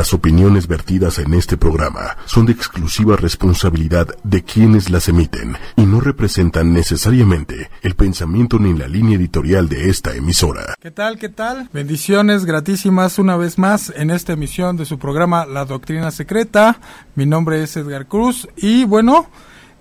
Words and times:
Las 0.00 0.14
opiniones 0.14 0.66
vertidas 0.66 1.18
en 1.18 1.34
este 1.34 1.58
programa 1.58 2.16
son 2.24 2.46
de 2.46 2.52
exclusiva 2.52 3.16
responsabilidad 3.16 4.08
de 4.24 4.42
quienes 4.42 4.88
las 4.88 5.10
emiten 5.10 5.58
y 5.76 5.82
no 5.82 6.00
representan 6.00 6.72
necesariamente 6.72 7.68
el 7.82 7.96
pensamiento 7.96 8.58
ni 8.58 8.72
la 8.72 8.88
línea 8.88 9.18
editorial 9.18 9.68
de 9.68 9.90
esta 9.90 10.14
emisora. 10.14 10.74
¿Qué 10.80 10.90
tal? 10.90 11.18
¿Qué 11.18 11.28
tal? 11.28 11.68
Bendiciones 11.74 12.46
gratísimas 12.46 13.18
una 13.18 13.36
vez 13.36 13.58
más 13.58 13.92
en 13.94 14.10
esta 14.10 14.32
emisión 14.32 14.78
de 14.78 14.86
su 14.86 14.98
programa 14.98 15.44
La 15.44 15.66
Doctrina 15.66 16.10
Secreta. 16.10 16.80
Mi 17.14 17.26
nombre 17.26 17.62
es 17.62 17.76
Edgar 17.76 18.06
Cruz 18.06 18.48
y 18.56 18.84
bueno, 18.84 19.28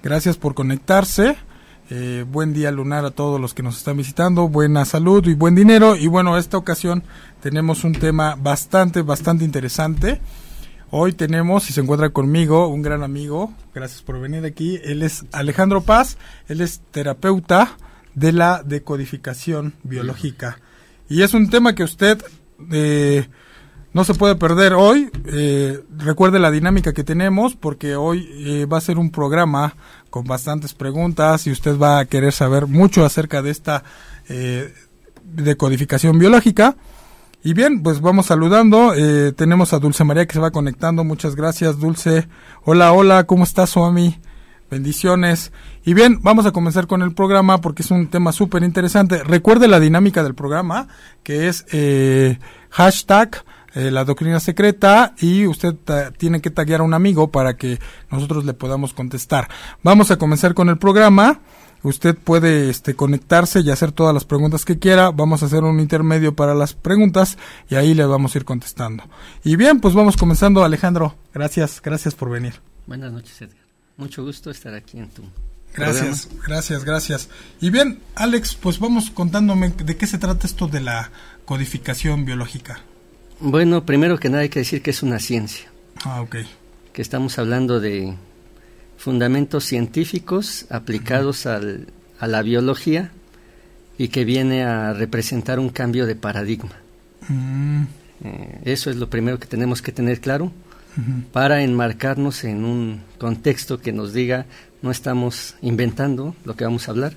gracias 0.04 0.36
por 0.36 0.54
conectarse. 0.54 1.38
Eh, 1.92 2.24
buen 2.30 2.54
día 2.54 2.70
lunar 2.70 3.04
a 3.04 3.10
todos 3.10 3.42
los 3.42 3.56
que 3.56 3.64
nos 3.64 3.78
están 3.78 3.98
visitando, 3.98 4.48
buena 4.48 4.86
salud 4.86 5.26
y 5.28 5.34
buen 5.34 5.56
dinero. 5.56 5.96
Y 5.96 6.06
bueno, 6.06 6.38
esta 6.38 6.56
ocasión 6.56 7.02
tenemos 7.42 7.84
un 7.84 7.94
tema 7.94 8.36
bastante, 8.36 9.02
bastante 9.02 9.44
interesante. 9.44 10.22
Hoy 10.92 11.14
tenemos, 11.14 11.68
y 11.68 11.74
se 11.74 11.82
encuentra 11.82 12.12
conmigo, 12.12 12.68
un 12.68 12.84
gran 12.84 13.02
amigo, 13.02 13.54
gracias 13.74 14.04
por 14.04 14.20
venir 14.20 14.46
aquí, 14.46 14.80
él 14.84 15.02
es 15.02 15.26
Alejandro 15.32 15.82
Paz, 15.82 16.18
él 16.48 16.62
es 16.62 16.82
terapeuta 16.92 17.76
de 18.14 18.34
la 18.34 18.62
decodificación 18.64 19.74
biológica. 19.82 20.60
Y 21.10 21.24
es 21.24 21.34
un 21.34 21.50
tema 21.50 21.74
que 21.74 21.84
usted 21.84 22.24
eh, 22.72 23.28
no 23.94 24.04
se 24.04 24.14
puede 24.14 24.36
perder 24.36 24.74
hoy. 24.74 25.10
Eh, 25.26 25.84
recuerde 25.98 26.40
la 26.40 26.52
dinámica 26.52 26.94
que 26.94 27.04
tenemos 27.04 27.56
porque 27.56 27.96
hoy 27.96 28.30
eh, 28.46 28.66
va 28.66 28.78
a 28.78 28.82
ser 28.82 28.98
un 28.98 29.10
programa 29.10 29.76
con 30.10 30.26
bastantes 30.26 30.74
preguntas 30.74 31.48
y 31.48 31.52
usted 31.52 31.78
va 31.78 32.00
a 32.00 32.06
querer 32.06 32.34
saber 32.34 32.68
mucho 32.68 33.06
acerca 33.06 33.42
de 33.42 33.52
esta 33.52 33.84
eh, 34.28 34.74
decodificación 35.24 36.18
biológica. 36.18 36.76
Y 37.44 37.54
bien, 37.54 37.84
pues 37.84 38.02
vamos 38.02 38.26
saludando. 38.26 38.94
Eh, 38.94 39.32
tenemos 39.32 39.74
a 39.74 39.80
Dulce 39.80 40.04
María 40.04 40.26
que 40.26 40.34
se 40.34 40.40
va 40.40 40.52
conectando. 40.52 41.04
Muchas 41.04 41.36
gracias, 41.36 41.80
Dulce. 41.80 42.28
Hola, 42.66 42.92
hola, 42.92 43.24
¿cómo 43.26 43.44
estás, 43.44 43.70
Suami? 43.70 44.20
Bendiciones. 44.70 45.52
Y 45.86 45.94
bien, 45.94 46.20
vamos 46.22 46.46
a 46.46 46.52
comenzar 46.52 46.86
con 46.86 47.02
el 47.02 47.14
programa 47.14 47.62
porque 47.62 47.82
es 47.82 47.92
un 47.92 48.08
tema 48.08 48.34
súper 48.34 48.64
interesante. 48.64 49.24
Recuerde 49.24 49.68
la 49.68 49.80
dinámica 49.80 50.22
del 50.22 50.36
programa, 50.36 50.90
que 51.24 51.48
es 51.48 51.66
eh, 51.72 52.40
hashtag 52.70 53.44
eh, 53.76 53.92
la 53.92 54.06
doctrina 54.06 54.40
secreta 54.40 55.14
y 55.20 55.46
usted 55.46 55.76
tiene 56.18 56.42
que 56.42 56.50
taguear 56.50 56.82
a 56.82 56.84
un 56.84 56.94
amigo 56.94 57.32
para 57.32 57.56
que 57.56 57.80
nosotros 58.12 58.46
le 58.46 58.54
podamos 58.54 58.94
contestar. 58.94 59.50
Vamos 59.84 60.12
a 60.12 60.18
comenzar 60.18 60.54
con 60.54 60.70
el 60.70 60.78
programa. 60.78 61.42
Usted 61.82 62.18
puede 62.18 62.70
este, 62.70 62.96
conectarse 62.96 63.62
y 63.62 63.72
hacer 63.72 63.94
todas 63.94 64.14
las 64.14 64.26
preguntas 64.26 64.66
que 64.66 64.80
quiera. 64.80 65.12
Vamos 65.12 65.44
a 65.44 65.46
hacer 65.46 65.64
un 65.64 65.80
intermedio 65.80 66.36
para 66.36 66.54
las 66.54 66.74
preguntas 66.74 67.38
y 67.70 67.76
ahí 67.76 67.94
le 67.94 68.06
vamos 68.06 68.36
a 68.36 68.40
ir 68.40 68.46
contestando. 68.46 69.04
Y 69.44 69.56
bien, 69.56 69.80
pues 69.80 69.94
vamos 69.94 70.18
comenzando, 70.18 70.64
Alejandro. 70.64 71.16
Gracias, 71.34 71.82
gracias 71.82 72.16
por 72.16 72.30
venir. 72.30 72.56
Buenas 72.86 73.14
noches, 73.14 73.42
Edgar. 73.42 73.58
Mucho 73.96 74.24
gusto 74.24 74.52
estar 74.52 74.74
aquí 74.74 74.98
en 74.98 75.10
tu. 75.10 75.24
Gracias, 75.74 76.28
gracias, 76.46 76.84
gracias. 76.84 77.30
Y 77.62 77.70
bien, 77.70 78.02
Alex, 78.16 78.56
pues 78.56 78.80
vamos 78.80 79.12
contándome 79.12 79.70
de 79.70 79.96
qué 79.96 80.08
se 80.08 80.18
trata 80.18 80.48
esto 80.48 80.68
de 80.68 80.82
la 80.82 81.12
codificación 81.46 82.26
biológica. 82.26 82.82
Bueno, 83.40 83.86
primero 83.86 84.20
que 84.20 84.30
nada 84.30 84.44
hay 84.44 84.50
que 84.50 84.60
decir 84.60 84.82
que 84.82 84.92
es 84.92 85.02
una 85.02 85.20
ciencia. 85.20 85.70
Ah, 86.04 86.22
ok. 86.22 86.38
Que 86.94 87.02
estamos 87.02 87.40
hablando 87.40 87.80
de 87.80 88.16
fundamentos 88.98 89.64
científicos 89.64 90.66
aplicados 90.70 91.46
al, 91.46 91.88
a 92.20 92.28
la 92.28 92.42
biología 92.42 93.12
y 93.98 94.10
que 94.10 94.26
viene 94.26 94.64
a 94.64 94.94
representar 94.94 95.60
un 95.60 95.70
cambio 95.70 96.06
de 96.06 96.16
paradigma. 96.16 96.76
Mm. 97.30 97.84
Eh, 98.24 98.62
eso 98.66 98.90
es 98.90 98.98
lo 98.98 99.10
primero 99.10 99.40
que 99.40 99.48
tenemos 99.48 99.82
que 99.82 99.92
tener 99.92 100.20
claro 100.20 100.52
para 101.32 101.64
enmarcarnos 101.64 102.44
en 102.44 102.66
un 102.66 103.02
contexto 103.18 103.80
que 103.80 103.94
nos 103.94 104.12
diga 104.12 104.48
no 104.82 104.92
estamos 104.92 105.56
inventando 105.62 106.36
lo 106.44 106.58
que 106.58 106.66
vamos 106.66 106.88
a 106.88 106.92
hablar, 106.92 107.14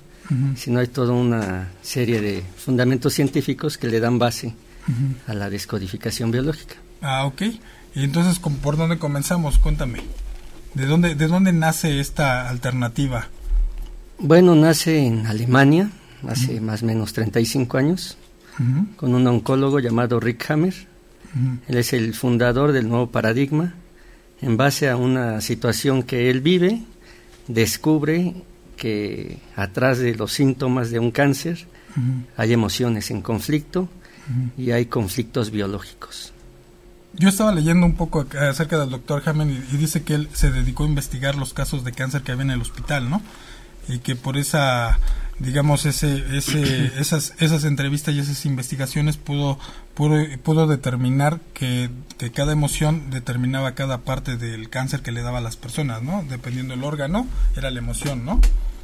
sino 0.55 0.79
hay 0.79 0.87
toda 0.87 1.11
una 1.11 1.69
serie 1.81 2.21
de 2.21 2.43
fundamentos 2.55 3.13
científicos 3.13 3.77
que 3.77 3.87
le 3.87 3.99
dan 3.99 4.19
base 4.19 4.53
a 5.27 5.33
la 5.33 5.49
descodificación 5.49 6.31
biológica. 6.31 6.75
Ah, 7.01 7.25
ok. 7.25 7.41
Y 7.95 8.03
entonces, 8.03 8.39
¿por 8.39 8.77
dónde 8.77 8.97
comenzamos? 8.97 9.59
Cuéntame. 9.59 9.99
¿De 10.73 10.85
dónde, 10.85 11.15
¿De 11.15 11.27
dónde 11.27 11.53
nace 11.53 11.99
esta 11.99 12.49
alternativa? 12.49 13.27
Bueno, 14.17 14.55
nace 14.55 15.05
en 15.05 15.27
Alemania, 15.27 15.89
hace 16.27 16.59
más 16.61 16.81
o 16.81 16.85
menos 16.85 17.13
35 17.13 17.77
años, 17.77 18.17
con 18.95 19.13
un 19.13 19.27
oncólogo 19.27 19.79
llamado 19.79 20.19
Rick 20.19 20.49
Hammer. 20.49 20.73
Él 21.67 21.77
es 21.77 21.93
el 21.93 22.13
fundador 22.13 22.71
del 22.71 22.87
nuevo 22.87 23.11
paradigma. 23.11 23.73
En 24.41 24.57
base 24.57 24.89
a 24.89 24.97
una 24.97 25.41
situación 25.41 26.03
que 26.03 26.29
él 26.29 26.41
vive, 26.41 26.83
descubre 27.47 28.33
que 28.75 29.39
atrás 29.55 29.99
de 29.99 30.15
los 30.15 30.33
síntomas 30.33 30.89
de 30.89 30.99
un 30.99 31.11
cáncer 31.11 31.67
hay 32.37 32.53
emociones 32.53 33.11
en 33.11 33.21
conflicto 33.21 33.89
y 34.57 34.71
hay 34.71 34.85
conflictos 34.85 35.51
biológicos. 35.51 36.33
Yo 37.15 37.29
estaba 37.29 37.51
leyendo 37.51 37.85
un 37.85 37.95
poco 37.95 38.25
acerca 38.39 38.79
del 38.79 38.89
doctor 38.89 39.21
Hammond 39.25 39.51
y, 39.71 39.77
dice 39.77 40.03
que 40.03 40.15
él 40.15 40.29
se 40.33 40.51
dedicó 40.51 40.83
a 40.83 40.87
investigar 40.87 41.35
los 41.35 41.53
casos 41.53 41.83
de 41.83 41.91
cáncer 41.91 42.23
que 42.23 42.31
había 42.31 42.43
en 42.43 42.51
el 42.51 42.61
hospital, 42.61 43.09
¿no? 43.09 43.21
Y 43.87 43.99
que 43.99 44.15
por 44.15 44.37
esa, 44.37 44.97
digamos, 45.37 45.85
ese, 45.85 46.35
ese, 46.35 46.91
esas, 46.99 47.35
esas 47.37 47.65
entrevistas 47.65 48.15
y 48.15 48.19
esas 48.19 48.45
investigaciones 48.45 49.17
pudo, 49.17 49.59
pudo, 49.93 50.15
pudo 50.41 50.65
determinar 50.65 51.39
que, 51.53 51.91
que, 52.17 52.31
cada 52.31 52.51
emoción 52.51 53.11
determinaba 53.11 53.75
cada 53.75 53.99
parte 53.99 54.37
del 54.37 54.69
cáncer 54.69 55.01
que 55.01 55.11
le 55.11 55.21
daba 55.21 55.37
a 55.37 55.41
las 55.41 55.55
personas, 55.55 56.01
¿no? 56.01 56.25
Dependiendo 56.27 56.73
del 56.73 56.83
órgano, 56.83 57.27
era 57.55 57.69
la 57.69 57.77
emoción, 57.77 58.25
¿no? 58.25 58.41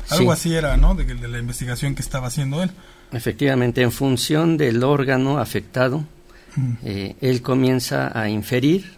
Algo 0.10 0.32
así 0.32 0.54
era, 0.54 0.78
¿no? 0.78 0.94
De, 0.94 1.06
de 1.06 1.28
la 1.28 1.40
investigación 1.40 1.96
que 1.96 2.02
estaba 2.04 2.28
haciendo 2.28 2.62
él. 2.62 2.72
Efectivamente, 3.12 3.81
en 3.81 3.92
función 3.92 4.58
del 4.58 4.84
órgano 4.84 5.40
afectado, 5.40 6.06
mm. 6.56 6.74
eh, 6.84 7.16
él 7.22 7.42
comienza 7.42 8.18
a 8.18 8.30
inferir 8.30 8.92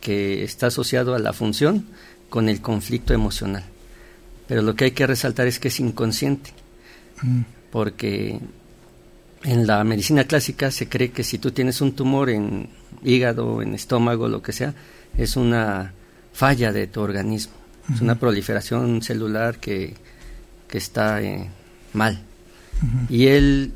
que 0.00 0.44
está 0.44 0.68
asociado 0.68 1.14
a 1.14 1.18
la 1.18 1.32
función 1.32 1.86
con 2.28 2.48
el 2.48 2.60
conflicto 2.60 3.12
emocional. 3.12 3.64
Pero 4.46 4.62
lo 4.62 4.76
que 4.76 4.84
hay 4.84 4.90
que 4.92 5.06
resaltar 5.06 5.48
es 5.48 5.58
que 5.58 5.68
es 5.68 5.80
inconsciente, 5.80 6.50
mm. 7.22 7.40
porque 7.72 8.38
en 9.42 9.66
la 9.66 9.82
medicina 9.82 10.24
clásica 10.24 10.70
se 10.70 10.88
cree 10.88 11.10
que 11.10 11.24
si 11.24 11.38
tú 11.38 11.50
tienes 11.50 11.80
un 11.80 11.92
tumor 11.92 12.30
en 12.30 12.68
hígado, 13.02 13.62
en 13.62 13.74
estómago, 13.74 14.28
lo 14.28 14.42
que 14.42 14.52
sea, 14.52 14.74
es 15.16 15.36
una 15.36 15.92
falla 16.32 16.72
de 16.72 16.86
tu 16.86 17.00
organismo, 17.00 17.54
es 17.92 18.00
una 18.00 18.16
proliferación 18.16 19.02
celular 19.02 19.58
que, 19.58 19.94
que 20.68 20.78
está 20.78 21.22
eh, 21.22 21.48
mal. 21.92 22.20
Y 23.08 23.28
él 23.28 23.72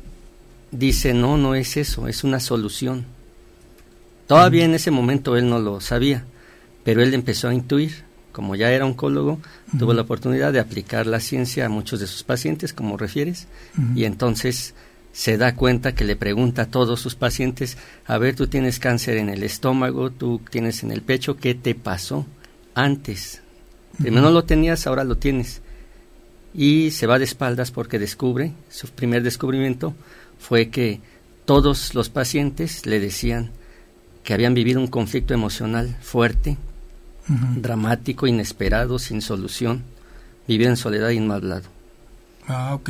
dice, 0.71 1.13
no, 1.13 1.37
no 1.37 1.55
es 1.55 1.77
eso, 1.77 2.07
es 2.07 2.23
una 2.23 2.39
solución. 2.39 3.05
Todavía 4.27 4.65
en 4.65 4.73
ese 4.73 4.91
momento 4.91 5.35
él 5.35 5.49
no 5.49 5.59
lo 5.59 5.81
sabía, 5.81 6.23
pero 6.83 7.03
él 7.03 7.13
empezó 7.13 7.49
a 7.49 7.53
intuir, 7.53 8.03
como 8.31 8.55
ya 8.55 8.71
era 8.71 8.85
oncólogo, 8.85 9.39
tuvo 9.77 9.93
la 9.93 10.03
oportunidad 10.03 10.53
de 10.53 10.59
aplicar 10.59 11.05
la 11.05 11.19
ciencia 11.19 11.65
a 11.65 11.69
muchos 11.69 11.99
de 11.99 12.07
sus 12.07 12.23
pacientes, 12.23 12.73
como 12.73 12.95
refieres, 12.95 13.47
y 13.95 14.05
entonces 14.05 14.73
se 15.11 15.37
da 15.37 15.55
cuenta 15.55 15.93
que 15.93 16.05
le 16.05 16.15
pregunta 16.15 16.63
a 16.63 16.67
todos 16.67 17.01
sus 17.01 17.15
pacientes, 17.15 17.77
a 18.05 18.17
ver, 18.17 18.35
tú 18.35 18.47
tienes 18.47 18.79
cáncer 18.79 19.17
en 19.17 19.27
el 19.27 19.43
estómago, 19.43 20.11
tú 20.11 20.39
tienes 20.49 20.83
en 20.83 20.91
el 20.91 21.01
pecho, 21.01 21.35
¿qué 21.35 21.53
te 21.53 21.75
pasó 21.75 22.25
antes? 22.73 23.41
Primero 23.97 24.21
no 24.21 24.31
lo 24.31 24.45
tenías, 24.45 24.87
ahora 24.87 25.03
lo 25.03 25.17
tienes 25.17 25.61
y 26.53 26.91
se 26.91 27.07
va 27.07 27.19
de 27.19 27.25
espaldas 27.25 27.71
porque 27.71 27.99
descubre, 27.99 28.53
su 28.69 28.87
primer 28.87 29.23
descubrimiento 29.23 29.93
fue 30.39 30.69
que 30.69 30.99
todos 31.45 31.93
los 31.93 32.09
pacientes 32.09 32.85
le 32.85 32.99
decían 32.99 33.51
que 34.23 34.33
habían 34.33 34.53
vivido 34.53 34.79
un 34.79 34.87
conflicto 34.87 35.33
emocional 35.33 35.97
fuerte, 36.01 36.57
dramático, 37.27 38.27
inesperado, 38.27 38.99
sin 38.99 39.21
solución, 39.21 39.83
vivir 40.47 40.67
en 40.67 40.77
soledad 40.77 41.09
y 41.09 41.19
no 41.19 41.33
hablado. 41.33 41.69
Ah, 42.47 42.73
ok. 42.73 42.89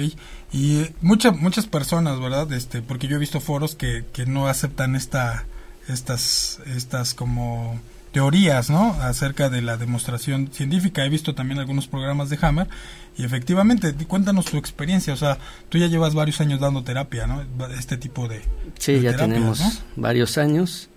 Y 0.51 0.79
eh, 0.79 0.93
muchas 1.01 1.37
muchas 1.37 1.67
personas, 1.67 2.19
¿verdad? 2.19 2.51
Este, 2.53 2.81
porque 2.81 3.07
yo 3.07 3.17
he 3.17 3.19
visto 3.19 3.39
foros 3.39 3.75
que, 3.75 4.05
que 4.11 4.25
no 4.25 4.47
aceptan 4.47 4.95
esta, 4.95 5.45
estas, 5.87 6.59
estas 6.65 7.13
como 7.13 7.79
teorías, 8.11 8.69
¿no? 8.69 8.93
Acerca 9.01 9.49
de 9.49 9.61
la 9.61 9.77
demostración 9.77 10.49
científica. 10.51 11.05
He 11.05 11.09
visto 11.09 11.33
también 11.33 11.59
algunos 11.59 11.87
programas 11.87 12.29
de 12.29 12.37
Hammer 12.41 12.67
y 13.17 13.23
efectivamente, 13.23 13.93
cuéntanos 14.07 14.45
tu 14.45 14.57
experiencia. 14.57 15.13
O 15.13 15.17
sea, 15.17 15.37
tú 15.69 15.77
ya 15.77 15.87
llevas 15.87 16.13
varios 16.13 16.41
años 16.41 16.59
dando 16.59 16.83
terapia, 16.83 17.27
¿no? 17.27 17.43
Este 17.77 17.97
tipo 17.97 18.27
de. 18.27 18.41
Sí, 18.77 18.99
ya 19.01 19.15
tenemos 19.15 19.83
varios 19.95 20.37
años. 20.37 20.89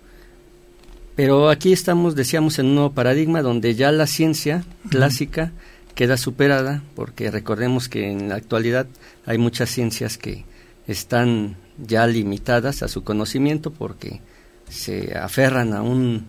Pero 1.15 1.49
aquí 1.49 1.71
estamos, 1.71 2.15
decíamos, 2.15 2.59
en 2.59 2.67
un 2.67 2.75
nuevo 2.75 2.91
paradigma 2.91 3.41
donde 3.41 3.73
ya 3.75 3.91
la 3.91 4.05
ciencia 4.05 4.65
clásica 4.89 5.53
queda 5.95 6.17
superada, 6.17 6.83
porque 6.93 7.31
recordemos 7.31 7.87
que 7.87 8.11
en 8.11 8.27
la 8.27 8.35
actualidad 8.35 8.85
hay 9.25 9.37
muchas 9.37 9.69
ciencias 9.69 10.17
que 10.17 10.43
están 10.87 11.55
ya 11.77 12.05
limitadas 12.05 12.83
a 12.83 12.89
su 12.89 13.03
conocimiento 13.03 13.71
porque 13.71 14.21
se 14.69 15.17
aferran 15.17 15.73
a 15.73 15.81
un 15.81 16.25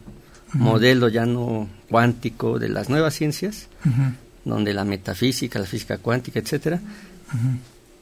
modelo 0.52 1.08
ya 1.08 1.26
no 1.26 1.69
cuántico 1.88 2.58
de 2.58 2.69
las 2.69 2.88
nuevas 2.88 3.14
ciencias, 3.14 3.69
donde 4.44 4.75
la 4.75 4.84
metafísica, 4.84 5.58
la 5.58 5.66
física 5.66 5.98
cuántica, 5.98 6.38
etcétera, 6.38 6.81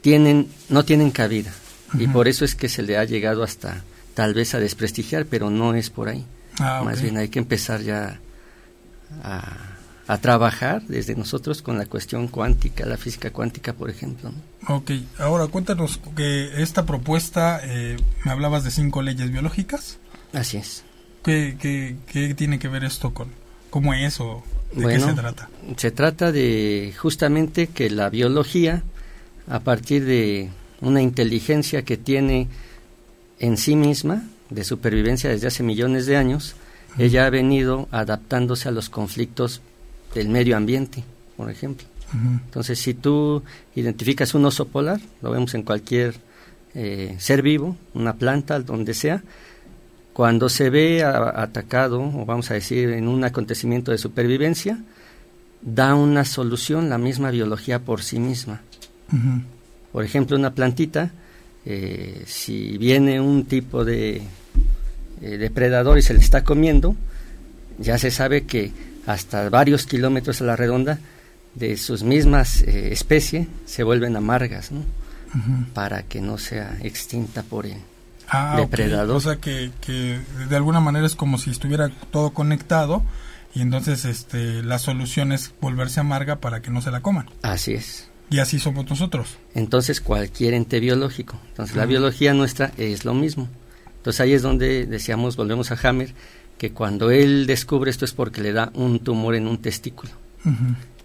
tienen, 0.01 0.47
no 0.69 0.85
tienen 0.85 1.11
cabida. 1.11 1.51
Y 1.97 2.07
por 2.07 2.27
eso 2.27 2.45
es 2.45 2.55
que 2.55 2.69
se 2.69 2.83
le 2.83 2.97
ha 2.97 3.03
llegado 3.03 3.43
hasta 3.43 3.83
tal 4.13 4.33
vez 4.33 4.53
a 4.53 4.59
desprestigiar, 4.59 5.25
pero 5.25 5.49
no 5.49 5.73
es 5.75 5.89
por 5.89 6.09
ahí. 6.09 6.25
Ah, 6.59 6.81
Más 6.83 7.01
bien 7.01 7.17
hay 7.17 7.29
que 7.29 7.39
empezar 7.39 7.81
ya 7.81 8.19
a, 9.23 10.17
trabajar 10.21 10.83
desde 10.83 11.15
nosotros 11.15 11.61
con 11.61 11.77
la 11.77 11.85
cuestión 11.85 12.27
cuántica, 12.27 12.85
la 12.85 12.97
física 12.97 13.31
cuántica, 13.31 13.73
por 13.73 13.89
ejemplo. 13.89 14.31
Ok, 14.67 14.91
ahora 15.19 15.47
cuéntanos 15.47 15.99
que 16.15 16.61
esta 16.61 16.85
propuesta, 16.85 17.59
eh, 17.63 17.97
me 18.23 18.31
hablabas 18.31 18.63
de 18.63 18.71
cinco 18.71 19.01
leyes 19.01 19.31
biológicas. 19.31 19.97
Así 20.33 20.57
es. 20.57 20.83
¿Qué, 21.25 21.97
qué, 22.07 22.35
tiene 22.35 22.59
que 22.59 22.67
ver 22.67 22.83
esto 22.83 23.11
con 23.11 23.29
cómo 23.71 23.95
es 23.95 24.19
o 24.19 24.43
de 24.73 24.85
qué 24.85 24.99
se 24.99 25.13
trata? 25.13 25.49
Se 25.75 25.89
trata 25.89 26.31
de 26.31 26.93
justamente 26.95 27.65
que 27.65 27.89
la 27.89 28.11
biología, 28.11 28.83
a 29.47 29.61
partir 29.61 30.05
de 30.05 30.51
una 30.81 31.01
inteligencia 31.01 31.81
que 31.81 31.97
tiene 31.97 32.47
en 33.39 33.57
sí 33.57 33.75
misma, 33.75 34.23
de 34.51 34.63
supervivencia 34.63 35.31
desde 35.31 35.47
hace 35.47 35.63
millones 35.63 36.05
de 36.05 36.15
años, 36.15 36.55
ella 36.99 37.25
ha 37.25 37.29
venido 37.31 37.87
adaptándose 37.89 38.69
a 38.69 38.71
los 38.71 38.89
conflictos 38.89 39.61
del 40.13 40.29
medio 40.29 40.55
ambiente, 40.55 41.03
por 41.37 41.49
ejemplo. 41.49 41.87
Entonces, 42.13 42.79
si 42.79 42.93
tú 42.93 43.43
identificas 43.75 44.35
un 44.35 44.45
oso 44.45 44.67
polar, 44.67 45.01
lo 45.23 45.31
vemos 45.31 45.55
en 45.55 45.63
cualquier 45.63 46.15
eh, 46.75 47.15
ser 47.17 47.41
vivo, 47.41 47.75
una 47.93 48.13
planta, 48.13 48.59
donde 48.59 48.93
sea, 48.93 49.23
cuando 50.15 50.47
se 50.47 50.69
ve 50.69 51.03
atacado, 51.03 52.01
o 52.01 52.25
vamos 52.25 52.49
a 52.49 52.53
decir, 52.53 52.91
en 52.91 53.09
un 53.09 53.25
acontecimiento 53.25 53.91
de 53.91 53.97
supervivencia, 53.97 54.79
da 55.61 55.93
una 55.93 56.23
solución 56.23 56.89
la 56.89 56.97
misma 56.97 57.31
biología 57.31 57.79
por 57.79 58.01
sí 58.01 58.17
misma. 58.17 58.61
Por 59.91 60.05
ejemplo, 60.05 60.37
una 60.37 60.53
plantita, 60.53 61.11
eh, 61.65 62.23
si 62.27 62.77
viene 62.77 63.19
un 63.19 63.43
tipo 63.43 63.83
de 63.83 64.21
eh, 65.21 65.37
depredador 65.37 65.97
y 65.97 66.01
se 66.01 66.13
le 66.13 66.21
está 66.21 66.45
comiendo, 66.45 66.95
ya 67.77 67.97
se 67.97 68.09
sabe 68.09 68.45
que 68.45 68.71
hasta 69.07 69.49
varios 69.49 69.85
kilómetros 69.85 70.39
a 70.39 70.45
la 70.45 70.55
redonda 70.55 70.97
de 71.55 71.75
sus 71.75 72.03
mismas 72.03 72.61
eh, 72.61 72.93
especies 72.93 73.49
se 73.65 73.83
vuelven 73.83 74.15
amargas, 74.15 74.71
¿no? 74.71 74.79
Para 75.73 76.03
que 76.03 76.21
no 76.21 76.37
sea 76.37 76.77
extinta 76.81 77.43
por 77.43 77.65
el 77.65 77.79
ah, 78.29 78.55
depredador. 78.57 79.15
O 79.15 79.19
sea 79.19 79.37
que, 79.37 79.71
que 79.81 80.19
de 80.49 80.55
alguna 80.55 80.79
manera 80.79 81.05
es 81.05 81.15
como 81.15 81.37
si 81.37 81.51
estuviera 81.51 81.89
todo 82.11 82.31
conectado 82.31 83.03
y 83.55 83.61
entonces 83.61 84.03
este, 84.03 84.61
la 84.63 84.79
solución 84.79 85.31
es 85.31 85.53
volverse 85.61 86.01
amarga 86.01 86.37
para 86.41 86.61
que 86.61 86.71
no 86.71 86.81
se 86.81 86.91
la 86.91 87.01
coman. 87.01 87.29
Así 87.41 87.73
es. 87.73 88.09
Y 88.29 88.39
así 88.39 88.59
somos 88.59 88.89
nosotros. 88.89 89.37
Entonces 89.53 90.01
cualquier 90.01 90.53
ente 90.53 90.81
biológico. 90.81 91.39
Entonces 91.49 91.75
la 91.75 91.85
biología 91.85 92.33
nuestra 92.33 92.71
es 92.77 93.05
lo 93.05 93.13
mismo. 93.13 93.47
Entonces 93.97 94.19
ahí 94.19 94.33
es 94.33 94.41
donde 94.41 94.85
decíamos, 94.85 95.37
volvemos 95.37 95.71
a 95.71 95.77
Hammer, 95.81 96.13
que 96.57 96.71
cuando 96.71 97.11
él 97.11 97.47
descubre 97.47 97.89
esto 97.89 98.03
es 98.05 98.13
porque 98.13 98.41
le 98.41 98.51
da 98.51 98.71
un 98.73 98.99
tumor 98.99 99.35
en 99.35 99.47
un 99.47 99.61
testículo. 99.61 100.11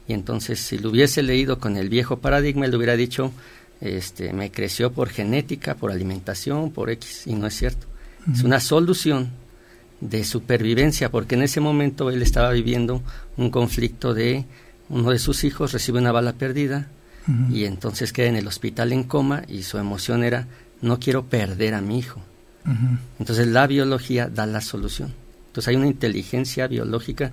Y 0.09 0.13
entonces 0.13 0.61
si 0.61 0.79
lo 0.79 0.91
hubiese 0.91 1.23
leído 1.23 1.61
con 1.61 1.77
el 1.77 1.89
viejo 1.89 2.19
paradigma, 2.19 2.65
él 2.65 2.73
le 2.73 2.77
hubiera 2.77 2.97
dicho, 2.97 3.33
este, 3.81 4.33
me 4.33 4.51
creció 4.51 4.93
por 4.93 5.09
genética, 5.09 5.75
por 5.75 5.91
alimentación, 5.91 6.71
por 6.71 6.91
X, 6.91 7.27
y 7.27 7.35
no 7.35 7.47
es 7.47 7.57
cierto. 7.57 7.87
Es 8.33 8.43
una 8.43 8.61
solución 8.61 9.31
de 10.01 10.25
supervivencia, 10.25 11.11
porque 11.11 11.35
en 11.35 11.43
ese 11.43 11.61
momento 11.61 12.11
él 12.11 12.23
estaba 12.23 12.51
viviendo 12.51 13.03
un 13.37 13.51
conflicto 13.51 14.13
de 14.13 14.45
uno 14.91 15.11
de 15.11 15.19
sus 15.19 15.45
hijos 15.45 15.73
recibe 15.73 15.99
una 15.99 16.13
bala 16.13 16.33
perdida 16.33 16.89
y 17.49 17.65
entonces 17.65 18.13
queda 18.13 18.27
en 18.27 18.35
el 18.35 18.49
hospital 18.49 18.93
en 18.93 19.05
coma 19.05 19.45
y 19.47 19.63
su 19.63 19.79
emoción 19.79 20.25
era 20.25 20.49
no 20.83 20.99
quiero 20.99 21.27
perder 21.27 21.75
a 21.75 21.81
mi 21.81 21.99
hijo. 21.99 22.21
Entonces 23.19 23.47
la 23.47 23.67
biología 23.67 24.29
da 24.29 24.47
la 24.47 24.61
solución. 24.61 25.13
Entonces 25.47 25.69
hay 25.69 25.77
una 25.77 25.87
inteligencia 25.87 26.67
biológica 26.67 27.33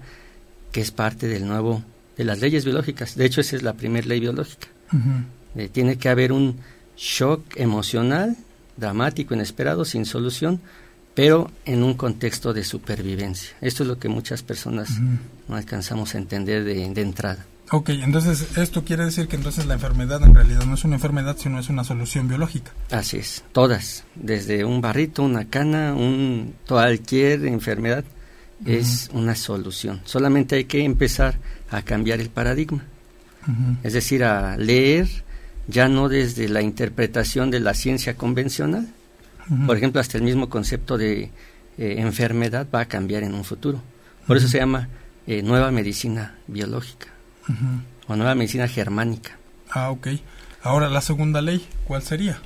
que 0.71 0.81
es 0.81 0.91
parte 0.91 1.27
del 1.27 1.47
nuevo, 1.47 1.83
de 2.15 2.25
las 2.25 2.39
leyes 2.39 2.63
biológicas. 2.63 3.15
De 3.15 3.25
hecho, 3.25 3.41
esa 3.41 3.55
es 3.55 3.63
la 3.63 3.73
primera 3.73 4.07
ley 4.07 4.19
biológica. 4.19 4.67
Eh, 5.55 5.69
tiene 5.69 5.97
que 5.97 6.09
haber 6.09 6.31
un 6.31 6.57
shock 6.95 7.44
emocional, 7.55 8.35
dramático, 8.75 9.33
inesperado, 9.33 9.85
sin 9.85 10.05
solución, 10.05 10.61
pero 11.13 11.49
en 11.65 11.83
un 11.83 11.95
contexto 11.95 12.53
de 12.53 12.63
supervivencia. 12.63 13.55
Esto 13.61 13.83
es 13.83 13.89
lo 13.89 13.97
que 13.97 14.07
muchas 14.07 14.44
personas 14.44 14.89
no 15.47 15.55
alcanzamos 15.55 16.13
a 16.13 16.19
entender 16.19 16.63
de, 16.63 16.89
de 16.94 17.01
entrada. 17.01 17.45
Ok, 17.71 17.89
entonces 17.89 18.57
esto 18.57 18.85
quiere 18.85 19.03
decir 19.03 19.27
que 19.27 19.35
entonces 19.35 19.65
la 19.65 19.73
enfermedad 19.73 20.23
en 20.23 20.33
realidad 20.33 20.65
no 20.65 20.75
es 20.75 20.85
una 20.85 20.95
enfermedad, 20.95 21.35
sino 21.38 21.59
es 21.59 21.67
una 21.69 21.83
solución 21.83 22.27
biológica. 22.27 22.71
Así 22.91 23.17
es, 23.17 23.43
todas, 23.51 24.05
desde 24.15 24.63
un 24.63 24.79
barrito, 24.79 25.23
una 25.23 25.50
cana, 25.50 25.93
un 25.93 26.53
cualquier 26.65 27.45
enfermedad 27.45 28.05
es 28.65 29.09
una 29.13 29.35
solución. 29.35 30.01
Solamente 30.05 30.55
hay 30.55 30.65
que 30.65 30.83
empezar 30.83 31.39
a 31.69 31.81
cambiar 31.81 32.19
el 32.21 32.29
paradigma. 32.29 32.83
Es 33.83 33.93
decir, 33.93 34.23
a 34.23 34.57
leer 34.57 35.07
ya 35.67 35.87
no 35.87 36.09
desde 36.09 36.49
la 36.49 36.61
interpretación 36.61 37.51
de 37.51 37.59
la 37.59 37.73
ciencia 37.73 38.15
convencional. 38.15 38.87
Por 39.65 39.77
ejemplo, 39.77 40.01
hasta 40.01 40.17
el 40.17 40.25
mismo 40.25 40.49
concepto 40.49 40.97
de 40.97 41.31
eh, 41.77 41.95
enfermedad 41.99 42.67
va 42.73 42.81
a 42.81 42.85
cambiar 42.85 43.23
en 43.23 43.33
un 43.33 43.45
futuro. 43.45 43.81
Por 44.25 44.35
eso 44.35 44.49
se 44.49 44.57
llama 44.57 44.89
eh, 45.25 45.41
nueva 45.41 45.71
medicina 45.71 46.35
biológica 46.47 47.07
o 48.07 48.15
nueva 48.15 48.35
medicina 48.35 48.67
germánica. 48.67 49.37
Ah, 49.69 49.91
ok. 49.91 50.07
Ahora 50.63 50.89
la 50.89 51.01
segunda 51.01 51.41
ley, 51.41 51.65
¿cuál 51.85 52.01
sería? 52.01 52.41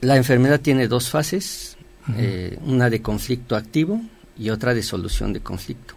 La 0.00 0.16
enfermedad 0.16 0.60
tiene 0.60 0.88
dos 0.88 1.10
fases, 1.10 1.76
eh, 2.16 2.58
una 2.64 2.88
de 2.88 3.02
conflicto 3.02 3.56
activo 3.56 4.00
y 4.38 4.50
otra 4.50 4.72
de 4.72 4.82
solución 4.82 5.32
de 5.32 5.40
conflicto. 5.40 5.94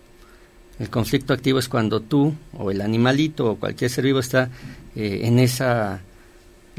El 0.79 0.89
conflicto 0.89 1.33
activo 1.33 1.59
es 1.59 1.67
cuando 1.67 1.99
tú 1.99 2.33
o 2.57 2.71
el 2.71 2.81
animalito 2.81 3.51
o 3.51 3.55
cualquier 3.57 3.91
ser 3.91 4.05
vivo 4.05 4.19
está 4.19 4.49
eh, 4.95 5.21
en 5.23 5.39
esa 5.39 5.99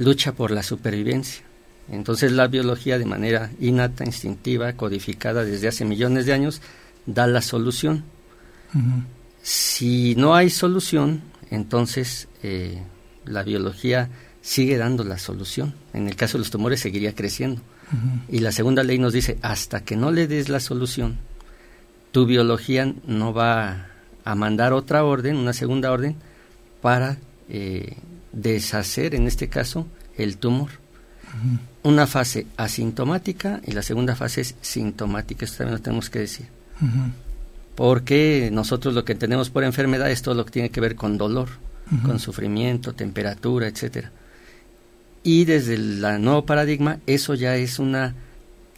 lucha 0.00 0.32
por 0.32 0.50
la 0.50 0.62
supervivencia. 0.62 1.42
Entonces 1.90 2.32
la 2.32 2.48
biología 2.48 2.98
de 2.98 3.04
manera 3.04 3.50
innata, 3.60 4.04
instintiva, 4.04 4.72
codificada 4.72 5.44
desde 5.44 5.68
hace 5.68 5.84
millones 5.84 6.26
de 6.26 6.32
años, 6.32 6.62
da 7.06 7.26
la 7.26 7.42
solución. 7.42 8.04
Si 9.42 10.14
no 10.16 10.34
hay 10.34 10.50
solución, 10.50 11.22
entonces 11.50 12.28
eh, 12.42 12.82
la 13.24 13.42
biología 13.42 14.08
sigue 14.40 14.78
dando 14.78 15.04
la 15.04 15.18
solución. 15.18 15.74
En 15.92 16.08
el 16.08 16.16
caso 16.16 16.38
de 16.38 16.40
los 16.40 16.50
tumores 16.50 16.80
seguiría 16.80 17.14
creciendo. 17.14 17.60
Y 18.28 18.38
la 18.38 18.52
segunda 18.52 18.84
ley 18.84 18.98
nos 18.98 19.12
dice, 19.12 19.38
hasta 19.42 19.80
que 19.80 19.96
no 19.96 20.12
le 20.12 20.28
des 20.28 20.48
la 20.48 20.60
solución, 20.60 21.18
tu 22.12 22.24
biología 22.24 22.94
no 23.04 23.34
va 23.34 23.88
a 24.24 24.34
mandar 24.36 24.72
otra 24.72 25.04
orden, 25.04 25.36
una 25.36 25.52
segunda 25.52 25.90
orden, 25.90 26.14
para 26.80 27.18
eh, 27.48 27.96
deshacer, 28.32 29.14
en 29.14 29.26
este 29.26 29.48
caso, 29.48 29.86
el 30.16 30.38
tumor. 30.38 30.70
Una 31.82 32.06
fase 32.06 32.46
asintomática 32.56 33.60
y 33.66 33.72
la 33.72 33.82
segunda 33.82 34.16
fase 34.16 34.40
es 34.40 34.56
sintomática, 34.60 35.44
esto 35.44 35.58
también 35.58 35.78
lo 35.78 35.82
tenemos 35.82 36.10
que 36.10 36.18
decir 36.18 36.46
porque 37.80 38.50
nosotros 38.52 38.92
lo 38.92 39.06
que 39.06 39.14
tenemos 39.14 39.48
por 39.48 39.64
enfermedad 39.64 40.10
es 40.10 40.20
todo 40.20 40.34
lo 40.34 40.44
que 40.44 40.50
tiene 40.50 40.68
que 40.68 40.82
ver 40.82 40.96
con 40.96 41.16
dolor, 41.16 41.48
con 42.04 42.18
sufrimiento, 42.18 42.92
temperatura, 42.92 43.68
etcétera. 43.68 44.10
Y 45.22 45.46
desde 45.46 45.76
el 45.76 46.22
nuevo 46.22 46.44
paradigma, 46.44 46.98
eso 47.06 47.32
ya 47.32 47.56
es 47.56 47.78
una 47.78 48.14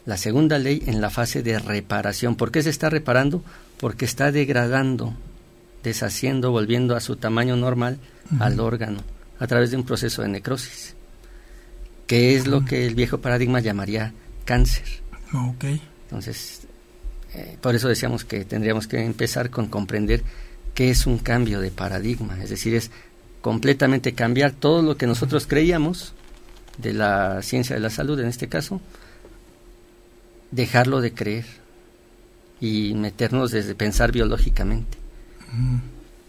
la 0.05 0.15
segunda 0.15 0.57
ley 0.57 0.83
en 0.85 1.01
la 1.01 1.09
fase 1.09 1.43
de 1.43 1.59
reparación. 1.59 2.37
¿Por 2.37 2.49
qué 2.51 2.63
se 2.63 2.69
está 2.69 2.89
reparando? 2.89 3.43
Porque 3.77 4.05
está 4.05 4.31
degradando, 4.31 5.13
deshaciendo, 5.83 6.51
volviendo 6.51 6.95
a 6.95 7.01
su 7.01 7.17
tamaño 7.17 7.57
normal 7.57 7.99
al 8.39 8.61
órgano 8.61 8.99
a 9.43 9.47
través 9.47 9.71
de 9.71 9.75
un 9.75 9.83
proceso 9.83 10.21
de 10.21 10.29
necrosis, 10.29 10.95
que 12.07 12.33
es 12.33 12.47
lo 12.47 12.63
que 12.63 12.87
el 12.87 12.95
viejo 12.95 13.17
paradigma 13.17 13.59
llamaría 13.59 14.13
cáncer. 14.45 14.85
Okay. 15.33 15.81
Entonces, 16.05 16.61
eh, 17.33 17.57
por 17.59 17.75
eso 17.75 17.89
decíamos 17.89 18.23
que 18.23 18.45
tendríamos 18.45 18.87
que 18.87 19.03
empezar 19.03 19.49
con 19.49 19.67
comprender 19.67 20.23
qué 20.73 20.89
es 20.89 21.05
un 21.05 21.17
cambio 21.17 21.59
de 21.59 21.71
paradigma, 21.71 22.41
es 22.41 22.51
decir, 22.51 22.73
es 22.73 22.89
completamente 23.41 24.13
cambiar 24.13 24.53
todo 24.53 24.81
lo 24.81 24.95
que 24.95 25.07
nosotros 25.07 25.45
creíamos 25.45 26.13
de 26.77 26.93
la 26.93 27.41
ciencia 27.41 27.75
de 27.75 27.81
la 27.81 27.89
salud 27.89 28.17
en 28.21 28.27
este 28.27 28.47
caso, 28.47 28.79
dejarlo 30.51 31.01
de 31.01 31.13
creer 31.13 31.45
y 32.61 32.93
meternos 32.93 33.51
desde 33.51 33.75
pensar 33.75 34.13
biológicamente. 34.13 34.97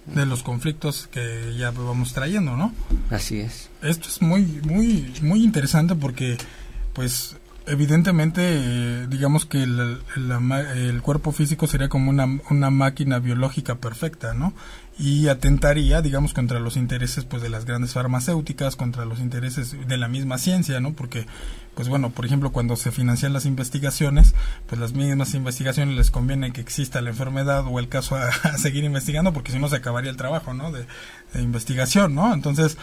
De 0.07 0.27
los 0.27 0.43
conflictos 0.43 1.09
que 1.11 1.55
ya 1.57 1.71
vamos 1.71 2.13
trayendo, 2.13 2.57
¿no? 2.57 2.75
Así 3.11 3.41
es. 3.41 3.71
Esto 3.83 4.09
es 4.09 4.21
muy, 4.21 4.43
muy, 4.43 5.15
muy 5.23 5.43
interesante 5.43 5.95
porque, 5.95 6.37
pues, 6.93 7.37
evidentemente, 7.67 8.43
eh, 8.45 9.07
digamos 9.09 9.47
que 9.47 9.63
el, 9.63 10.01
el, 10.17 11.03
cuerpo 11.03 11.33
físico 11.33 11.67
sería 11.67 11.89
como 11.89 12.11
una, 12.11 12.41
una 12.51 12.71
máquina 12.71 13.19
biológica 13.19 13.77
perfecta, 13.77 14.35
¿no? 14.35 14.53
Y 14.99 15.29
atentaría, 15.29 16.03
digamos, 16.03 16.35
contra 16.35 16.61
los 16.61 16.77
intereses 16.77 17.25
pues 17.25 17.43
de 17.43 17.49
las 17.49 17.65
grandes 17.65 17.93
farmacéuticas, 17.93 18.77
contra 18.77 19.05
los 19.05 19.19
intereses 19.19 19.77
de 19.89 19.97
la 19.97 20.09
misma 20.09 20.39
ciencia, 20.39 20.79
¿no? 20.81 20.93
Porque, 20.93 21.27
pues 21.75 21.89
bueno, 21.89 22.11
por 22.11 22.27
ejemplo, 22.27 22.53
cuando 22.53 22.77
se 22.77 22.93
financian 22.93 23.33
las 23.33 23.47
investigaciones, 23.47 24.35
pues 24.67 24.81
las 24.81 24.93
mismas 24.93 25.35
investigaciones 25.35 25.97
les 25.97 26.11
conviene 26.11 26.53
que 26.53 26.61
exista 26.61 27.01
la 27.01 27.11
enfermedad 27.11 27.65
o 27.67 27.79
el 27.79 27.89
caso 27.89 28.17
a, 28.17 28.31
seguir 28.59 28.85
investigando, 28.85 29.33
porque 29.33 29.53
si 29.53 29.59
no 29.59 29.69
se 29.69 29.77
acabaría 29.77 30.11
el 30.11 30.17
trabajo, 30.17 30.55
¿no? 30.55 30.71
De 30.71 30.87
investigación, 31.35 32.15
¿no? 32.15 32.33
Entonces, 32.33 32.77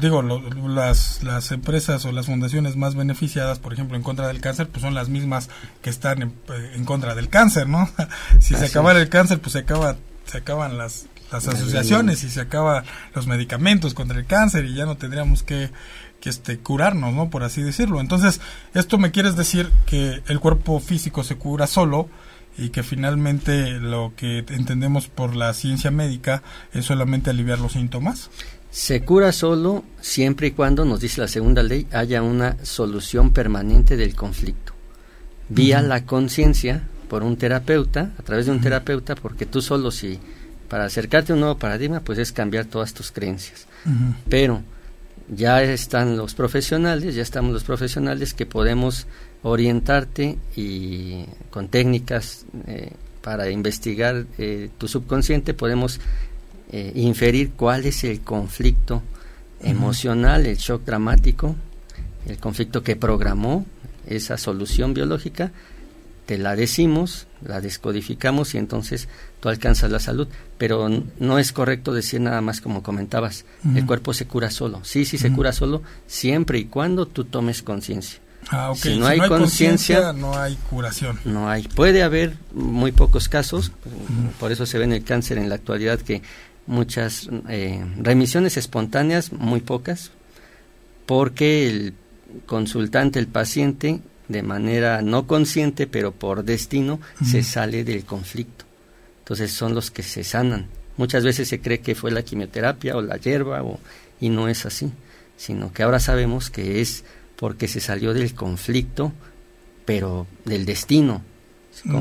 digo, 0.00 0.22
las, 0.22 1.22
las 1.22 1.52
empresas 1.52 2.04
o 2.04 2.12
las 2.12 2.26
fundaciones 2.26 2.76
más 2.76 2.94
beneficiadas, 2.94 3.58
por 3.58 3.72
ejemplo, 3.72 3.96
en 3.96 4.02
contra 4.02 4.28
del 4.28 4.40
cáncer, 4.40 4.68
pues 4.68 4.82
son 4.82 4.94
las 4.94 5.08
mismas 5.08 5.48
que 5.82 5.90
están 5.90 6.22
en, 6.22 6.32
eh, 6.48 6.82
contra 6.84 7.14
del 7.14 7.28
cáncer, 7.28 7.68
¿no? 7.68 7.88
si 8.40 8.54
se 8.54 8.66
acabara 8.66 9.00
el 9.00 9.08
cáncer, 9.08 9.40
pues 9.40 9.52
se, 9.52 9.60
acaba, 9.60 9.96
se 10.26 10.38
acaban 10.38 10.78
las, 10.78 11.06
las 11.30 11.48
asociaciones 11.48 12.24
y 12.24 12.30
se 12.30 12.40
acaban 12.40 12.84
los 13.14 13.26
medicamentos 13.26 13.94
contra 13.94 14.18
el 14.18 14.26
cáncer 14.26 14.64
y 14.64 14.74
ya 14.74 14.84
no 14.84 14.96
tendríamos 14.96 15.42
que, 15.42 15.70
que 16.20 16.30
este, 16.30 16.58
curarnos, 16.58 17.14
¿no? 17.14 17.30
Por 17.30 17.42
así 17.42 17.62
decirlo. 17.62 18.00
Entonces, 18.00 18.40
esto 18.74 18.98
me 18.98 19.10
quieres 19.10 19.36
decir 19.36 19.70
que 19.86 20.22
el 20.26 20.40
cuerpo 20.40 20.80
físico 20.80 21.22
se 21.24 21.36
cura 21.36 21.66
solo 21.66 22.08
y 22.56 22.68
que 22.70 22.82
finalmente 22.82 23.72
lo 23.72 24.12
que 24.16 24.38
entendemos 24.48 25.08
por 25.08 25.34
la 25.34 25.52
ciencia 25.54 25.90
médica 25.90 26.42
es 26.72 26.84
solamente 26.84 27.30
aliviar 27.30 27.58
los 27.58 27.72
síntomas. 27.72 28.30
Se 28.74 29.02
cura 29.02 29.30
solo 29.30 29.84
siempre 30.00 30.48
y 30.48 30.50
cuando, 30.50 30.84
nos 30.84 30.98
dice 30.98 31.20
la 31.20 31.28
segunda 31.28 31.62
ley, 31.62 31.86
haya 31.92 32.24
una 32.24 32.56
solución 32.64 33.30
permanente 33.30 33.96
del 33.96 34.16
conflicto. 34.16 34.72
Vía 35.48 35.80
la 35.80 36.04
conciencia 36.04 36.82
por 37.08 37.22
un 37.22 37.36
terapeuta, 37.36 38.10
a 38.18 38.22
través 38.24 38.46
de 38.46 38.50
un 38.50 38.60
terapeuta, 38.60 39.14
porque 39.14 39.46
tú 39.46 39.62
solo 39.62 39.92
si 39.92 40.18
para 40.68 40.86
acercarte 40.86 41.30
a 41.30 41.34
un 41.36 41.42
nuevo 41.42 41.56
paradigma, 41.56 42.00
pues 42.00 42.18
es 42.18 42.32
cambiar 42.32 42.64
todas 42.64 42.92
tus 42.92 43.12
creencias. 43.12 43.68
Pero 44.28 44.60
ya 45.28 45.62
están 45.62 46.16
los 46.16 46.34
profesionales, 46.34 47.14
ya 47.14 47.22
estamos 47.22 47.52
los 47.52 47.62
profesionales 47.62 48.34
que 48.34 48.44
podemos 48.44 49.06
orientarte 49.44 50.36
y 50.56 51.26
con 51.50 51.68
técnicas 51.68 52.44
eh, 52.66 52.90
para 53.22 53.50
investigar 53.50 54.26
eh, 54.36 54.68
tu 54.78 54.88
subconsciente 54.88 55.54
podemos 55.54 56.00
eh, 56.76 56.90
inferir 56.96 57.52
cuál 57.52 57.86
es 57.86 58.02
el 58.02 58.22
conflicto 58.22 59.00
emocional, 59.60 60.44
el 60.44 60.56
shock 60.56 60.84
dramático, 60.84 61.54
el 62.26 62.38
conflicto 62.38 62.82
que 62.82 62.96
programó 62.96 63.64
esa 64.08 64.36
solución 64.38 64.92
biológica, 64.92 65.52
te 66.26 66.36
la 66.36 66.56
decimos, 66.56 67.28
la 67.46 67.60
descodificamos 67.60 68.56
y 68.56 68.58
entonces 68.58 69.06
tú 69.38 69.50
alcanzas 69.50 69.92
la 69.92 70.00
salud. 70.00 70.26
Pero 70.58 70.88
no 71.20 71.38
es 71.38 71.52
correcto 71.52 71.94
decir 71.94 72.20
nada 72.20 72.40
más 72.40 72.60
como 72.60 72.82
comentabas, 72.82 73.44
el 73.76 73.86
cuerpo 73.86 74.12
se 74.12 74.26
cura 74.26 74.50
solo. 74.50 74.80
Sí, 74.82 75.04
sí 75.04 75.16
se 75.16 75.30
cura 75.30 75.52
solo 75.52 75.80
siempre 76.08 76.58
y 76.58 76.64
cuando 76.64 77.06
tú 77.06 77.22
tomes 77.22 77.62
conciencia. 77.62 78.18
Ah, 78.50 78.72
si 78.74 78.98
no 78.98 79.06
hay, 79.06 79.20
conciencia, 79.20 80.12
no 80.12 80.36
hay 80.36 80.58
curación. 80.68 81.20
No 81.24 81.48
hay. 81.48 81.68
Puede 81.68 82.02
haber 82.02 82.36
muy 82.52 82.90
pocos 82.90 83.28
casos, 83.28 83.70
por 84.40 84.50
eso 84.50 84.66
se 84.66 84.76
ve 84.76 84.84
en 84.84 84.92
el 84.92 85.04
cáncer 85.04 85.38
en 85.38 85.48
la 85.48 85.54
actualidad 85.54 86.00
que 86.00 86.20
muchas 86.66 87.28
eh, 87.48 87.84
remisiones 87.98 88.56
espontáneas, 88.56 89.32
muy 89.32 89.60
pocas, 89.60 90.10
porque 91.06 91.68
el 91.68 91.94
consultante, 92.46 93.18
el 93.18 93.26
paciente, 93.26 94.00
de 94.28 94.42
manera 94.42 95.02
no 95.02 95.26
consciente, 95.26 95.86
pero 95.86 96.12
por 96.12 96.44
destino, 96.44 97.00
se 97.24 97.42
sale 97.42 97.84
del 97.84 98.04
conflicto. 98.04 98.64
Entonces 99.20 99.52
son 99.52 99.74
los 99.74 99.90
que 99.90 100.02
se 100.02 100.24
sanan. 100.24 100.66
Muchas 100.96 101.24
veces 101.24 101.48
se 101.48 101.60
cree 101.60 101.80
que 101.80 101.94
fue 101.94 102.10
la 102.10 102.22
quimioterapia 102.22 102.96
o 102.96 103.02
la 103.02 103.16
hierba, 103.16 103.62
o, 103.62 103.78
y 104.20 104.28
no 104.28 104.48
es 104.48 104.64
así, 104.64 104.92
sino 105.36 105.72
que 105.72 105.82
ahora 105.82 106.00
sabemos 106.00 106.50
que 106.50 106.80
es 106.80 107.04
porque 107.36 107.68
se 107.68 107.80
salió 107.80 108.14
del 108.14 108.34
conflicto, 108.34 109.12
pero 109.84 110.26
del 110.44 110.64
destino, 110.64 111.22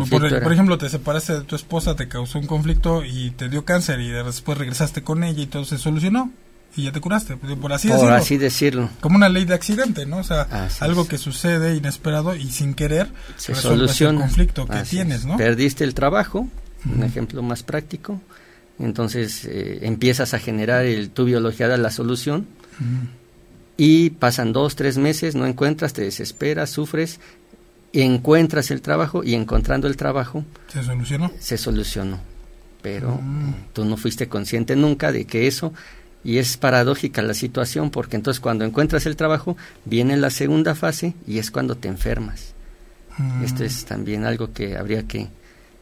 por, 0.09 0.53
ejemplo, 0.53 0.77
te 0.77 0.89
separaste 0.89 1.33
de 1.33 1.41
tu 1.41 1.55
esposa, 1.55 1.95
te 1.95 2.07
causó 2.07 2.39
un 2.39 2.47
conflicto 2.47 3.03
y 3.03 3.31
te 3.31 3.49
dio 3.49 3.65
cáncer 3.65 3.99
y 3.99 4.09
después 4.09 4.57
regresaste 4.57 5.03
con 5.03 5.23
ella 5.23 5.41
y 5.41 5.47
todo 5.47 5.65
se 5.65 5.77
solucionó 5.77 6.31
y 6.75 6.83
ya 6.83 6.91
te 6.91 6.99
curaste, 6.99 7.37
por 7.37 7.73
así 7.73 7.87
decirlo. 7.87 8.13
así 8.13 8.37
decirlo. 8.37 8.89
Como 8.99 9.15
una 9.17 9.29
ley 9.29 9.45
de 9.45 9.53
accidente, 9.53 10.05
¿no? 10.05 10.17
O 10.17 10.23
sea, 10.23 10.69
algo 10.79 11.07
que 11.07 11.17
sucede 11.17 11.75
inesperado 11.75 12.35
y 12.35 12.49
sin 12.49 12.73
querer 12.73 13.09
se 13.37 13.53
soluciona 13.53 14.19
el 14.19 14.25
conflicto 14.25 14.65
que 14.65 14.81
tienes, 14.83 15.25
¿no? 15.25 15.37
Perdiste 15.37 15.83
el 15.83 15.93
trabajo, 15.93 16.47
un 16.85 17.03
ejemplo 17.03 17.43
más 17.43 17.63
práctico, 17.63 18.21
entonces 18.79 19.45
eh, 19.45 19.79
empiezas 19.83 20.33
a 20.33 20.39
generar 20.39 20.85
el, 20.85 21.09
tu 21.09 21.25
biología 21.25 21.67
da 21.67 21.77
la 21.77 21.91
solución 21.91 22.47
y 23.77 24.11
pasan 24.11 24.51
dos, 24.51 24.75
tres 24.75 24.97
meses, 24.97 25.35
no 25.35 25.45
encuentras, 25.45 25.93
te 25.93 26.01
desesperas, 26.01 26.71
sufres 26.71 27.19
encuentras 27.93 28.71
el 28.71 28.81
trabajo 28.81 29.23
y 29.23 29.35
encontrando 29.35 29.87
el 29.87 29.95
trabajo 29.95 30.43
se 30.67 30.83
solucionó 30.83 31.31
se 31.39 31.57
solucionó. 31.57 32.19
Pero 32.81 33.19
mm. 33.21 33.53
tú 33.71 33.85
no 33.85 33.95
fuiste 33.95 34.27
consciente 34.27 34.75
nunca 34.75 35.11
de 35.11 35.25
que 35.25 35.47
eso 35.47 35.73
y 36.23 36.37
es 36.37 36.57
paradójica 36.57 37.21
la 37.21 37.33
situación 37.33 37.91
porque 37.91 38.15
entonces 38.15 38.41
cuando 38.41 38.65
encuentras 38.65 39.05
el 39.05 39.15
trabajo 39.15 39.55
viene 39.85 40.17
la 40.17 40.31
segunda 40.31 40.73
fase 40.75 41.13
y 41.27 41.37
es 41.37 41.51
cuando 41.51 41.75
te 41.75 41.87
enfermas. 41.87 42.53
Mm. 43.17 43.43
esto 43.43 43.63
es 43.63 43.85
también 43.85 44.25
algo 44.25 44.51
que 44.53 44.75
habría 44.75 45.03
que 45.03 45.27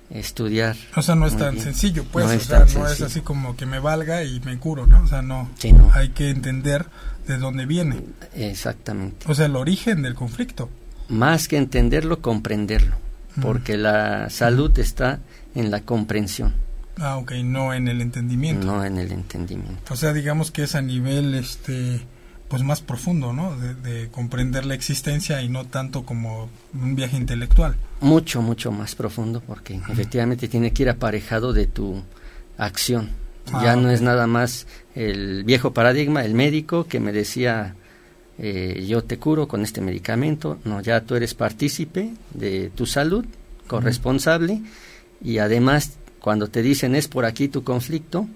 estudiar. 0.10 0.75
O 0.98 1.01
sea 1.01 1.15
no 1.15 1.27
es 1.27 1.38
tan 1.38 1.58
sencillo 1.60 2.03
pues 2.12 2.25
no, 2.25 2.34
o 2.34 2.39
sea, 2.39 2.65
no 2.77 2.88
es 2.88 3.01
así 3.01 3.22
como 3.22 3.56
que 3.56 3.65
me 3.65 3.80
valga 3.80 4.24
y 4.25 4.41
me 4.41 4.60
curo 4.60 4.86
no 4.86 5.03
o 5.03 5.08
sea 5.08 5.22
no, 5.22 5.50
no. 5.63 5.91
Hay 5.94 6.10
que 6.10 6.30
entender 6.30 6.88
de 7.25 7.38
dónde 7.38 7.65
viene. 7.65 8.01
Exactamente. 8.36 9.25
O 9.30 9.34
sea 9.34 9.46
el 9.46 9.56
origen 9.56 10.01
del 10.01 10.13
conflicto 10.13 10.70
más 11.12 11.48
que 11.48 11.58
entenderlo, 11.58 12.22
comprenderlo, 12.22 12.96
porque 13.41 13.77
la 13.77 14.30
salud 14.30 14.77
está 14.80 15.20
en 15.53 15.70
la 15.70 15.82
comprensión. 15.82 16.53
Ah, 16.98 17.18
ok, 17.18 17.34
no 17.44 17.74
en 17.74 17.88
el 17.88 18.01
entendimiento. 18.01 18.65
No 18.65 18.84
en 18.84 18.98
el 18.98 19.12
entendimiento. 19.12 19.94
O 19.94 19.98
sea, 19.98 20.13
digamos 20.13 20.51
que 20.51 20.63
es 20.63 20.75
a 20.75 20.82
nivel, 20.82 21.34
este, 21.36 22.01
pues 22.48 22.63
más 22.63 22.82
profundo, 22.82 23.34
¿no? 23.34 23.56
De, 23.58 24.10
comprender 24.10 24.65
la 24.65 24.74
existencia 24.74 25.41
y 25.41 25.50
no 25.50 25.65
tanto 25.65 26.06
como 26.06 26.50
un 26.74 26.96
viaje 26.96 27.18
intelectual. 27.18 27.75
Mucho, 28.01 28.41
mucho 28.41 28.72
más 28.72 28.96
profundo, 28.96 29.41
porque 29.46 29.80
efectivamente 29.89 30.48
tiene 30.48 30.72
que 30.72 30.84
ir 30.84 30.89
aparejado 30.89 31.53
de 31.53 31.68
tu 31.68 32.03
acción. 32.58 33.10
Ah, 33.51 33.62
ya 33.63 33.75
no 33.75 33.89
es 33.89 34.01
nada 34.01 34.27
más 34.27 34.68
el 34.96 35.44
viejo 35.44 35.74
paradigma, 35.74 36.24
el 36.24 36.36
médico 36.36 36.86
que 36.88 37.00
me 37.00 37.12
decía 37.12 37.75
eh, 38.43 38.83
yo 38.88 39.03
te 39.03 39.19
curo 39.19 39.48
con 39.48 39.62
este 39.62 39.81
medicamento, 39.81 40.57
no, 40.63 40.81
ya 40.81 41.01
tú 41.01 41.13
eres 41.13 41.36
partícipe 41.36 42.12
de 42.33 42.71
tu 42.74 42.88
salud, 42.88 43.24
corresponsable, 43.67 44.63
y 45.24 45.38
además 45.38 45.91
cuando 46.19 46.48
te 46.48 46.63
dicen 46.63 46.95
es 46.95 47.07
por 47.07 47.25
aquí 47.25 47.50
tu 47.50 47.63
conflicto, 47.63 48.27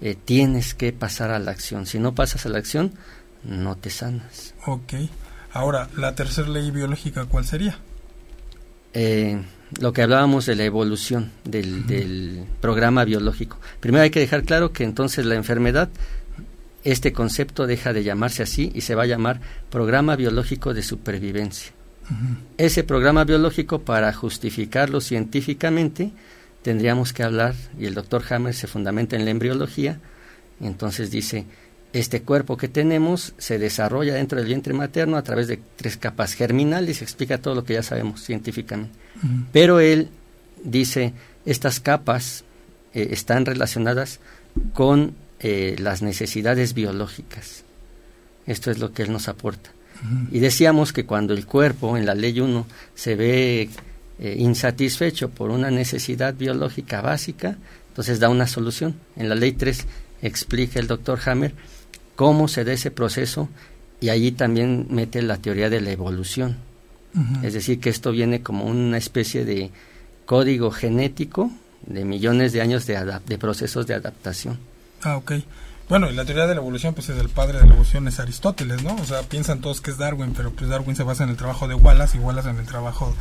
eh, 0.00 0.16
tienes 0.24 0.72
que 0.72 0.94
pasar 0.94 1.30
a 1.30 1.38
la 1.38 1.50
acción. 1.50 1.84
Si 1.84 1.98
no 1.98 2.14
pasas 2.14 2.46
a 2.46 2.48
la 2.48 2.56
acción, 2.56 2.92
no 3.44 3.76
te 3.76 3.90
sanas. 3.90 4.54
Ok. 4.64 4.94
Ahora, 5.52 5.90
la 5.98 6.14
tercera 6.14 6.48
ley 6.48 6.70
biológica, 6.70 7.26
¿cuál 7.26 7.44
sería? 7.44 7.78
Eh, 8.94 9.38
lo 9.80 9.92
que 9.92 10.00
hablábamos 10.00 10.46
de 10.46 10.54
la 10.54 10.64
evolución 10.64 11.30
del, 11.44 11.86
del 11.86 12.46
programa 12.62 13.04
biológico. 13.04 13.58
Primero 13.80 14.02
hay 14.02 14.10
que 14.10 14.20
dejar 14.20 14.44
claro 14.44 14.72
que 14.72 14.84
entonces 14.84 15.26
la 15.26 15.34
enfermedad 15.34 15.90
este 16.84 17.12
concepto 17.12 17.66
deja 17.66 17.92
de 17.92 18.02
llamarse 18.02 18.42
así 18.42 18.72
y 18.74 18.80
se 18.80 18.94
va 18.94 19.04
a 19.04 19.06
llamar 19.06 19.40
programa 19.70 20.16
biológico 20.16 20.74
de 20.74 20.82
supervivencia. 20.82 21.72
Ese 22.58 22.82
programa 22.82 23.24
biológico, 23.24 23.82
para 23.82 24.12
justificarlo 24.12 25.00
científicamente, 25.00 26.12
tendríamos 26.62 27.12
que 27.12 27.22
hablar, 27.22 27.54
y 27.78 27.86
el 27.86 27.94
doctor 27.94 28.22
Hammer 28.28 28.54
se 28.54 28.66
fundamenta 28.66 29.16
en 29.16 29.24
la 29.24 29.30
embriología, 29.30 29.98
entonces 30.60 31.10
dice, 31.10 31.46
este 31.92 32.22
cuerpo 32.22 32.56
que 32.56 32.68
tenemos 32.68 33.34
se 33.38 33.58
desarrolla 33.58 34.14
dentro 34.14 34.38
del 34.38 34.46
vientre 34.46 34.74
materno 34.74 35.16
a 35.16 35.22
través 35.22 35.46
de 35.48 35.60
tres 35.76 35.96
capas 35.96 36.34
germinales, 36.34 37.02
explica 37.02 37.38
todo 37.38 37.54
lo 37.54 37.64
que 37.64 37.74
ya 37.74 37.82
sabemos 37.82 38.22
científicamente. 38.22 38.98
Pero 39.52 39.80
él 39.80 40.08
dice, 40.64 41.12
estas 41.44 41.80
capas 41.80 42.44
eh, 42.94 43.08
están 43.10 43.46
relacionadas 43.46 44.20
con 44.72 45.14
eh, 45.42 45.76
las 45.78 46.02
necesidades 46.02 46.74
biológicas. 46.74 47.64
Esto 48.46 48.70
es 48.70 48.78
lo 48.78 48.92
que 48.92 49.02
él 49.02 49.12
nos 49.12 49.28
aporta. 49.28 49.70
Y 50.32 50.40
decíamos 50.40 50.92
que 50.92 51.04
cuando 51.04 51.32
el 51.32 51.46
cuerpo, 51.46 51.96
en 51.96 52.06
la 52.06 52.14
ley 52.14 52.40
1, 52.40 52.66
se 52.94 53.14
ve 53.14 53.68
eh, 54.18 54.36
insatisfecho 54.38 55.30
por 55.30 55.50
una 55.50 55.70
necesidad 55.70 56.34
biológica 56.34 57.00
básica, 57.00 57.56
entonces 57.88 58.18
da 58.18 58.28
una 58.28 58.48
solución. 58.48 58.96
En 59.16 59.28
la 59.28 59.36
ley 59.36 59.52
3 59.52 59.86
explica 60.22 60.80
el 60.80 60.88
doctor 60.88 61.20
Hammer 61.24 61.54
cómo 62.16 62.48
se 62.48 62.64
da 62.64 62.72
ese 62.72 62.90
proceso 62.90 63.48
y 64.00 64.08
allí 64.08 64.32
también 64.32 64.86
mete 64.90 65.22
la 65.22 65.36
teoría 65.36 65.70
de 65.70 65.80
la 65.80 65.90
evolución. 65.90 66.56
Es 67.42 67.52
decir, 67.52 67.78
que 67.78 67.90
esto 67.90 68.10
viene 68.10 68.42
como 68.42 68.64
una 68.64 68.96
especie 68.96 69.44
de 69.44 69.70
código 70.24 70.70
genético 70.70 71.50
de 71.86 72.04
millones 72.04 72.52
de 72.52 72.62
años 72.62 72.86
de, 72.86 73.20
de 73.26 73.38
procesos 73.38 73.86
de 73.86 73.94
adaptación. 73.94 74.58
Ah, 75.02 75.16
ok. 75.16 75.32
Bueno, 75.88 76.10
y 76.10 76.14
la 76.14 76.24
teoría 76.24 76.46
de 76.46 76.54
la 76.54 76.60
evolución, 76.60 76.94
pues 76.94 77.08
es 77.08 77.18
el 77.18 77.28
padre 77.28 77.58
de 77.58 77.66
la 77.66 77.72
evolución, 77.72 78.08
es 78.08 78.18
Aristóteles, 78.18 78.82
¿no? 78.82 78.94
O 78.94 79.04
sea, 79.04 79.22
piensan 79.22 79.60
todos 79.60 79.80
que 79.80 79.90
es 79.90 79.98
Darwin, 79.98 80.32
pero 80.34 80.50
pues 80.50 80.70
Darwin 80.70 80.96
se 80.96 81.02
basa 81.02 81.24
en 81.24 81.30
el 81.30 81.36
trabajo 81.36 81.68
de 81.68 81.74
Wallace 81.74 82.16
y 82.16 82.20
Wallace 82.20 82.48
en 82.48 82.58
el 82.58 82.66
trabajo 82.66 83.14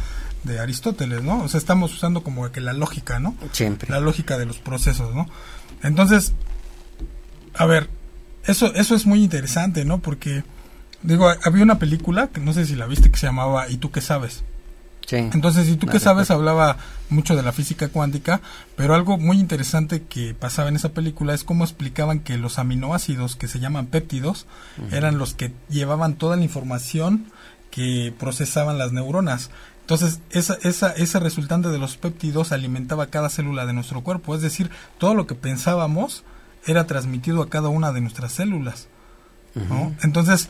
de 0.44 0.60
Aristóteles, 0.60 1.24
¿no? 1.24 1.44
O 1.44 1.50
sea, 1.50 1.58
estamos 1.58 1.94
usando 1.94 2.24
como 2.24 2.50
que 2.52 2.62
la 2.62 2.74
lógica, 2.74 3.20
¿no? 3.20 3.36
Siempre. 3.52 3.90
La 3.90 4.00
lógica 4.00 4.38
de 4.38 4.46
los 4.46 4.60
procesos, 4.60 5.14
¿no? 5.14 5.28
Entonces, 5.84 6.34
a 7.56 7.66
ver, 7.66 7.90
eso, 8.46 8.74
eso 8.74 8.96
es 8.96 9.06
muy 9.06 9.24
interesante, 9.24 9.84
¿no? 9.84 10.00
Porque, 10.00 10.44
digo, 11.04 11.30
había 11.44 11.64
una 11.64 11.80
película, 11.80 12.28
que 12.28 12.40
no 12.40 12.54
sé 12.54 12.66
si 12.66 12.76
la 12.76 12.88
viste, 12.88 13.12
que 13.12 13.20
se 13.20 13.28
llamaba 13.28 13.70
¿Y 13.70 13.78
tú 13.78 13.92
qué 13.92 14.02
sabes? 14.02 14.44
Entonces, 15.12 15.68
si 15.68 15.76
tú 15.76 15.88
qué 15.88 16.00
sabes, 16.00 16.32
hablaba 16.32 16.78
mucho 17.10 17.36
de 17.36 17.44
la 17.44 17.52
física 17.52 17.90
cuántica, 17.90 18.42
pero 18.76 18.96
algo 18.96 19.18
muy 19.18 19.40
interesante 19.40 20.04
que 20.04 20.34
pasaba 20.34 20.70
en 20.70 20.76
esa 20.76 20.90
película 20.90 21.34
es 21.34 21.44
cómo 21.44 21.64
explicaban 21.64 22.20
que 22.20 22.38
los 22.38 22.60
aminoácidos 22.60 23.36
que 23.36 23.48
se 23.48 23.60
llaman 23.60 23.88
péptidos 23.88 24.46
eran 24.92 25.18
los 25.18 25.34
que 25.34 25.52
llevaban 25.70 26.16
toda 26.16 26.38
la 26.38 26.44
información 26.44 27.26
que 27.70 28.14
procesaban 28.18 28.78
las 28.78 28.92
neuronas. 28.92 29.50
Entonces, 29.82 30.20
esa, 30.30 30.58
esa, 30.62 30.92
ese 30.92 31.20
resultante 31.20 31.70
de 31.70 31.78
los 31.78 31.98
péptidos 31.98 32.52
alimentaba 32.52 33.08
cada 33.08 33.30
célula 33.30 33.66
de 33.66 33.74
nuestro 33.74 34.02
cuerpo, 34.02 34.36
es 34.36 34.42
decir, 34.42 34.70
todo 34.98 35.16
lo 35.16 35.28
que 35.28 35.36
pensábamos 35.36 36.24
era 36.66 36.86
transmitido 36.86 37.42
a 37.42 37.50
cada 37.50 37.70
una 37.70 37.92
de 37.92 38.02
nuestras 38.02 38.32
células. 38.34 38.88
Entonces, 40.02 40.48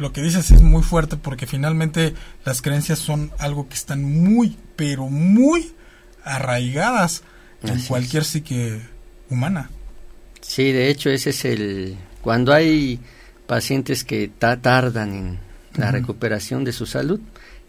lo 0.00 0.12
que 0.12 0.22
dices 0.22 0.50
es 0.50 0.62
muy 0.62 0.82
fuerte 0.82 1.16
porque 1.16 1.46
finalmente 1.46 2.14
las 2.44 2.62
creencias 2.62 2.98
son 2.98 3.30
algo 3.38 3.68
que 3.68 3.74
están 3.74 4.02
muy, 4.02 4.56
pero 4.74 5.08
muy 5.08 5.72
arraigadas 6.24 7.22
en 7.62 7.80
cualquier 7.82 8.24
psique 8.24 8.80
humana. 9.28 9.70
Sí, 10.40 10.72
de 10.72 10.88
hecho 10.88 11.10
ese 11.10 11.30
es 11.30 11.44
el... 11.44 11.96
Cuando 12.22 12.52
hay 12.52 12.98
pacientes 13.46 14.04
que 14.04 14.28
tardan 14.28 15.14
en 15.14 15.38
la 15.76 15.90
recuperación 15.90 16.64
de 16.64 16.72
su 16.72 16.86
salud, 16.86 17.20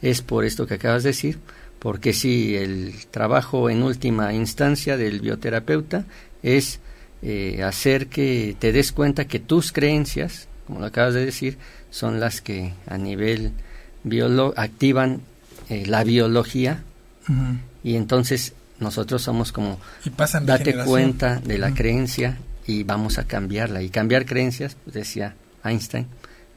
es 0.01 0.21
por 0.21 0.45
esto 0.45 0.65
que 0.65 0.75
acabas 0.75 1.03
de 1.03 1.09
decir, 1.09 1.39
porque 1.79 2.13
sí, 2.13 2.55
el 2.55 2.93
trabajo 3.11 3.69
en 3.69 3.83
última 3.83 4.33
instancia 4.33 4.97
del 4.97 5.19
bioterapeuta 5.19 6.05
es 6.43 6.79
eh, 7.21 7.61
hacer 7.63 8.07
que 8.07 8.55
te 8.57 8.71
des 8.71 8.91
cuenta 8.91 9.25
que 9.25 9.39
tus 9.39 9.71
creencias, 9.71 10.47
como 10.65 10.79
lo 10.79 10.85
acabas 10.85 11.13
de 11.13 11.25
decir, 11.25 11.57
son 11.91 12.19
las 12.19 12.41
que 12.41 12.73
a 12.87 12.97
nivel 12.97 13.51
biolo 14.03 14.53
activan 14.57 15.21
eh, 15.69 15.85
la 15.85 16.03
biología. 16.03 16.83
Y 17.83 17.95
entonces 17.95 18.53
nosotros 18.79 19.21
somos 19.21 19.51
como 19.51 19.79
date 20.43 20.83
cuenta 20.83 21.39
de 21.39 21.57
la 21.57 21.73
creencia 21.73 22.39
y 22.65 22.83
vamos 22.83 23.19
a 23.19 23.25
cambiarla. 23.25 23.81
Y 23.81 23.89
cambiar 23.89 24.25
creencias 24.25 24.75
pues 24.83 24.95
decía 24.95 25.35
Einstein 25.63 26.07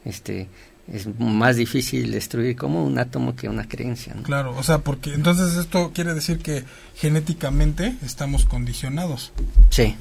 este 0.03 0.47
es 0.91 1.07
más 1.19 1.55
difícil 1.55 2.11
destruir 2.11 2.55
como 2.55 2.85
un 2.85 2.99
átomo 2.99 3.35
que 3.35 3.49
una 3.49 3.67
creencia 3.67 4.13
claro 4.21 4.55
o 4.55 4.61
sea 4.61 4.79
porque 4.79 5.15
entonces 5.15 5.55
esto 5.55 5.91
quiere 5.95 6.13
decir 6.13 6.37
que 6.39 6.63
genéticamente 6.95 7.95
estamos 8.03 8.45
condicionados. 8.45 9.31
Sí 9.69 9.95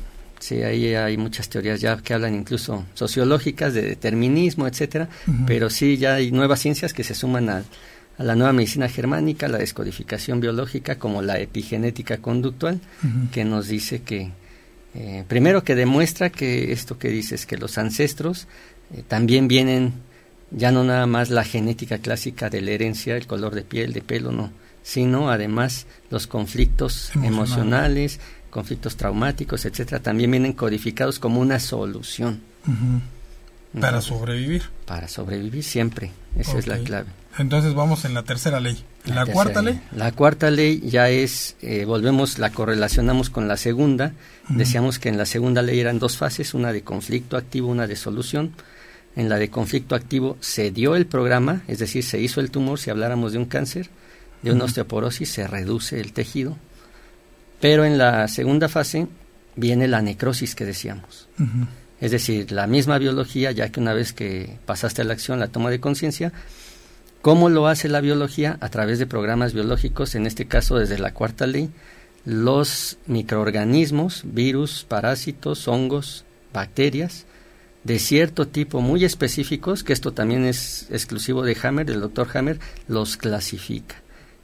Sí, 0.44 0.62
ahí 0.62 0.94
hay 0.94 1.16
muchas 1.16 1.48
teorías 1.48 1.80
ya 1.80 1.96
que 1.96 2.12
hablan 2.12 2.34
incluso 2.34 2.84
sociológicas 2.92 3.72
de 3.72 3.80
determinismo, 3.80 4.68
etcétera, 4.68 5.08
pero 5.46 5.70
sí 5.70 5.96
ya 5.96 6.16
hay 6.16 6.32
nuevas 6.32 6.60
ciencias 6.60 6.92
que 6.92 7.02
se 7.02 7.14
suman 7.14 7.48
a, 7.48 7.64
la 8.18 8.34
nueva 8.34 8.52
medicina 8.52 8.90
germánica, 8.90 9.48
la 9.48 9.56
descodificación 9.56 10.40
biológica, 10.40 10.98
como 10.98 11.22
la 11.22 11.40
epigenética 11.40 12.18
conductual, 12.18 12.78
que 13.32 13.46
nos 13.46 13.68
dice 13.68 14.02
que, 14.02 14.32
eh, 14.94 15.24
primero 15.26 15.64
que 15.64 15.74
demuestra 15.74 16.28
que 16.28 16.72
esto 16.72 16.98
que 16.98 17.08
dices, 17.08 17.46
que 17.46 17.56
los 17.56 17.78
ancestros 17.78 18.46
eh, 18.92 19.02
también 19.08 19.48
vienen, 19.48 19.94
ya 20.50 20.70
no 20.70 20.84
nada 20.84 21.06
más 21.06 21.30
la 21.30 21.44
genética 21.44 21.96
clásica 22.00 22.50
de 22.50 22.60
la 22.60 22.72
herencia, 22.72 23.16
el 23.16 23.26
color 23.26 23.54
de 23.54 23.62
piel, 23.62 23.94
de 23.94 24.02
pelo, 24.02 24.30
no, 24.30 24.52
sino 24.82 25.30
además 25.30 25.86
los 26.10 26.26
conflictos 26.26 27.12
emocionales 27.14 28.20
conflictos 28.54 28.96
traumáticos, 28.96 29.64
etcétera, 29.64 30.00
también 30.00 30.30
vienen 30.30 30.52
codificados 30.52 31.18
como 31.18 31.40
una 31.40 31.58
solución. 31.58 32.40
Para 33.80 34.00
sobrevivir. 34.00 34.62
Para 34.86 35.08
sobrevivir 35.08 35.64
siempre, 35.64 36.12
esa 36.38 36.56
es 36.56 36.68
la 36.68 36.78
clave. 36.78 37.08
Entonces 37.36 37.74
vamos 37.74 38.04
en 38.04 38.14
la 38.14 38.22
tercera 38.22 38.60
ley. 38.60 38.78
¿La, 39.06 39.26
cuarta 39.26 39.60
ley? 39.60 39.80
La 39.90 40.12
cuarta 40.12 40.52
ley 40.52 40.80
ya 40.88 41.08
es, 41.10 41.56
eh, 41.62 41.84
volvemos, 41.84 42.38
la 42.38 42.50
correlacionamos 42.50 43.28
con 43.28 43.48
la 43.48 43.56
segunda. 43.56 44.12
Decíamos 44.48 45.00
que 45.00 45.08
en 45.08 45.18
la 45.18 45.26
segunda 45.26 45.60
ley 45.60 45.80
eran 45.80 45.98
dos 45.98 46.16
fases, 46.16 46.54
una 46.54 46.72
de 46.72 46.82
conflicto 46.82 47.36
activo, 47.36 47.68
una 47.68 47.88
de 47.88 47.96
solución. 47.96 48.52
En 49.16 49.28
la 49.28 49.38
de 49.38 49.50
conflicto 49.50 49.96
activo 49.96 50.36
se 50.38 50.70
dio 50.70 50.94
el 50.94 51.06
programa, 51.06 51.62
es 51.66 51.80
decir, 51.80 52.04
se 52.04 52.20
hizo 52.20 52.40
el 52.40 52.52
tumor, 52.52 52.78
si 52.78 52.90
habláramos 52.90 53.32
de 53.32 53.38
un 53.38 53.46
cáncer, 53.46 53.90
de 54.42 54.52
una 54.52 54.64
osteoporosis, 54.64 55.28
se 55.28 55.48
reduce 55.48 56.00
el 56.00 56.12
tejido, 56.12 56.56
pero 57.60 57.84
en 57.84 57.98
la 57.98 58.28
segunda 58.28 58.68
fase 58.68 59.06
viene 59.56 59.88
la 59.88 60.02
necrosis 60.02 60.54
que 60.54 60.64
decíamos. 60.64 61.28
Es 62.00 62.10
decir, 62.10 62.52
la 62.52 62.66
misma 62.66 62.98
biología, 62.98 63.52
ya 63.52 63.70
que 63.70 63.80
una 63.80 63.94
vez 63.94 64.12
que 64.12 64.58
pasaste 64.66 65.02
a 65.02 65.04
la 65.04 65.14
acción, 65.14 65.40
la 65.40 65.48
toma 65.48 65.70
de 65.70 65.80
conciencia, 65.80 66.32
¿cómo 67.22 67.48
lo 67.48 67.66
hace 67.66 67.88
la 67.88 68.00
biología? 68.00 68.58
A 68.60 68.68
través 68.68 68.98
de 68.98 69.06
programas 69.06 69.54
biológicos, 69.54 70.14
en 70.14 70.26
este 70.26 70.46
caso 70.46 70.76
desde 70.76 70.98
la 70.98 71.14
cuarta 71.14 71.46
ley, 71.46 71.70
los 72.24 72.98
microorganismos, 73.06 74.22
virus, 74.24 74.84
parásitos, 74.88 75.68
hongos, 75.68 76.24
bacterias, 76.52 77.26
de 77.84 77.98
cierto 77.98 78.48
tipo 78.48 78.80
muy 78.80 79.04
específicos, 79.04 79.84
que 79.84 79.92
esto 79.92 80.12
también 80.12 80.44
es 80.44 80.88
exclusivo 80.90 81.42
de 81.42 81.56
Hammer, 81.62 81.86
del 81.86 82.00
doctor 82.00 82.28
Hammer, 82.34 82.58
los 82.88 83.16
clasifica. 83.16 83.96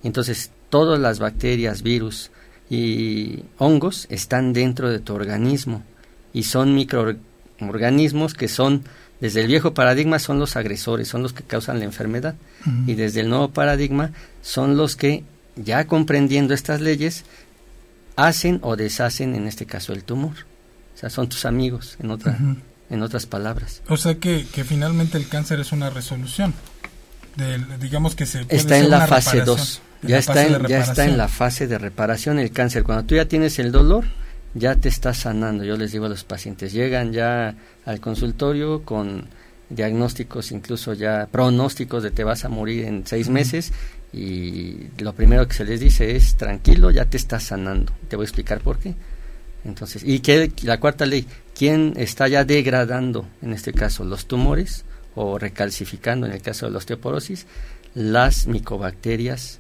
Entonces, 0.02 0.50
todas 0.68 1.00
las 1.00 1.18
bacterias, 1.18 1.82
virus, 1.82 2.30
y 2.70 3.42
hongos 3.58 4.06
están 4.10 4.52
dentro 4.52 4.88
de 4.88 5.00
tu 5.00 5.12
organismo 5.12 5.82
y 6.32 6.44
son 6.44 6.74
microorganismos 6.74 8.34
que 8.34 8.46
son, 8.46 8.84
desde 9.20 9.40
el 9.40 9.48
viejo 9.48 9.74
paradigma, 9.74 10.20
son 10.20 10.38
los 10.38 10.54
agresores, 10.56 11.08
son 11.08 11.22
los 11.22 11.32
que 11.32 11.42
causan 11.42 11.80
la 11.80 11.84
enfermedad 11.84 12.36
y 12.86 12.94
desde 12.94 13.20
el 13.20 13.28
nuevo 13.28 13.50
paradigma 13.50 14.12
son 14.40 14.76
los 14.76 14.94
que, 14.94 15.24
ya 15.56 15.86
comprendiendo 15.86 16.54
estas 16.54 16.80
leyes, 16.80 17.24
hacen 18.14 18.60
o 18.62 18.76
deshacen, 18.76 19.34
en 19.34 19.48
este 19.48 19.66
caso, 19.66 19.92
el 19.92 20.04
tumor. 20.04 20.34
O 20.94 20.98
sea, 21.00 21.10
son 21.10 21.28
tus 21.28 21.46
amigos, 21.46 21.96
en, 22.00 22.10
otra, 22.10 22.38
en 22.88 23.02
otras 23.02 23.26
palabras. 23.26 23.82
O 23.88 23.96
sea 23.96 24.16
que, 24.16 24.46
que 24.46 24.62
finalmente 24.64 25.18
el 25.18 25.26
cáncer 25.26 25.58
es 25.58 25.72
una 25.72 25.90
resolución. 25.90 26.54
digamos 27.80 28.14
que 28.14 28.26
se 28.26 28.46
está 28.48 28.78
en 28.78 28.90
la 28.90 29.08
fase 29.08 29.40
2 29.40 29.82
ya 30.02 30.18
está, 30.18 30.46
en, 30.46 30.66
ya 30.66 30.80
está 30.80 31.04
en 31.04 31.16
la 31.16 31.28
fase 31.28 31.66
de 31.66 31.78
reparación 31.78 32.38
el 32.38 32.50
cáncer. 32.50 32.84
Cuando 32.84 33.04
tú 33.04 33.14
ya 33.14 33.26
tienes 33.26 33.58
el 33.58 33.72
dolor, 33.72 34.04
ya 34.54 34.76
te 34.76 34.88
está 34.88 35.14
sanando. 35.14 35.64
Yo 35.64 35.76
les 35.76 35.92
digo 35.92 36.06
a 36.06 36.08
los 36.08 36.24
pacientes, 36.24 36.72
llegan 36.72 37.12
ya 37.12 37.54
al 37.84 38.00
consultorio 38.00 38.82
con 38.82 39.26
diagnósticos, 39.68 40.52
incluso 40.52 40.94
ya 40.94 41.28
pronósticos 41.30 42.02
de 42.02 42.10
te 42.10 42.24
vas 42.24 42.44
a 42.44 42.48
morir 42.48 42.84
en 42.84 43.06
seis 43.06 43.28
meses 43.28 43.72
y 44.12 44.88
lo 44.98 45.14
primero 45.14 45.46
que 45.46 45.54
se 45.54 45.64
les 45.64 45.78
dice 45.78 46.16
es 46.16 46.34
tranquilo, 46.34 46.90
ya 46.90 47.04
te 47.04 47.16
está 47.16 47.38
sanando. 47.38 47.92
Te 48.08 48.16
voy 48.16 48.24
a 48.24 48.26
explicar 48.26 48.60
por 48.60 48.78
qué. 48.78 48.94
Entonces, 49.64 50.02
y 50.04 50.20
que 50.20 50.50
la 50.62 50.80
cuarta 50.80 51.06
ley, 51.06 51.26
¿quién 51.54 51.92
está 51.96 52.26
ya 52.28 52.44
degradando, 52.44 53.26
en 53.42 53.52
este 53.52 53.72
caso, 53.72 54.04
los 54.04 54.26
tumores 54.26 54.84
o 55.14 55.38
recalcificando, 55.38 56.26
en 56.26 56.32
el 56.32 56.42
caso 56.42 56.66
de 56.66 56.72
la 56.72 56.78
osteoporosis, 56.78 57.46
las 57.94 58.46
micobacterias 58.46 59.59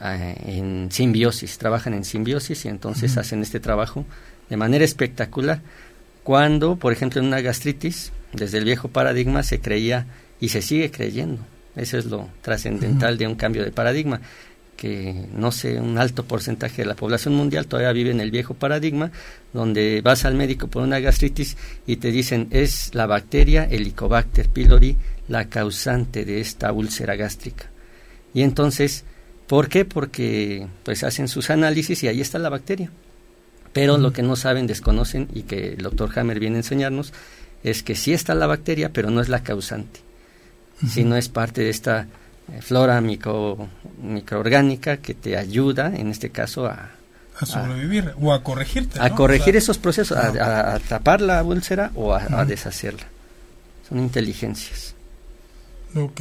en 0.00 0.88
simbiosis, 0.90 1.58
trabajan 1.58 1.94
en 1.94 2.04
simbiosis 2.04 2.64
y 2.64 2.68
entonces 2.68 3.16
hacen 3.16 3.42
este 3.42 3.60
trabajo 3.60 4.04
de 4.48 4.56
manera 4.56 4.84
espectacular. 4.84 5.60
Cuando, 6.22 6.76
por 6.76 6.92
ejemplo, 6.92 7.20
en 7.20 7.26
una 7.26 7.40
gastritis, 7.40 8.12
desde 8.32 8.58
el 8.58 8.64
viejo 8.64 8.88
paradigma 8.88 9.42
se 9.42 9.60
creía 9.60 10.06
y 10.40 10.50
se 10.50 10.62
sigue 10.62 10.90
creyendo. 10.90 11.42
Eso 11.74 11.98
es 11.98 12.06
lo 12.06 12.28
trascendental 12.42 13.18
de 13.18 13.26
un 13.26 13.34
cambio 13.34 13.64
de 13.64 13.70
paradigma, 13.70 14.20
que 14.76 15.26
no 15.34 15.50
sé, 15.50 15.80
un 15.80 15.98
alto 15.98 16.24
porcentaje 16.24 16.82
de 16.82 16.88
la 16.88 16.94
población 16.94 17.34
mundial 17.34 17.66
todavía 17.66 17.92
vive 17.92 18.10
en 18.10 18.20
el 18.20 18.30
viejo 18.30 18.54
paradigma, 18.54 19.10
donde 19.52 20.00
vas 20.02 20.24
al 20.24 20.34
médico 20.34 20.68
por 20.68 20.82
una 20.82 21.00
gastritis 21.00 21.56
y 21.86 21.96
te 21.96 22.12
dicen 22.12 22.48
es 22.50 22.94
la 22.94 23.06
bacteria 23.06 23.64
Helicobacter 23.64 24.48
pylori 24.48 24.96
la 25.28 25.48
causante 25.48 26.24
de 26.24 26.40
esta 26.40 26.72
úlcera 26.72 27.16
gástrica. 27.16 27.70
Y 28.34 28.42
entonces 28.42 29.04
¿Por 29.48 29.68
qué? 29.68 29.86
Porque 29.86 30.68
pues 30.84 31.02
hacen 31.02 31.26
sus 31.26 31.48
análisis 31.48 32.02
y 32.02 32.08
ahí 32.08 32.20
está 32.20 32.38
la 32.38 32.50
bacteria. 32.50 32.90
Pero 33.72 33.96
lo 33.96 34.12
que 34.12 34.22
no 34.22 34.36
saben, 34.36 34.66
desconocen 34.66 35.28
y 35.32 35.42
que 35.42 35.72
el 35.72 35.82
doctor 35.82 36.16
Hammer 36.18 36.38
viene 36.38 36.56
a 36.56 36.60
enseñarnos 36.60 37.12
es 37.62 37.82
que 37.82 37.94
sí 37.94 38.12
está 38.12 38.34
la 38.34 38.46
bacteria, 38.46 38.92
pero 38.92 39.10
no 39.10 39.20
es 39.20 39.28
la 39.28 39.42
causante, 39.42 40.00
sino 40.86 41.16
es 41.16 41.28
parte 41.28 41.62
de 41.62 41.70
esta 41.70 42.06
eh, 42.52 42.60
flora 42.60 43.00
micro, 43.00 43.68
microorgánica 44.02 44.98
que 44.98 45.14
te 45.14 45.36
ayuda, 45.36 45.92
en 45.94 46.08
este 46.08 46.30
caso, 46.30 46.66
a, 46.66 46.90
a 47.38 47.46
sobrevivir 47.46 48.14
o 48.20 48.32
a 48.32 48.42
corregirte. 48.42 49.00
A 49.00 49.14
corregir 49.14 49.56
esos 49.56 49.78
procesos, 49.78 50.16
a, 50.16 50.78
tapar 50.88 51.20
la 51.20 51.42
úlcera 51.42 51.90
o 51.94 52.14
a, 52.14 52.44
deshacerla. 52.44 53.06
Son 53.88 53.98
inteligencias. 53.98 54.94
Ok. 55.94 56.20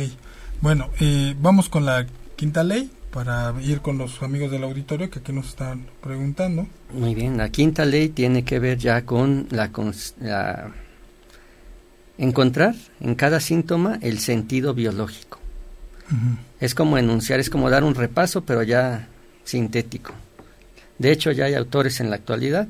Bueno, 0.61 0.89
eh, 0.99 1.35
vamos 1.39 1.69
con 1.69 1.85
la 1.85 2.05
quinta 2.35 2.63
ley 2.63 2.89
para 3.11 3.53
ir 3.61 3.81
con 3.81 3.97
los 3.97 4.21
amigos 4.21 4.51
del 4.51 4.63
auditorio 4.63 5.09
que 5.09 5.19
aquí 5.19 5.31
nos 5.31 5.47
están 5.47 5.87
preguntando. 6.01 6.67
Muy 6.93 7.15
bien, 7.15 7.37
la 7.37 7.49
quinta 7.49 7.85
ley 7.85 8.09
tiene 8.09 8.43
que 8.43 8.59
ver 8.59 8.77
ya 8.77 9.03
con 9.05 9.47
la, 9.49 9.71
la 10.19 10.71
encontrar 12.17 12.75
en 12.99 13.15
cada 13.15 13.39
síntoma 13.39 13.99
el 14.01 14.19
sentido 14.19 14.73
biológico. 14.73 15.39
Es 16.59 16.73
como 16.73 16.97
enunciar, 16.97 17.39
es 17.39 17.49
como 17.49 17.69
dar 17.69 17.83
un 17.83 17.95
repaso, 17.95 18.41
pero 18.41 18.63
ya 18.63 19.07
sintético. 19.43 20.13
De 20.97 21.11
hecho, 21.11 21.31
ya 21.31 21.45
hay 21.45 21.53
autores 21.53 21.99
en 21.99 22.09
la 22.09 22.15
actualidad 22.15 22.67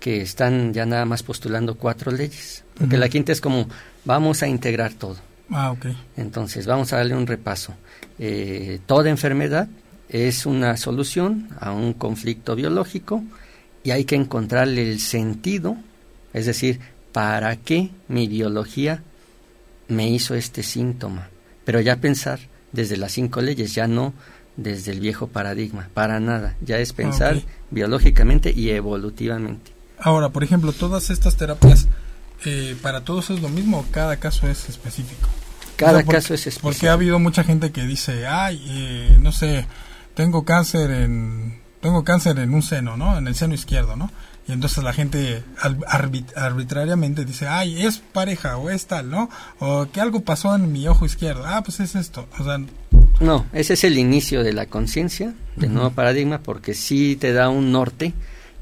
que 0.00 0.20
están 0.20 0.72
ya 0.72 0.86
nada 0.86 1.04
más 1.04 1.22
postulando 1.22 1.76
cuatro 1.76 2.12
leyes, 2.12 2.64
porque 2.76 2.98
la 2.98 3.08
quinta 3.08 3.32
es 3.32 3.40
como 3.40 3.68
vamos 4.04 4.42
a 4.42 4.48
integrar 4.48 4.92
todo. 4.92 5.16
Ah, 5.50 5.72
ok. 5.72 5.86
Entonces, 6.16 6.66
vamos 6.66 6.92
a 6.92 6.98
darle 6.98 7.14
un 7.14 7.26
repaso. 7.26 7.74
Eh, 8.18 8.80
toda 8.86 9.10
enfermedad 9.10 9.68
es 10.08 10.46
una 10.46 10.76
solución 10.76 11.48
a 11.60 11.72
un 11.72 11.92
conflicto 11.92 12.54
biológico 12.54 13.22
y 13.84 13.90
hay 13.90 14.04
que 14.04 14.16
encontrarle 14.16 14.90
el 14.90 15.00
sentido, 15.00 15.76
es 16.32 16.46
decir, 16.46 16.80
¿para 17.12 17.56
qué 17.56 17.90
mi 18.08 18.28
biología 18.28 19.02
me 19.88 20.10
hizo 20.10 20.34
este 20.34 20.62
síntoma? 20.62 21.28
Pero 21.64 21.80
ya 21.80 21.96
pensar 21.96 22.40
desde 22.72 22.96
las 22.96 23.12
cinco 23.12 23.40
leyes, 23.40 23.74
ya 23.74 23.86
no 23.86 24.12
desde 24.56 24.92
el 24.92 25.00
viejo 25.00 25.28
paradigma, 25.28 25.88
para 25.94 26.20
nada, 26.20 26.56
ya 26.60 26.78
es 26.78 26.92
pensar 26.92 27.40
biológicamente 27.70 28.52
y 28.54 28.70
evolutivamente. 28.70 29.72
Ahora, 30.00 30.30
por 30.30 30.44
ejemplo, 30.44 30.72
todas 30.72 31.10
estas 31.10 31.36
terapias, 31.36 31.86
eh, 32.44 32.76
¿para 32.82 33.04
todos 33.04 33.30
es 33.30 33.40
lo 33.40 33.48
mismo 33.48 33.80
o 33.80 33.86
cada 33.90 34.16
caso 34.16 34.48
es 34.48 34.68
específico? 34.68 35.28
Cada 35.76 36.02
caso 36.02 36.34
es 36.34 36.46
específico. 36.46 36.62
Porque 36.62 36.88
ha 36.88 36.92
habido 36.92 37.18
mucha 37.18 37.44
gente 37.44 37.70
que 37.70 37.82
dice, 37.82 38.26
ay, 38.26 38.62
eh, 38.68 39.18
no 39.20 39.32
sé, 39.32 39.66
tengo 40.14 40.44
cáncer 40.44 40.90
en, 40.90 41.60
tengo 41.80 42.04
cáncer 42.04 42.38
en 42.38 42.52
un 42.54 42.62
seno, 42.62 42.96
¿no? 42.96 43.16
En 43.16 43.28
el 43.28 43.34
seno 43.34 43.54
izquierdo, 43.54 43.96
¿no? 43.96 44.10
Y 44.48 44.52
entonces 44.52 44.82
la 44.82 44.94
gente 44.94 45.44
arbitrariamente 46.36 47.26
dice, 47.26 47.46
ay, 47.46 47.84
es 47.84 47.98
pareja 47.98 48.56
o 48.56 48.70
es 48.70 48.86
tal, 48.86 49.10
¿no? 49.10 49.28
O 49.58 49.88
que 49.92 50.00
algo 50.00 50.20
pasó 50.20 50.54
en 50.56 50.72
mi 50.72 50.88
ojo 50.88 51.04
izquierdo. 51.04 51.44
Ah, 51.46 51.62
pues 51.62 51.80
es 51.80 51.94
esto. 51.94 52.26
O 52.38 52.44
sea, 52.44 52.58
no, 53.20 53.46
ese 53.52 53.74
es 53.74 53.84
el 53.84 53.98
inicio 53.98 54.42
de 54.42 54.52
la 54.52 54.66
conciencia, 54.66 55.34
del 55.56 55.74
nuevo 55.74 55.90
paradigma, 55.90 56.38
porque 56.38 56.72
sí 56.72 57.16
te 57.16 57.32
da 57.32 57.50
un 57.50 57.72
norte, 57.72 58.14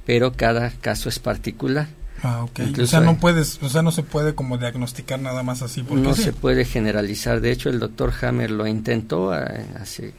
pero 0.04 0.32
cada 0.32 0.70
caso 0.70 1.08
es 1.08 1.18
particular. 1.18 1.88
Ah, 2.22 2.44
ok. 2.44 2.60
o 2.82 2.86
sea, 2.86 3.00
no 3.00 3.18
puedes, 3.18 3.62
o 3.62 3.68
sea, 3.68 3.82
no 3.82 3.92
se 3.92 4.02
puede 4.02 4.34
como 4.34 4.58
diagnosticar 4.58 5.20
nada 5.20 5.42
más 5.42 5.62
así. 5.62 5.82
No 5.82 6.14
se 6.14 6.32
puede 6.32 6.64
generalizar. 6.64 7.40
De 7.40 7.50
hecho, 7.50 7.68
el 7.68 7.78
doctor 7.78 8.12
Hammer 8.22 8.50
lo 8.50 8.66
intentó 8.66 9.34
eh, 9.34 9.66
hace 9.80 10.12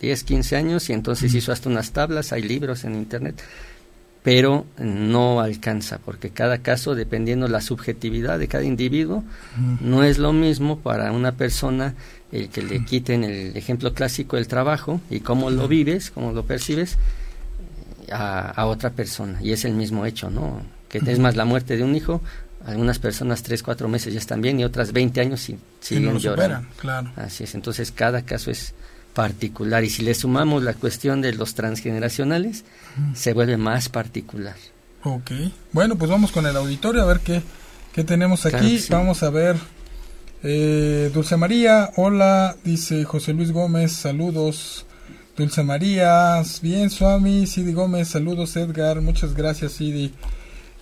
10, 0.00 0.24
15 0.24 0.56
años 0.56 0.90
y 0.90 0.92
entonces 0.92 1.32
hizo 1.34 1.52
hasta 1.52 1.68
unas 1.68 1.92
tablas, 1.92 2.32
hay 2.32 2.42
libros 2.42 2.84
en 2.84 2.94
internet, 2.94 3.42
pero 4.22 4.66
no 4.78 5.40
alcanza, 5.40 5.98
porque 5.98 6.30
cada 6.30 6.58
caso, 6.58 6.94
dependiendo 6.94 7.48
la 7.48 7.60
subjetividad 7.60 8.38
de 8.38 8.48
cada 8.48 8.64
individuo, 8.64 9.22
no 9.80 10.02
es 10.02 10.18
lo 10.18 10.32
mismo 10.32 10.80
para 10.80 11.12
una 11.12 11.32
persona 11.32 11.94
el 12.32 12.48
que 12.48 12.62
le 12.62 12.84
quiten 12.84 13.24
el 13.24 13.56
ejemplo 13.56 13.94
clásico 13.94 14.36
del 14.36 14.48
trabajo 14.48 15.00
y 15.10 15.20
cómo 15.20 15.50
lo 15.50 15.68
vives, 15.68 16.10
cómo 16.10 16.32
lo 16.32 16.44
percibes 16.44 16.98
a, 18.10 18.66
otra 18.66 18.90
persona. 18.90 19.38
Y 19.42 19.52
es 19.52 19.64
el 19.64 19.74
mismo 19.74 20.06
hecho, 20.06 20.30
¿no? 20.30 20.60
Que 20.88 20.98
es 20.98 21.18
más 21.18 21.36
la 21.36 21.44
muerte 21.44 21.76
de 21.76 21.82
un 21.82 21.94
hijo, 21.94 22.22
algunas 22.64 22.98
personas 22.98 23.42
tres, 23.42 23.62
cuatro 23.62 23.88
meses 23.88 24.12
ya 24.12 24.18
están 24.18 24.40
bien 24.40 24.58
y 24.60 24.64
otras 24.64 24.92
20 24.92 25.20
años 25.20 25.48
y 25.48 25.58
siguen 25.80 26.18
llorando. 26.18 26.68
claro. 26.76 27.12
Así 27.16 27.44
es, 27.44 27.54
entonces 27.54 27.92
cada 27.92 28.22
caso 28.22 28.50
es 28.50 28.74
particular 29.14 29.82
y 29.84 29.90
si 29.90 30.02
le 30.02 30.14
sumamos 30.14 30.62
la 30.62 30.74
cuestión 30.74 31.22
de 31.22 31.32
los 31.32 31.54
transgeneracionales, 31.54 32.64
se 33.14 33.32
vuelve 33.32 33.56
más 33.56 33.88
particular. 33.88 34.56
Ok, 35.04 35.30
bueno, 35.72 35.96
pues 35.96 36.10
vamos 36.10 36.32
con 36.32 36.46
el 36.46 36.56
auditorio 36.56 37.02
a 37.02 37.06
ver 37.06 37.20
qué, 37.20 37.42
qué 37.92 38.04
tenemos 38.04 38.44
aquí. 38.46 38.80
Vamos 38.90 39.22
a 39.22 39.30
ver 39.30 39.56
eh, 40.42 41.10
Dulce 41.14 41.36
María, 41.36 41.90
hola, 41.96 42.56
dice 42.62 43.04
José 43.04 43.32
Luis 43.32 43.52
Gómez, 43.52 43.92
saludos. 43.92 44.86
Dulce 45.36 45.62
María, 45.62 46.42
bien, 46.62 46.88
Suami, 46.90 47.46
Sidi 47.46 47.72
Gómez, 47.72 48.08
saludos, 48.08 48.56
Edgar, 48.56 49.00
muchas 49.02 49.34
gracias, 49.34 49.72
Sidi. 49.72 50.12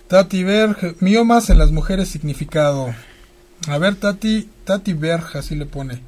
Tati 0.07 0.43
Berg, 0.43 0.95
miomas 0.99 1.49
en 1.49 1.57
las 1.57 1.71
mujeres 1.71 2.09
significado. 2.09 2.93
A 3.67 3.77
ver, 3.79 3.95
Tati, 3.95 4.49
Tati 4.63 4.93
Berg, 4.93 5.35
así 5.35 5.55
le 5.55 5.65
pone. 5.65 5.99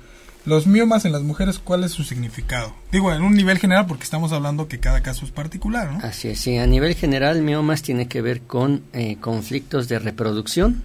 Los 0.46 0.68
miomas 0.68 1.04
en 1.06 1.12
las 1.12 1.24
mujeres, 1.24 1.60
¿cuál 1.60 1.84
es 1.84 1.92
su 1.92 2.04
significado? 2.04 2.74
Digo, 2.92 3.12
en 3.12 3.24
un 3.24 3.34
nivel 3.34 3.58
general, 3.58 3.86
porque 3.88 4.04
estamos 4.04 4.32
hablando 4.32 4.68
que 4.68 4.80
cada 4.80 5.02
caso 5.02 5.26
es 5.26 5.32
particular, 5.32 5.92
¿no? 5.92 6.00
Así 6.04 6.30
es, 6.30 6.40
sí, 6.40 6.58
a 6.58 6.68
nivel 6.68 6.96
general, 6.96 7.42
miomas 7.42 7.82
tiene 7.82 8.08
que 8.08 8.22
ver 8.22 8.42
con 8.42 8.84
eh, 8.94 9.18
conflictos 9.20 9.88
de 9.88 10.00
reproducción 10.00 10.84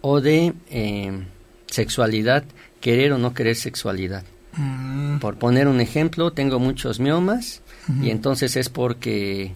o 0.00 0.20
de 0.20 0.54
eh, 0.70 1.24
sexualidad, 1.66 2.44
querer 2.80 3.12
o 3.12 3.18
no 3.18 3.34
querer 3.34 3.56
sexualidad. 3.56 4.24
Mm. 4.56 5.18
Por 5.18 5.36
poner 5.36 5.66
un 5.66 5.80
ejemplo, 5.80 6.32
tengo 6.32 6.58
muchos 6.60 7.00
miomas 7.00 7.62
y 8.00 8.10
entonces 8.10 8.56
es 8.56 8.68
porque 8.68 9.54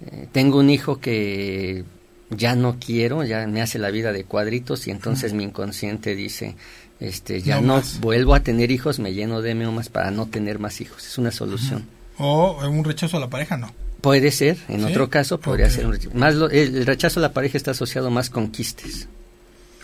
eh, 0.00 0.28
tengo 0.32 0.58
un 0.58 0.70
hijo 0.70 0.98
que 0.98 1.84
ya 2.30 2.54
no 2.54 2.78
quiero, 2.78 3.24
ya 3.24 3.46
me 3.46 3.62
hace 3.62 3.78
la 3.78 3.90
vida 3.90 4.12
de 4.12 4.24
cuadritos 4.24 4.86
y 4.86 4.90
entonces 4.90 5.32
mi 5.32 5.44
inconsciente 5.44 6.14
dice, 6.14 6.56
este, 7.00 7.42
ya 7.42 7.60
no, 7.60 7.82
vuelvo 8.00 8.34
a 8.34 8.40
tener 8.40 8.70
hijos, 8.70 8.98
me 8.98 9.12
lleno 9.12 9.42
de 9.42 9.54
miomas 9.54 9.88
para 9.88 10.10
no 10.10 10.26
tener 10.26 10.58
más 10.58 10.80
hijos. 10.80 11.06
Es 11.06 11.18
una 11.18 11.30
solución. 11.30 11.86
O 12.18 12.66
un 12.66 12.84
rechazo 12.84 13.18
a 13.18 13.20
la 13.20 13.28
pareja, 13.28 13.56
no. 13.56 13.72
Puede 14.00 14.30
ser, 14.30 14.58
en 14.68 14.84
otro 14.84 15.10
caso 15.10 15.40
podría 15.40 15.68
ser 15.68 15.86
un 15.86 15.92
rechazo. 15.92 16.16
Más 16.16 16.34
el 16.52 16.86
rechazo 16.86 17.20
a 17.20 17.22
la 17.22 17.32
pareja 17.32 17.58
está 17.58 17.72
asociado 17.72 18.10
más 18.10 18.30
con 18.30 18.50
quistes. 18.50 19.08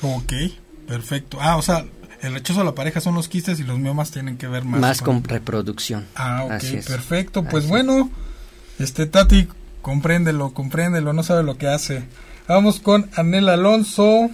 Ok. 0.00 0.32
Perfecto. 0.86 1.38
Ah, 1.40 1.56
o 1.56 1.62
sea, 1.62 1.84
el 2.22 2.34
rechazo 2.34 2.60
a 2.60 2.64
la 2.64 2.74
pareja 2.74 3.00
son 3.00 3.14
los 3.14 3.28
quistes 3.28 3.58
y 3.60 3.64
los 3.64 3.78
miomas 3.78 4.10
tienen 4.10 4.36
que 4.36 4.46
ver 4.46 4.64
más, 4.64 4.80
más 4.80 5.02
con, 5.02 5.24
reproducción. 5.24 6.06
Ah, 6.14 6.44
ok, 6.44 6.84
perfecto. 6.86 7.44
Pues 7.44 7.66
bueno, 7.66 8.10
este 8.78 9.06
Tati, 9.06 9.48
compréndelo, 9.80 10.52
compréndelo, 10.52 11.12
no 11.12 11.22
sabe 11.22 11.42
lo 11.42 11.58
que 11.58 11.68
hace. 11.68 12.04
Vamos 12.52 12.80
con 12.80 13.08
Anel 13.14 13.48
Alonso, 13.48 14.28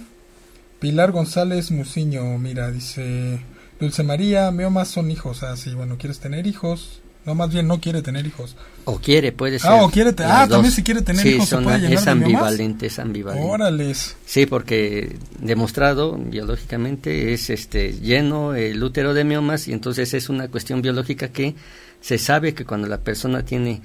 Pilar 0.81 1.13
González 1.13 1.71
Muciño, 1.71 2.37
mira, 2.37 2.69
dice 2.69 3.39
Dulce 3.79 4.03
María, 4.03 4.51
miomas 4.51 4.89
son 4.89 5.09
hijos, 5.09 5.41
ah, 5.43 5.55
sí, 5.55 5.73
bueno, 5.73 5.95
¿quieres 5.97 6.19
tener 6.19 6.45
hijos? 6.45 6.99
No, 7.23 7.33
más 7.33 7.49
bien 7.53 7.65
no 7.65 7.79
quiere 7.79 8.01
tener 8.01 8.27
hijos. 8.27 8.57
O 8.83 8.99
quiere, 8.99 9.31
puede 9.31 9.55
ah, 9.55 9.59
ser. 9.59 9.71
Ah, 9.71 9.85
o 9.85 9.89
quiere 9.89 10.13
Ah, 10.17 10.45
también 10.49 10.73
si 10.73 10.83
quiere 10.83 11.01
tener 11.01 11.25
hijos 11.25 11.47
son, 11.47 11.63
se 11.63 11.69
puede 11.69 11.93
Es 11.93 12.07
ambivalente, 12.07 12.87
es 12.87 12.99
ambivalente. 12.99 13.47
Órales. 13.47 14.17
Sí, 14.25 14.45
porque 14.45 15.15
demostrado 15.39 16.17
biológicamente 16.17 17.31
es 17.31 17.49
este 17.49 17.93
lleno 18.01 18.53
el 18.53 18.83
útero 18.83 19.13
de 19.13 19.23
miomas 19.23 19.69
y 19.69 19.71
entonces 19.71 20.13
es 20.13 20.27
una 20.27 20.49
cuestión 20.49 20.81
biológica 20.81 21.29
que 21.29 21.55
se 22.01 22.17
sabe 22.17 22.53
que 22.53 22.65
cuando 22.65 22.89
la 22.89 22.99
persona 22.99 23.43
tiene 23.43 23.81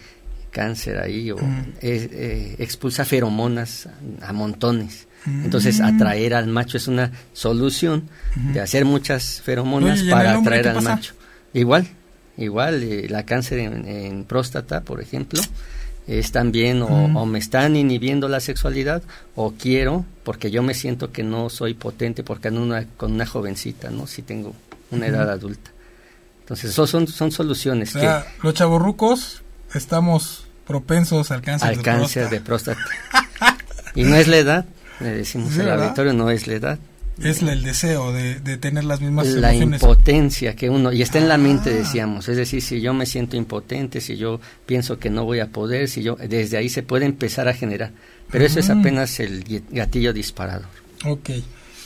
cáncer 0.54 0.98
ahí 0.98 1.30
o 1.30 1.36
mm. 1.36 1.64
eh, 1.82 2.56
expulsa 2.58 3.04
feromonas 3.04 3.88
a, 4.22 4.32
montones. 4.32 5.06
Entonces 5.26 5.80
mm. 5.80 5.84
atraer 5.84 6.34
al 6.34 6.46
macho 6.46 6.76
es 6.76 6.86
una 6.86 7.10
solución 7.32 8.08
de 8.52 8.60
hacer 8.60 8.84
muchas 8.84 9.40
feromonas 9.42 10.02
para 10.04 10.38
atraer 10.38 10.68
al 10.68 10.82
macho. 10.82 11.14
Igual, 11.52 11.88
Igual, 12.36 12.82
eh, 12.82 13.06
la 13.08 13.24
cáncer 13.24 13.60
en, 13.60 14.24
próstata, 14.24 14.80
por 14.82 15.00
ejemplo, 15.00 15.40
es 16.06 16.32
también 16.32 16.82
o, 16.82 17.26
me 17.26 17.38
están 17.38 17.76
inhibiendo 17.76 18.28
la 18.28 18.40
sexualidad 18.40 19.02
o 19.36 19.52
quiero 19.52 20.04
porque 20.24 20.50
yo 20.50 20.62
me 20.62 20.74
siento 20.74 21.12
que 21.12 21.22
no 21.22 21.48
soy 21.48 21.74
potente 21.74 22.22
porque 22.24 22.48
ando 22.48 22.62
una, 22.62 22.86
con 22.96 23.12
una 23.12 23.26
jovencita, 23.26 23.90
¿no? 23.90 24.06
Si 24.06 24.22
tengo 24.22 24.54
una 24.90 25.06
edad 25.06 25.30
adulta. 25.30 25.70
Entonces, 26.40 26.72
eso 26.72 26.86
son, 26.86 27.06
son 27.06 27.30
soluciones. 27.30 27.94
que, 27.94 28.10
los 28.42 28.54
chavorrucos 28.54 29.42
estamos 29.72 30.43
propensos 30.66 31.30
al 31.30 31.42
cáncer 31.42 31.68
al 31.68 31.82
cáncer 31.82 32.30
de 32.30 32.40
próstata. 32.40 32.80
y 33.94 34.04
no 34.04 34.16
es 34.16 34.28
la 34.28 34.38
edad, 34.38 34.64
le 35.00 35.10
decimos 35.10 35.58
al 35.58 35.70
auditorio, 35.70 36.12
no 36.12 36.30
es 36.30 36.46
la 36.46 36.54
edad. 36.54 36.78
Es 37.22 37.42
el 37.42 37.62
deseo 37.62 38.12
de, 38.12 38.40
tener 38.56 38.82
las 38.82 39.00
mismas 39.00 39.28
La 39.28 39.54
impotencia 39.54 40.56
que 40.56 40.68
uno, 40.68 40.92
y 40.92 41.00
está 41.00 41.18
en 41.18 41.28
la 41.28 41.38
mente, 41.38 41.70
ah. 41.70 41.74
decíamos, 41.74 42.28
es 42.28 42.36
decir, 42.36 42.60
si 42.60 42.80
yo 42.80 42.92
me 42.92 43.06
siento 43.06 43.36
impotente, 43.36 44.00
si 44.00 44.16
yo 44.16 44.40
pienso 44.66 44.98
que 44.98 45.10
no 45.10 45.24
voy 45.24 45.38
a 45.38 45.46
poder, 45.46 45.88
si 45.88 46.02
yo, 46.02 46.16
desde 46.16 46.56
ahí 46.56 46.68
se 46.68 46.82
puede 46.82 47.06
empezar 47.06 47.46
a 47.46 47.54
generar, 47.54 47.92
pero 48.30 48.44
eso 48.44 48.58
es 48.58 48.68
apenas 48.68 49.20
el 49.20 49.44
gatillo 49.70 50.12
disparador. 50.12 50.66
Ok, 51.04 51.30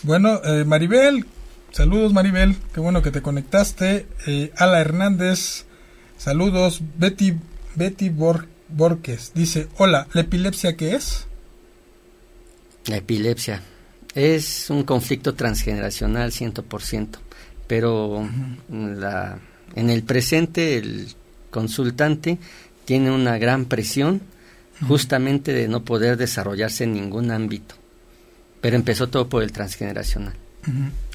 bueno, 0.02 0.40
eh, 0.44 0.64
Maribel, 0.64 1.26
Saludos 1.72 2.12
Maribel, 2.12 2.56
qué 2.72 2.80
bueno 2.80 3.02
que 3.02 3.10
te 3.10 3.22
conectaste. 3.22 4.06
Eh, 4.26 4.52
Ala 4.56 4.80
Hernández, 4.80 5.66
saludos. 6.16 6.80
Betty, 6.96 7.34
Betty 7.74 8.08
Borges 8.68 9.32
dice, 9.34 9.68
hola, 9.78 10.06
¿la 10.12 10.22
epilepsia 10.22 10.76
qué 10.76 10.94
es? 10.94 11.26
La 12.86 12.96
epilepsia 12.96 13.62
es 14.14 14.70
un 14.70 14.82
conflicto 14.82 15.34
transgeneracional 15.34 16.30
100%, 16.32 17.18
pero 17.66 18.28
la, 18.68 19.38
en 19.74 19.90
el 19.90 20.02
presente 20.02 20.78
el 20.78 21.08
consultante 21.50 22.38
tiene 22.84 23.10
una 23.10 23.38
gran 23.38 23.66
presión 23.66 24.20
justamente 24.86 25.52
de 25.52 25.68
no 25.68 25.84
poder 25.84 26.16
desarrollarse 26.16 26.84
en 26.84 26.94
ningún 26.94 27.30
ámbito, 27.30 27.74
pero 28.60 28.76
empezó 28.76 29.08
todo 29.08 29.28
por 29.28 29.42
el 29.42 29.52
transgeneracional. 29.52 30.34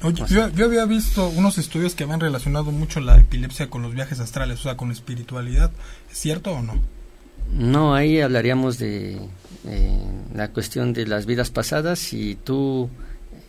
Oye, 0.02 0.24
yo, 0.28 0.64
había 0.64 0.84
visto 0.84 1.28
unos 1.28 1.58
estudios 1.58 1.94
que 1.94 2.04
habían 2.04 2.20
relacionado 2.20 2.72
mucho 2.72 3.00
la 3.00 3.18
epilepsia 3.18 3.70
con 3.70 3.82
los 3.82 3.94
viajes 3.94 4.20
astrales, 4.20 4.60
o 4.60 4.62
sea, 4.64 4.76
con 4.76 4.90
espiritualidad. 4.90 5.70
¿Es 6.10 6.18
cierto 6.18 6.52
o 6.52 6.62
no? 6.62 6.80
No, 7.52 7.94
ahí 7.94 8.20
hablaríamos 8.20 8.78
de 8.78 9.18
eh, 9.66 9.98
la 10.34 10.48
cuestión 10.48 10.92
de 10.92 11.06
las 11.06 11.26
vidas 11.26 11.50
pasadas. 11.50 11.98
Si 11.98 12.36
tú 12.36 12.88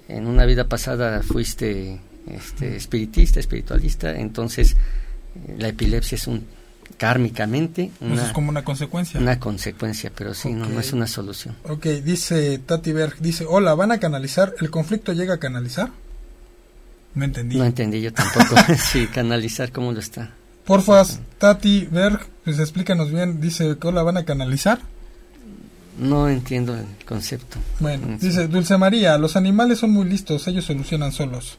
en 0.08 0.27
una 0.27 0.45
vida 0.45 0.67
pasada 0.67 1.23
fuiste 1.23 1.99
este, 2.27 2.75
espiritista, 2.75 3.39
espiritualista, 3.39 4.12
entonces 4.15 4.73
eh, 4.73 5.55
la 5.58 5.69
epilepsia 5.69 6.15
es 6.15 6.27
un 6.27 6.45
kármicamente. 6.97 7.91
Una, 7.99 8.27
es 8.27 8.31
como 8.31 8.49
una 8.49 8.63
consecuencia. 8.63 9.19
Una 9.19 9.39
consecuencia, 9.39 10.12
pero 10.15 10.34
sí, 10.34 10.53
no, 10.53 10.67
no 10.67 10.79
es 10.79 10.93
una 10.93 11.08
solución. 11.08 11.55
Ok, 11.63 11.86
dice 12.03 12.60
Tati 12.60 12.91
Berg, 12.91 13.17
dice, 13.19 13.45
hola, 13.47 13.73
¿van 13.73 13.91
a 13.91 13.99
canalizar? 13.99 14.55
¿El 14.60 14.69
conflicto 14.69 15.13
llega 15.13 15.36
a 15.36 15.39
canalizar? 15.39 15.91
No 17.15 17.25
entendí. 17.25 17.58
No 17.58 17.65
entendí 17.65 18.01
yo 18.01 18.13
tampoco. 18.13 18.55
sí, 18.91 19.08
canalizar, 19.08 19.71
¿cómo 19.71 19.91
lo 19.91 19.99
está? 19.99 20.31
Porfa, 20.65 21.04
Tati 21.38 21.88
Berg, 21.91 22.25
pues 22.43 22.60
explícanos 22.60 23.12
bien, 23.12 23.39
dice, 23.39 23.78
¿hola, 23.82 24.04
van 24.04 24.17
a 24.17 24.25
canalizar? 24.25 24.80
No 25.99 26.28
entiendo 26.28 26.75
el 26.75 26.86
concepto. 27.06 27.58
Bueno, 27.80 28.17
dice 28.19 28.47
Dulce 28.47 28.78
María, 28.78 29.17
los 29.17 29.36
animales 29.36 29.80
son 29.80 29.91
muy 29.91 30.10
listos, 30.10 30.47
ellos 30.47 30.65
solucionan 30.65 31.12
solos. 31.12 31.58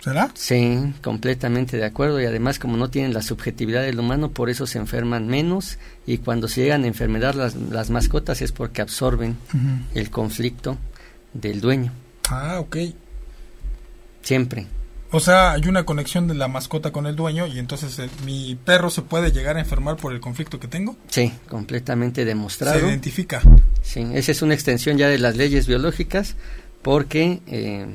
¿Será? 0.00 0.30
Sí, 0.32 0.94
completamente 1.02 1.76
de 1.76 1.84
acuerdo 1.84 2.22
y 2.22 2.24
además 2.24 2.58
como 2.58 2.78
no 2.78 2.88
tienen 2.88 3.12
la 3.12 3.20
subjetividad 3.20 3.82
del 3.82 4.00
humano, 4.00 4.30
por 4.30 4.48
eso 4.48 4.66
se 4.66 4.78
enferman 4.78 5.26
menos 5.26 5.76
y 6.06 6.18
cuando 6.18 6.48
se 6.48 6.62
llegan 6.62 6.84
a 6.84 6.86
enfermedad 6.86 7.34
las, 7.34 7.54
las 7.54 7.90
mascotas 7.90 8.40
es 8.40 8.50
porque 8.50 8.80
absorben 8.80 9.36
el 9.94 10.10
conflicto 10.10 10.78
del 11.34 11.60
dueño. 11.60 11.92
Ah, 12.30 12.60
ok. 12.60 12.78
Siempre. 14.22 14.66
O 15.12 15.20
sea, 15.20 15.52
hay 15.52 15.66
una 15.66 15.84
conexión 15.84 16.28
de 16.28 16.34
la 16.34 16.48
mascota 16.48 16.92
con 16.92 17.06
el 17.06 17.16
dueño 17.16 17.46
y 17.46 17.58
entonces 17.58 18.00
mi 18.24 18.54
perro 18.54 18.90
se 18.90 19.02
puede 19.02 19.32
llegar 19.32 19.56
a 19.56 19.60
enfermar 19.60 19.96
por 19.96 20.12
el 20.12 20.20
conflicto 20.20 20.60
que 20.60 20.68
tengo. 20.68 20.96
Sí, 21.08 21.32
completamente 21.48 22.24
demostrado. 22.24 22.78
Se 22.78 22.86
identifica. 22.86 23.42
Sí, 23.82 24.06
esa 24.14 24.30
es 24.32 24.42
una 24.42 24.54
extensión 24.54 24.98
ya 24.98 25.08
de 25.08 25.18
las 25.18 25.36
leyes 25.36 25.66
biológicas 25.66 26.36
porque... 26.82 27.40
Eh, 27.46 27.86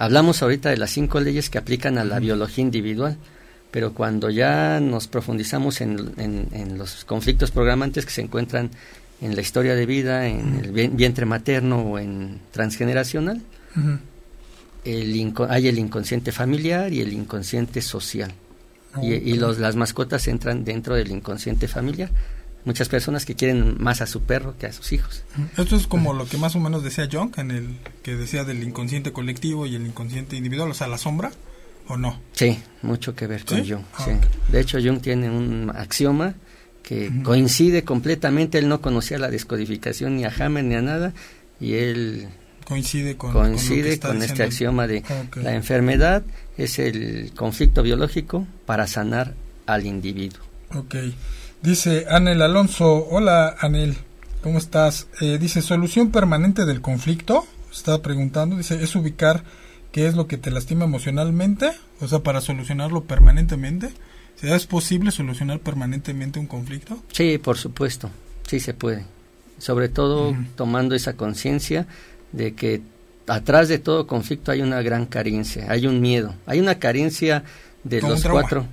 Hablamos 0.00 0.42
ahorita 0.42 0.70
de 0.70 0.78
las 0.78 0.90
cinco 0.90 1.20
leyes 1.20 1.50
que 1.50 1.58
aplican 1.58 1.98
a 1.98 2.04
la 2.04 2.20
biología 2.20 2.62
individual, 2.62 3.18
pero 3.70 3.92
cuando 3.92 4.30
ya 4.30 4.80
nos 4.80 5.08
profundizamos 5.08 5.82
en, 5.82 6.14
en, 6.16 6.78
los 6.78 7.04
conflictos 7.04 7.50
programantes 7.50 8.06
que 8.06 8.12
se 8.12 8.22
encuentran 8.22 8.70
en 9.20 9.36
la 9.36 9.42
historia 9.42 9.74
de 9.74 9.84
vida, 9.84 10.26
en 10.26 10.54
el 10.54 10.90
vientre 10.90 11.26
materno 11.26 11.80
o 11.82 11.98
en 11.98 12.40
transgeneracional, 12.50 13.42
el 14.84 15.34
hay 15.48 15.68
el 15.68 15.78
inconsciente 15.78 16.32
familiar 16.32 16.92
y 16.92 17.00
el 17.00 17.12
inconsciente 17.12 17.82
social. 17.82 18.32
y, 19.02 19.12
y 19.12 19.34
los, 19.34 19.58
las 19.58 19.76
mascotas 19.76 20.26
entran 20.26 20.64
dentro 20.64 20.96
del 20.96 21.10
inconsciente 21.10 21.68
familiar 21.68 22.10
muchas 22.64 22.88
personas 22.88 23.24
que 23.24 23.34
quieren 23.34 23.76
más 23.82 24.00
a 24.00 24.06
su 24.06 24.22
perro 24.22 24.56
que 24.58 24.66
a 24.66 24.72
sus 24.72 24.92
hijos. 24.92 25.24
Esto 25.56 25.76
es 25.76 25.86
como 25.86 26.12
lo 26.12 26.26
que 26.26 26.36
más 26.36 26.54
o 26.56 26.60
menos 26.60 26.82
decía 26.82 27.08
Jung, 27.10 27.32
en 27.38 27.50
el 27.50 27.76
que 28.02 28.16
decía 28.16 28.44
del 28.44 28.62
inconsciente 28.62 29.12
colectivo 29.12 29.66
y 29.66 29.74
el 29.74 29.86
inconsciente 29.86 30.36
individual, 30.36 30.70
o 30.70 30.74
sea, 30.74 30.88
la 30.88 30.98
sombra, 30.98 31.30
¿o 31.88 31.96
no? 31.96 32.20
Sí, 32.32 32.58
mucho 32.82 33.14
que 33.14 33.26
ver 33.26 33.44
con 33.44 33.66
Jung. 33.66 33.84
Ah, 33.94 34.06
de 34.50 34.60
hecho, 34.60 34.78
Jung 34.78 35.00
tiene 35.00 35.30
un 35.30 35.72
axioma 35.74 36.34
que 36.82 37.10
coincide 37.22 37.84
completamente, 37.84 38.58
él 38.58 38.68
no 38.68 38.80
conocía 38.80 39.18
la 39.18 39.30
descodificación 39.30 40.16
ni 40.16 40.24
a 40.24 40.32
Hammer 40.36 40.64
ni 40.64 40.74
a 40.74 40.82
nada, 40.82 41.12
y 41.60 41.74
él 41.74 42.28
coincide 42.64 43.16
con, 43.16 43.32
coincide 43.32 43.98
con, 43.98 44.22
este 44.22 44.42
axioma 44.42 44.86
de 44.86 45.02
la 45.36 45.54
enfermedad 45.54 46.22
es 46.56 46.78
el 46.78 47.32
conflicto 47.36 47.82
biológico 47.82 48.46
para 48.66 48.86
sanar 48.86 49.34
al 49.66 49.86
individuo. 49.86 50.40
Okay. 50.74 51.14
Dice 51.62 52.06
Anel 52.08 52.42
Alonso, 52.42 53.06
hola 53.10 53.56
Anel, 53.60 53.96
¿cómo 54.42 54.58
estás? 54.58 55.08
Eh, 55.20 55.38
dice, 55.38 55.62
solución 55.62 56.10
permanente 56.10 56.64
del 56.64 56.80
conflicto, 56.80 57.46
está 57.72 58.00
preguntando, 58.02 58.56
dice, 58.56 58.82
es 58.82 58.94
ubicar 58.96 59.44
qué 59.92 60.06
es 60.06 60.14
lo 60.14 60.26
que 60.26 60.38
te 60.38 60.50
lastima 60.50 60.84
emocionalmente, 60.84 61.72
o 62.00 62.08
sea, 62.08 62.20
para 62.20 62.40
solucionarlo 62.40 63.04
permanentemente. 63.04 63.90
¿Es 64.42 64.66
posible 64.66 65.10
solucionar 65.10 65.60
permanentemente 65.60 66.38
un 66.38 66.46
conflicto? 66.46 67.02
Sí, 67.12 67.36
por 67.36 67.58
supuesto, 67.58 68.10
sí 68.46 68.58
se 68.58 68.72
puede. 68.72 69.04
Sobre 69.58 69.90
todo 69.90 70.34
tomando 70.56 70.94
esa 70.94 71.14
conciencia 71.14 71.86
de 72.32 72.54
que 72.54 72.82
atrás 73.26 73.68
de 73.68 73.78
todo 73.78 74.06
conflicto 74.06 74.50
hay 74.50 74.62
una 74.62 74.82
gran 74.82 75.06
carencia, 75.06 75.66
hay 75.68 75.86
un 75.86 76.00
miedo, 76.00 76.34
hay 76.46 76.60
una 76.60 76.78
carencia 76.78 77.44
de 77.84 78.02
los 78.02 78.24
cuatro 78.24 78.66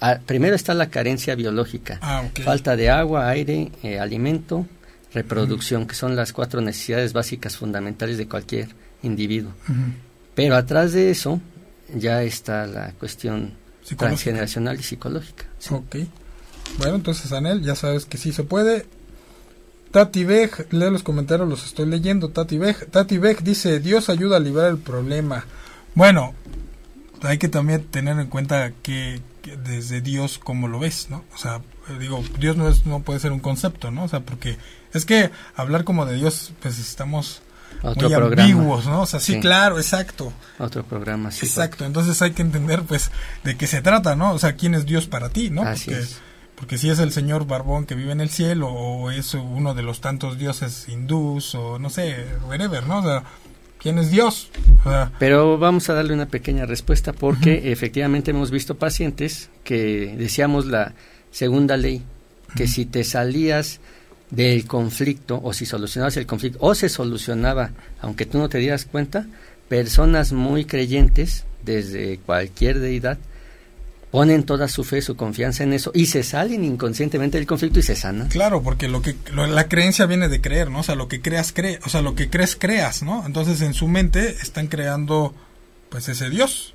Ah, 0.00 0.20
primero 0.24 0.54
está 0.54 0.74
la 0.74 0.90
carencia 0.90 1.34
biológica, 1.34 1.98
ah, 2.02 2.24
falta 2.44 2.76
de 2.76 2.88
agua, 2.88 3.28
aire, 3.28 3.72
eh, 3.82 3.98
alimento, 3.98 4.64
reproducción, 5.12 5.86
que 5.86 5.96
son 5.96 6.14
las 6.14 6.32
cuatro 6.32 6.60
necesidades 6.60 7.12
básicas 7.12 7.56
fundamentales 7.56 8.16
de 8.16 8.28
cualquier 8.28 8.68
individuo. 9.02 9.52
Pero 10.36 10.54
atrás 10.54 10.92
de 10.92 11.10
eso 11.10 11.40
ya 11.92 12.22
está 12.22 12.66
la 12.66 12.92
cuestión 12.92 13.54
transgeneracional 13.96 14.78
y 14.78 14.84
psicológica. 14.84 15.46
Ok. 15.70 15.96
Bueno, 16.78 16.94
entonces, 16.94 17.32
Anel, 17.32 17.62
ya 17.62 17.74
sabes 17.74 18.04
que 18.04 18.18
sí 18.18 18.32
se 18.32 18.44
puede. 18.44 18.86
Tati 19.98 20.22
Beg, 20.22 20.68
leo 20.70 20.92
los 20.92 21.02
comentarios, 21.02 21.48
los 21.48 21.66
estoy 21.66 21.86
leyendo. 21.86 22.28
Tati 22.28 22.56
Beg, 22.56 22.88
Tati 22.88 23.18
Beg 23.18 23.42
dice, 23.42 23.80
Dios 23.80 24.08
ayuda 24.08 24.36
a 24.36 24.38
librar 24.38 24.70
el 24.70 24.78
problema. 24.78 25.44
Bueno, 25.96 26.34
hay 27.22 27.38
que 27.38 27.48
también 27.48 27.82
tener 27.82 28.16
en 28.16 28.28
cuenta 28.28 28.70
que, 28.80 29.20
desde 29.64 30.00
Dios 30.00 30.38
como 30.38 30.68
lo 30.68 30.78
ves, 30.78 31.08
¿no? 31.10 31.24
O 31.34 31.36
sea, 31.36 31.62
digo, 31.98 32.22
Dios 32.38 32.56
no 32.56 32.68
es 32.68 32.86
no 32.86 33.00
puede 33.00 33.18
ser 33.18 33.32
un 33.32 33.40
concepto, 33.40 33.90
¿no? 33.90 34.04
O 34.04 34.08
sea, 34.08 34.20
porque 34.20 34.56
es 34.94 35.04
que 35.04 35.32
hablar 35.56 35.82
como 35.82 36.06
de 36.06 36.14
Dios, 36.14 36.52
pues 36.62 36.78
estamos 36.78 37.42
muy 37.82 38.14
ambiguos, 38.14 38.86
¿no? 38.86 39.00
O 39.00 39.06
sea, 39.06 39.18
sí, 39.18 39.40
claro, 39.40 39.78
exacto. 39.78 40.32
Otro 40.60 40.84
programa, 40.84 41.32
sí. 41.32 41.44
Exacto, 41.44 41.84
entonces 41.84 42.22
hay 42.22 42.30
que 42.30 42.42
entender, 42.42 42.84
pues, 42.84 43.10
de 43.42 43.56
qué 43.56 43.66
se 43.66 43.82
trata, 43.82 44.14
¿no? 44.14 44.30
O 44.30 44.38
sea, 44.38 44.52
quién 44.52 44.76
es 44.76 44.86
Dios 44.86 45.08
para 45.08 45.30
ti, 45.30 45.50
¿no? 45.50 45.62
Así 45.62 45.86
porque, 45.86 46.02
es. 46.02 46.20
Porque 46.58 46.76
si 46.76 46.90
es 46.90 46.98
el 46.98 47.12
señor 47.12 47.46
Barbón 47.46 47.86
que 47.86 47.94
vive 47.94 48.12
en 48.12 48.20
el 48.20 48.30
cielo, 48.30 48.68
o 48.68 49.10
es 49.10 49.34
uno 49.34 49.74
de 49.74 49.82
los 49.82 50.00
tantos 50.00 50.38
dioses 50.38 50.88
hindús, 50.88 51.54
o 51.54 51.78
no 51.78 51.88
sé, 51.88 52.26
whatever, 52.48 52.86
¿no? 52.86 52.98
O 52.98 53.02
sea, 53.02 53.24
¿Quién 53.78 53.98
es 53.98 54.10
Dios? 54.10 54.50
Pero 55.20 55.56
vamos 55.56 55.88
a 55.88 55.94
darle 55.94 56.12
una 56.12 56.26
pequeña 56.26 56.66
respuesta 56.66 57.12
porque 57.12 57.70
efectivamente 57.70 58.32
hemos 58.32 58.50
visto 58.50 58.76
pacientes 58.76 59.50
que 59.62 60.16
decíamos 60.18 60.66
la 60.66 60.94
segunda 61.30 61.76
ley, 61.76 62.02
que 62.56 62.66
si 62.66 62.86
te 62.86 63.04
salías 63.04 63.80
del 64.30 64.66
conflicto 64.66 65.40
o 65.42 65.52
si 65.52 65.64
solucionabas 65.64 66.16
el 66.16 66.26
conflicto 66.26 66.58
o 66.60 66.74
se 66.74 66.88
solucionaba, 66.88 67.70
aunque 68.00 68.26
tú 68.26 68.38
no 68.38 68.48
te 68.48 68.58
dieras 68.58 68.84
cuenta, 68.84 69.26
personas 69.68 70.32
muy 70.32 70.64
creyentes 70.64 71.44
desde 71.64 72.18
cualquier 72.18 72.80
deidad 72.80 73.18
ponen 74.10 74.44
toda 74.44 74.68
su 74.68 74.84
fe, 74.84 75.02
su 75.02 75.16
confianza 75.16 75.62
en 75.64 75.72
eso 75.72 75.90
y 75.94 76.06
se 76.06 76.22
salen 76.22 76.64
inconscientemente 76.64 77.38
del 77.38 77.46
conflicto 77.46 77.78
y 77.78 77.82
se 77.82 77.96
sanan. 77.96 78.28
Claro, 78.28 78.62
porque 78.62 78.88
lo 78.88 79.02
que 79.02 79.16
la 79.34 79.68
creencia 79.68 80.06
viene 80.06 80.28
de 80.28 80.40
creer, 80.40 80.70
¿no? 80.70 80.80
O 80.80 80.82
sea, 80.82 80.94
lo 80.94 81.08
que 81.08 81.20
creas 81.20 81.52
cree, 81.52 81.78
o 81.84 81.88
sea, 81.88 82.02
lo 82.02 82.14
que 82.14 82.30
crees 82.30 82.56
creas, 82.56 83.02
¿no? 83.02 83.24
Entonces, 83.26 83.60
en 83.60 83.74
su 83.74 83.88
mente 83.88 84.36
están 84.42 84.68
creando 84.68 85.34
pues 85.90 86.08
ese 86.08 86.30
Dios. 86.30 86.74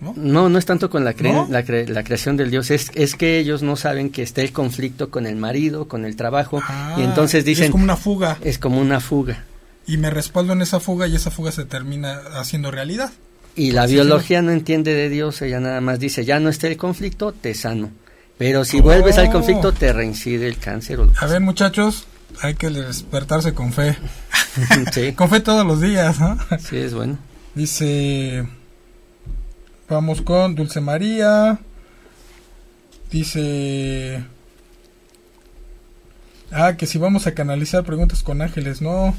¿No? 0.00 0.12
no, 0.16 0.48
no 0.48 0.58
es 0.58 0.66
tanto 0.66 0.90
con 0.90 1.04
la, 1.04 1.14
la, 1.48 1.64
creación 1.64 2.36
del 2.36 2.50
Dios, 2.50 2.72
es, 2.72 2.90
es 2.94 3.14
que 3.14 3.38
ellos 3.38 3.62
no 3.62 3.76
saben 3.76 4.10
que 4.10 4.22
está 4.22 4.42
el 4.42 4.52
conflicto 4.52 5.08
con 5.08 5.24
el 5.24 5.36
marido, 5.36 5.86
con 5.86 6.04
el 6.04 6.16
trabajo, 6.16 6.58
y 6.58 6.62
ah, 6.66 6.96
entonces 6.98 7.44
dicen... 7.44 7.66
es 7.66 7.70
como 7.70 7.84
una 7.84 7.96
fuga. 7.96 8.36
Es 8.42 8.58
como 8.58 8.80
una 8.80 9.00
fuga. 9.00 9.44
Y 9.86 9.96
me 9.96 10.10
respaldo 10.10 10.52
en 10.52 10.62
esa 10.62 10.80
fuga 10.80 11.06
y 11.06 11.14
esa 11.14 11.30
fuga 11.30 11.52
se 11.52 11.64
termina 11.64 12.20
haciendo 12.34 12.72
realidad. 12.72 13.12
Y 13.56 13.70
la 13.70 13.86
biología 13.86 14.42
no 14.42 14.50
entiende 14.50 14.94
de 14.94 15.08
Dios, 15.08 15.40
ella 15.42 15.60
nada 15.60 15.80
más 15.80 16.00
dice, 16.00 16.24
ya 16.24 16.40
no 16.40 16.48
está 16.48 16.66
el 16.66 16.76
conflicto, 16.76 17.32
te 17.32 17.54
sano. 17.54 17.92
Pero 18.36 18.64
si 18.64 18.80
vuelves 18.80 19.16
al 19.18 19.30
conflicto, 19.30 19.72
te 19.72 19.92
reincide 19.92 20.48
el 20.48 20.58
cáncer. 20.58 20.98
a 21.20 21.26
ver, 21.26 21.40
muchachos, 21.40 22.06
hay 22.40 22.54
que 22.54 22.68
despertarse 22.70 23.54
con 23.54 23.72
fe. 23.72 23.96
con 25.16 25.30
fe 25.30 25.40
todos 25.40 25.64
los 25.64 25.80
días, 25.80 26.18
¿no? 26.18 26.36
Sí, 26.58 26.78
es 26.78 26.94
bueno. 26.94 27.18
Dice 27.54 28.44
Vamos 29.88 30.22
con 30.22 30.54
Dulce 30.54 30.80
María. 30.80 31.58
Dice... 33.10 34.24
Ah, 36.50 36.76
que 36.76 36.86
si 36.86 36.98
vamos 36.98 37.26
a 37.26 37.34
canalizar 37.34 37.84
preguntas 37.84 38.22
con 38.22 38.40
ángeles, 38.40 38.80
no. 38.80 39.14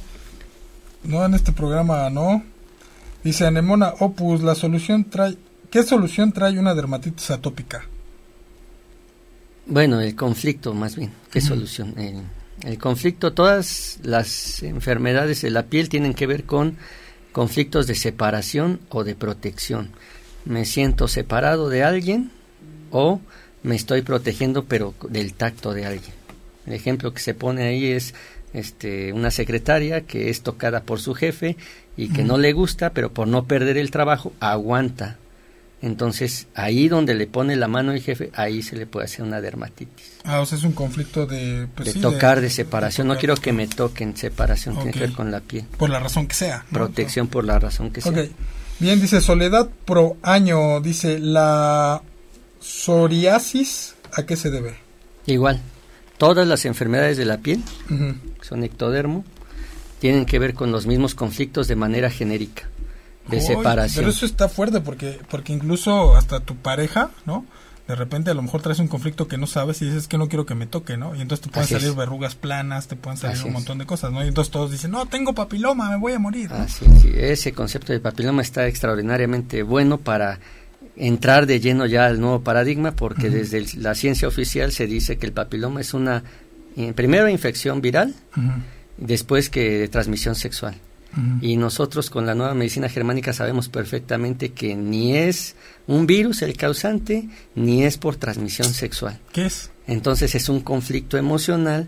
No, 1.03 1.25
en 1.25 1.35
este 1.35 1.51
programa 1.51 2.09
no. 2.09 2.43
Dice 3.25 3.47
Anemona 3.47 3.91
Opus, 4.01 4.43
la 4.43 4.53
solución 4.53 5.09
trae... 5.09 5.35
¿Qué 5.71 5.81
solución 5.81 6.31
trae 6.31 6.59
una 6.59 6.75
dermatitis 6.75 7.31
atópica? 7.31 7.83
Bueno, 9.65 9.99
el 9.99 10.15
conflicto 10.15 10.75
más 10.75 10.95
bien. 10.95 11.11
¿Qué 11.31 11.41
solución? 11.41 11.95
El, 11.97 12.21
el 12.69 12.77
conflicto, 12.77 13.33
todas 13.33 13.97
las 14.03 14.61
enfermedades 14.61 15.41
de 15.41 15.49
la 15.49 15.63
piel 15.63 15.89
tienen 15.89 16.13
que 16.13 16.27
ver 16.27 16.43
con 16.43 16.77
conflictos 17.31 17.87
de 17.87 17.95
separación 17.95 18.79
o 18.89 19.03
de 19.03 19.15
protección. 19.15 19.89
Me 20.45 20.63
siento 20.65 21.07
separado 21.07 21.67
de 21.69 21.83
alguien 21.83 22.29
o 22.91 23.21
me 23.63 23.75
estoy 23.75 24.03
protegiendo 24.03 24.65
pero 24.65 24.93
del 25.09 25.33
tacto 25.33 25.73
de 25.73 25.87
alguien. 25.87 26.13
El 26.67 26.73
ejemplo 26.73 27.11
que 27.11 27.21
se 27.21 27.33
pone 27.33 27.63
ahí 27.63 27.87
es 27.87 28.13
este, 28.53 29.13
una 29.13 29.31
secretaria 29.31 30.01
que 30.01 30.29
es 30.29 30.41
tocada 30.41 30.83
por 30.83 30.99
su 30.99 31.15
jefe 31.15 31.57
y 31.97 32.09
que 32.09 32.23
no 32.23 32.37
le 32.37 32.53
gusta, 32.53 32.91
pero 32.91 33.11
por 33.11 33.27
no 33.27 33.45
perder 33.45 33.77
el 33.77 33.91
trabajo 33.91 34.33
aguanta. 34.39 35.17
Entonces, 35.81 36.47
ahí 36.55 36.87
donde 36.87 37.13
le 37.13 37.27
pone 37.27 37.55
la 37.55 37.67
mano 37.67 37.91
el 37.91 38.01
jefe, 38.01 38.31
ahí 38.33 38.63
se 38.63 38.75
le 38.75 38.87
puede 38.87 39.05
hacer 39.05 39.23
una 39.23 39.39
dermatitis. 39.39 40.13
Ah, 40.23 40.41
o 40.41 40.45
sea, 40.45 40.57
es 40.57 40.63
un 40.63 40.71
conflicto 40.71 41.27
de... 41.27 41.67
Pues 41.75 41.93
de 41.93 42.01
tocar, 42.01 42.41
de, 42.41 42.49
separación. 42.49 43.07
no 43.07 43.17
quiero 43.17 43.35
que 43.35 43.53
me 43.53 43.67
toquen 43.67 44.17
separación, 44.17 44.75
tiene 44.77 44.91
que 44.91 44.99
ver 44.99 45.13
con 45.13 45.31
la 45.31 45.41
piel. 45.41 45.65
Por 45.77 45.89
la 45.89 45.99
razón 45.99 46.27
que 46.27 46.33
sea. 46.33 46.65
Protección 46.71 47.27
por 47.27 47.45
la 47.45 47.59
razón 47.59 47.91
que 47.91 48.01
sea. 48.01 48.27
Bien, 48.79 48.99
dice 48.99 49.21
Soledad 49.21 49.69
Pro 49.85 50.17
Año, 50.21 50.81
dice, 50.81 51.19
la 51.19 52.01
psoriasis, 52.59 53.95
¿a 54.11 54.25
qué 54.25 54.35
se 54.35 54.49
debe? 54.49 54.75
Igual, 55.27 55.61
todas 56.17 56.47
las 56.47 56.65
enfermedades 56.65 57.17
de 57.17 57.25
la 57.25 57.37
piel, 57.37 57.63
son 58.41 58.63
ectodermo, 58.63 59.23
tienen 59.99 60.25
que 60.25 60.39
ver 60.39 60.53
con 60.53 60.71
los 60.71 60.85
mismos 60.85 61.15
conflictos 61.15 61.67
de 61.67 61.75
manera 61.75 62.09
genérica, 62.09 62.63
de 63.27 63.41
separación. 63.41 64.03
Pero 64.03 64.09
eso 64.11 64.25
está 64.25 64.49
fuerte 64.49 64.81
porque, 64.81 65.19
porque 65.29 65.53
incluso 65.53 66.15
hasta 66.15 66.39
tu 66.39 66.55
pareja, 66.55 67.11
¿no? 67.25 67.45
De 67.87 67.93
repente 67.93 68.31
a 68.31 68.33
lo 68.33 68.41
mejor 68.41 68.63
traes 68.63 68.79
un 68.79 68.87
conflicto 68.87 69.27
que 69.27 69.37
no 69.37 69.45
sabes 69.45 69.79
y 69.83 69.85
dices 69.85 70.07
que 70.07 70.17
no 70.17 70.27
quiero 70.27 70.47
que 70.47 70.55
me 70.55 70.65
toque, 70.65 70.97
¿no? 70.97 71.15
Y 71.15 71.21
entonces 71.21 71.45
te 71.45 71.51
pueden 71.51 71.69
salir 71.69 71.93
verrugas 71.93 72.33
planas, 72.33 72.87
te 72.87 72.95
pueden 72.95 73.17
salir 73.17 73.43
un 73.43 73.53
montón 73.53 73.77
de 73.77 73.85
cosas, 73.85 74.11
¿no? 74.11 74.23
Y 74.25 74.27
entonces 74.27 74.51
todos 74.51 74.71
dicen, 74.71 74.89
no, 74.89 75.05
tengo 75.05 75.33
papiloma, 75.33 75.91
me 75.91 75.97
voy 75.97 76.13
a 76.13 76.19
morir. 76.19 76.51
Así, 76.51 76.83
sí, 76.99 77.11
ese 77.15 77.53
concepto 77.53 77.93
de 77.93 77.99
papiloma 77.99 78.41
está 78.41 78.67
extraordinariamente 78.67 79.61
bueno 79.61 79.99
para 79.99 80.39
entrar 80.95 81.45
de 81.45 81.59
lleno 81.59 81.85
ya 81.85 82.07
al 82.07 82.19
nuevo 82.19 82.41
paradigma 82.41 82.91
porque 82.91 83.29
desde 83.29 83.65
la 83.77 83.93
ciencia 83.93 84.27
oficial 84.27 84.71
se 84.71 84.87
dice 84.87 85.17
que 85.17 85.27
el 85.27 85.33
papiloma 85.33 85.81
es 85.81 85.93
una 85.93 86.23
eh, 86.77 86.93
primero 86.93 87.27
infección 87.29 87.81
viral 87.81 88.15
después 88.97 89.49
que 89.49 89.79
de 89.79 89.87
transmisión 89.87 90.35
sexual 90.35 90.75
y 91.39 91.55
nosotros 91.55 92.09
con 92.09 92.25
la 92.25 92.35
nueva 92.35 92.53
medicina 92.55 92.89
germánica 92.89 93.31
sabemos 93.31 93.69
perfectamente 93.69 94.51
que 94.51 94.75
ni 94.75 95.15
es 95.15 95.55
un 95.87 96.05
virus 96.05 96.41
el 96.41 96.57
causante 96.57 97.29
ni 97.55 97.85
es 97.85 97.97
por 97.97 98.17
transmisión 98.17 98.73
sexual 98.73 99.17
¿qué 99.31 99.45
es? 99.45 99.71
entonces 99.87 100.35
es 100.35 100.49
un 100.49 100.59
conflicto 100.59 101.17
emocional 101.17 101.87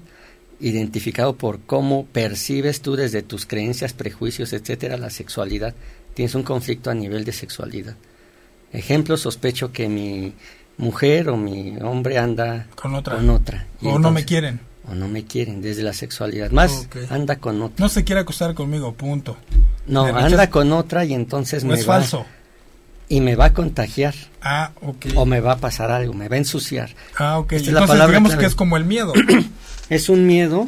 identificado 0.61 1.35
por 1.35 1.59
cómo 1.59 2.05
percibes 2.05 2.79
tú 2.81 2.95
desde 2.95 3.21
tus 3.21 3.45
creencias 3.45 3.91
prejuicios 3.91 4.53
etcétera 4.53 4.95
la 4.95 5.09
sexualidad 5.09 5.75
tienes 6.13 6.33
un 6.33 6.43
conflicto 6.43 6.89
a 6.89 6.93
nivel 6.93 7.25
de 7.25 7.33
sexualidad 7.33 7.97
Ejemplo, 8.73 9.15
sospecho 9.17 9.71
que 9.71 9.87
mi 9.87 10.33
mujer 10.77 11.29
o 11.29 11.37
mi 11.37 11.77
hombre 11.81 12.17
anda 12.17 12.67
con 12.75 12.95
otra. 12.95 13.15
Con 13.15 13.29
otra. 13.29 13.67
o 13.81 13.97
no 13.97 14.11
me 14.11 14.25
quieren. 14.25 14.59
O 14.89 14.95
no 14.95 15.07
me 15.07 15.25
quieren 15.25 15.61
desde 15.61 15.83
la 15.83 15.93
sexualidad. 15.93 16.51
Más 16.51 16.87
anda 17.09 17.37
con 17.37 17.61
otra. 17.61 17.83
No 17.83 17.89
se 17.89 18.03
quiere 18.03 18.21
acostar 18.21 18.53
conmigo, 18.53 18.93
punto. 18.93 19.37
No, 19.85 20.05
anda 20.05 20.49
con 20.49 20.71
otra 20.71 21.05
y 21.05 21.13
entonces 21.13 21.63
me 21.63 21.75
es 21.75 21.81
va, 21.81 21.95
falso. 21.95 22.25
Y 23.09 23.21
me 23.21 23.35
va 23.35 23.45
a 23.45 23.53
contagiar. 23.53 24.15
Ah, 24.41 24.71
ok. 24.81 25.07
O 25.15 25.25
me 25.25 25.39
va 25.39 25.53
a 25.53 25.57
pasar 25.57 25.91
algo, 25.91 26.13
me 26.13 26.27
va 26.27 26.35
a 26.35 26.39
ensuciar. 26.39 26.89
Ah, 27.17 27.39
ok. 27.39 27.53
entonces 27.53 27.97
la 27.97 28.07
digamos 28.07 28.35
que 28.35 28.45
es 28.45 28.55
como 28.55 28.77
el 28.77 28.85
miedo. 28.85 29.13
es 29.89 30.09
un 30.09 30.25
miedo. 30.25 30.67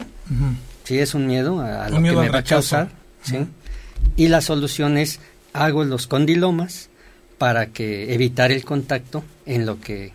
Sí, 0.83 0.99
es 0.99 1.13
un 1.13 1.27
miedo 1.27 1.59
a, 1.61 1.89
lo 1.89 1.95
que 1.95 2.01
me 2.01 2.29
va 2.29 2.39
a 2.39 2.43
causar. 2.43 2.89
¿sí? 3.23 3.47
Y 4.15 4.27
la 4.27 4.41
solución 4.41 4.97
es 4.97 5.19
hago 5.53 5.83
los 5.83 6.07
condilomas 6.07 6.89
para 7.37 7.67
que 7.67 8.13
evitar 8.13 8.51
el 8.51 8.65
contacto 8.65 9.23
en 9.45 9.65
lo 9.65 9.79
que 9.79 10.13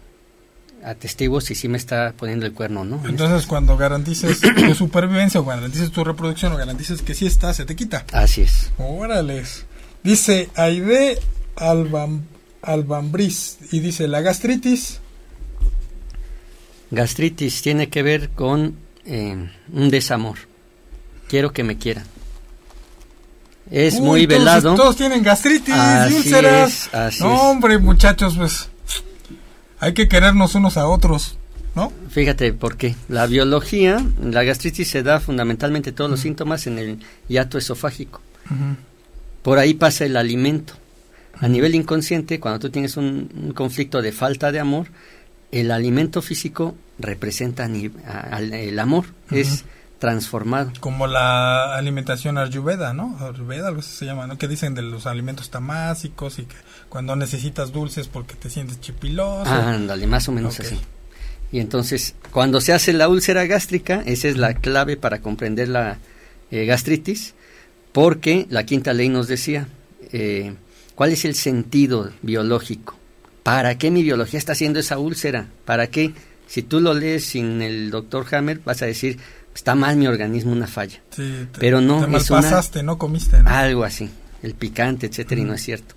atestigo 0.84 1.40
si 1.40 1.54
sí 1.54 1.68
me 1.68 1.78
está 1.78 2.14
poniendo 2.16 2.46
el 2.46 2.52
cuerno, 2.52 2.84
¿no? 2.84 3.00
Entonces, 3.08 3.46
cuando 3.46 3.76
garantices 3.76 4.40
tu 4.56 4.74
supervivencia 4.74 5.40
o 5.40 5.44
garantices 5.44 5.90
tu 5.90 6.04
reproducción 6.04 6.52
o 6.52 6.56
garantices 6.56 7.02
que 7.02 7.14
sí 7.14 7.26
está, 7.26 7.54
se 7.54 7.64
te 7.64 7.76
quita. 7.76 8.04
Así 8.12 8.42
es. 8.42 8.72
Órales. 8.78 9.66
Dice 10.02 10.50
Aide 10.54 11.18
Albam, 11.56 12.24
Albambris 12.62 13.58
y 13.72 13.80
dice 13.80 14.08
la 14.08 14.20
gastritis. 14.20 15.00
Gastritis 16.90 17.62
tiene 17.62 17.88
que 17.88 18.02
ver 18.02 18.30
con 18.30 18.76
eh, 19.06 19.50
un 19.72 19.90
desamor. 19.90 20.38
Quiero 21.28 21.52
que 21.52 21.64
me 21.64 21.78
quieran 21.78 22.04
es 23.70 24.00
muy 24.00 24.26
velado. 24.26 24.74
Todos 24.74 24.96
tienen 24.96 25.22
gastritis 25.22 25.74
y 26.10 26.14
úlceras. 26.14 26.90
no, 27.20 27.50
hombre, 27.50 27.78
muchachos, 27.78 28.34
pues 28.36 28.68
hay 29.84 29.92
que 29.92 30.08
querernos 30.08 30.54
unos 30.54 30.78
a 30.78 30.88
otros, 30.88 31.36
¿no? 31.74 31.92
Fíjate 32.08 32.54
por 32.54 32.78
qué. 32.78 32.94
La 33.10 33.26
biología, 33.26 34.02
la 34.22 34.42
gastritis 34.42 34.88
se 34.88 35.02
da 35.02 35.20
fundamentalmente 35.20 35.92
todos 35.92 36.10
los 36.10 36.20
síntomas 36.20 36.66
en 36.66 36.78
el 36.78 36.98
hiato 37.28 37.58
esofágico. 37.58 38.22
Por 39.42 39.58
ahí 39.58 39.74
pasa 39.74 40.06
el 40.06 40.16
alimento. 40.16 40.72
A 41.38 41.48
nivel 41.48 41.74
inconsciente, 41.74 42.40
cuando 42.40 42.60
tú 42.60 42.70
tienes 42.70 42.96
un, 42.96 43.52
conflicto 43.54 44.00
de 44.00 44.12
falta 44.12 44.52
de 44.52 44.60
amor, 44.60 44.86
el 45.52 45.70
alimento 45.70 46.22
físico 46.22 46.74
representa 46.98 47.66
el 47.66 48.78
amor. 48.78 49.04
Es 49.30 49.66
transformado. 49.98 50.72
Como 50.80 51.06
la 51.06 51.76
alimentación 51.76 52.38
ayurveda, 52.38 52.92
¿no? 52.92 53.16
Ayurveda, 53.20 53.68
algo 53.68 53.80
así 53.80 53.90
se 53.90 54.04
llama, 54.04 54.26
¿no? 54.26 54.38
Que 54.38 54.48
dicen 54.48 54.74
de 54.74 54.82
los 54.82 55.06
alimentos 55.06 55.50
tamásicos 55.50 56.38
y 56.38 56.44
que 56.44 56.56
cuando 56.88 57.16
necesitas 57.16 57.72
dulces 57.72 58.08
porque 58.08 58.34
te 58.34 58.50
sientes 58.50 58.80
chipiloso. 58.80 59.50
Ah, 59.50 59.74
ándale, 59.74 60.06
más 60.06 60.28
o 60.28 60.32
menos 60.32 60.60
así. 60.60 60.78
Y 61.52 61.60
entonces, 61.60 62.14
cuando 62.32 62.60
se 62.60 62.72
hace 62.72 62.92
la 62.92 63.08
úlcera 63.08 63.46
gástrica, 63.46 64.02
esa 64.06 64.28
es 64.28 64.36
la 64.36 64.54
clave 64.54 64.96
para 64.96 65.20
comprender 65.20 65.68
la 65.68 65.98
eh, 66.50 66.66
gastritis, 66.66 67.34
porque 67.92 68.46
la 68.50 68.66
quinta 68.66 68.92
ley 68.92 69.08
nos 69.08 69.28
decía, 69.28 69.68
eh, 70.12 70.54
¿cuál 70.94 71.12
es 71.12 71.24
el 71.24 71.36
sentido 71.36 72.10
biológico? 72.22 72.96
¿Para 73.44 73.78
qué 73.78 73.90
mi 73.90 74.02
biología 74.02 74.38
está 74.38 74.52
haciendo 74.52 74.80
esa 74.80 74.98
úlcera? 74.98 75.48
¿Para 75.64 75.86
qué? 75.88 76.12
Si 76.46 76.62
tú 76.62 76.80
lo 76.80 76.92
lees 76.94 77.24
sin 77.24 77.62
el 77.62 77.90
doctor 77.90 78.26
Hammer, 78.34 78.60
vas 78.64 78.82
a 78.82 78.86
decir, 78.86 79.18
está 79.54 79.74
mal 79.74 79.96
mi 79.96 80.06
organismo, 80.06 80.52
una 80.52 80.66
falla. 80.66 81.00
pero 81.58 81.80
no 81.80 82.06
te 82.06 82.16
es 82.16 82.28
pasaste, 82.28 82.82
no 82.82 82.98
comiste. 82.98 83.36
Algo 83.44 83.84
así, 83.84 84.10
el 84.42 84.54
picante, 84.54 85.06
etcétera, 85.06 85.40
y 85.40 85.44
no 85.44 85.54
es 85.54 85.62
cierto. 85.62 85.94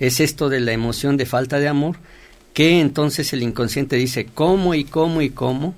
Es 0.00 0.20
esto 0.20 0.48
de 0.48 0.60
la 0.60 0.72
emoción 0.72 1.16
de 1.16 1.26
falta 1.26 1.58
de 1.58 1.68
amor 1.68 1.96
que 2.54 2.80
entonces 2.80 3.32
el 3.32 3.42
inconsciente 3.42 3.96
dice 3.96 4.26
cómo 4.32 4.74
y 4.74 4.84
cómo 4.84 5.20
y 5.20 5.30
cómo. 5.30 5.74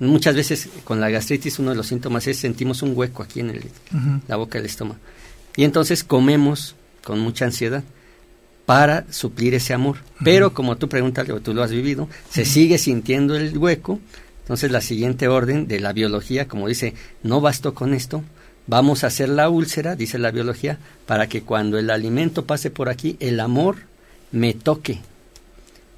Muchas 0.00 0.34
veces 0.34 0.68
con 0.84 1.00
la 1.00 1.10
gastritis 1.10 1.58
uno 1.58 1.70
de 1.70 1.76
los 1.76 1.88
síntomas 1.88 2.26
es 2.26 2.38
sentimos 2.38 2.82
un 2.82 2.96
hueco 2.96 3.22
aquí 3.22 3.40
en 3.40 3.50
el, 3.50 3.64
la 4.26 4.36
boca 4.36 4.58
del 4.58 4.66
estómago. 4.66 4.98
Y 5.56 5.64
entonces 5.64 6.04
comemos 6.04 6.76
con 7.02 7.18
mucha 7.18 7.44
ansiedad 7.44 7.82
para 8.64 9.06
suplir 9.10 9.54
ese 9.54 9.74
amor. 9.74 9.98
Pero 10.22 10.54
como 10.54 10.76
tú 10.76 10.88
preguntas, 10.88 11.26
tú 11.42 11.52
lo 11.52 11.62
has 11.62 11.70
vivido, 11.70 12.08
se 12.30 12.44
sigue 12.44 12.78
sintiendo 12.78 13.34
el 13.34 13.56
hueco 13.58 13.98
entonces 14.48 14.70
la 14.70 14.80
siguiente 14.80 15.28
orden 15.28 15.68
de 15.68 15.78
la 15.78 15.92
biología, 15.92 16.48
como 16.48 16.68
dice, 16.68 16.94
no 17.22 17.42
bastó 17.42 17.74
con 17.74 17.92
esto, 17.92 18.24
vamos 18.66 19.04
a 19.04 19.08
hacer 19.08 19.28
la 19.28 19.50
úlcera, 19.50 19.94
dice 19.94 20.16
la 20.16 20.30
biología, 20.30 20.78
para 21.04 21.26
que 21.26 21.42
cuando 21.42 21.78
el 21.78 21.90
alimento 21.90 22.46
pase 22.46 22.70
por 22.70 22.88
aquí, 22.88 23.18
el 23.20 23.40
amor 23.40 23.76
me 24.32 24.54
toque. 24.54 25.00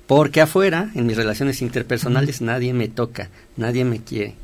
Porque 0.09 0.41
afuera, 0.41 0.91
en 0.97 1.07
mis 1.07 1.17
relaciones 1.17 1.63
interpersonales, 1.63 2.41
nadie 2.41 2.75
me 2.75 2.89
toca, 2.89 3.31
nadie 3.57 3.85
me 3.85 4.03
quiere. 4.03 4.35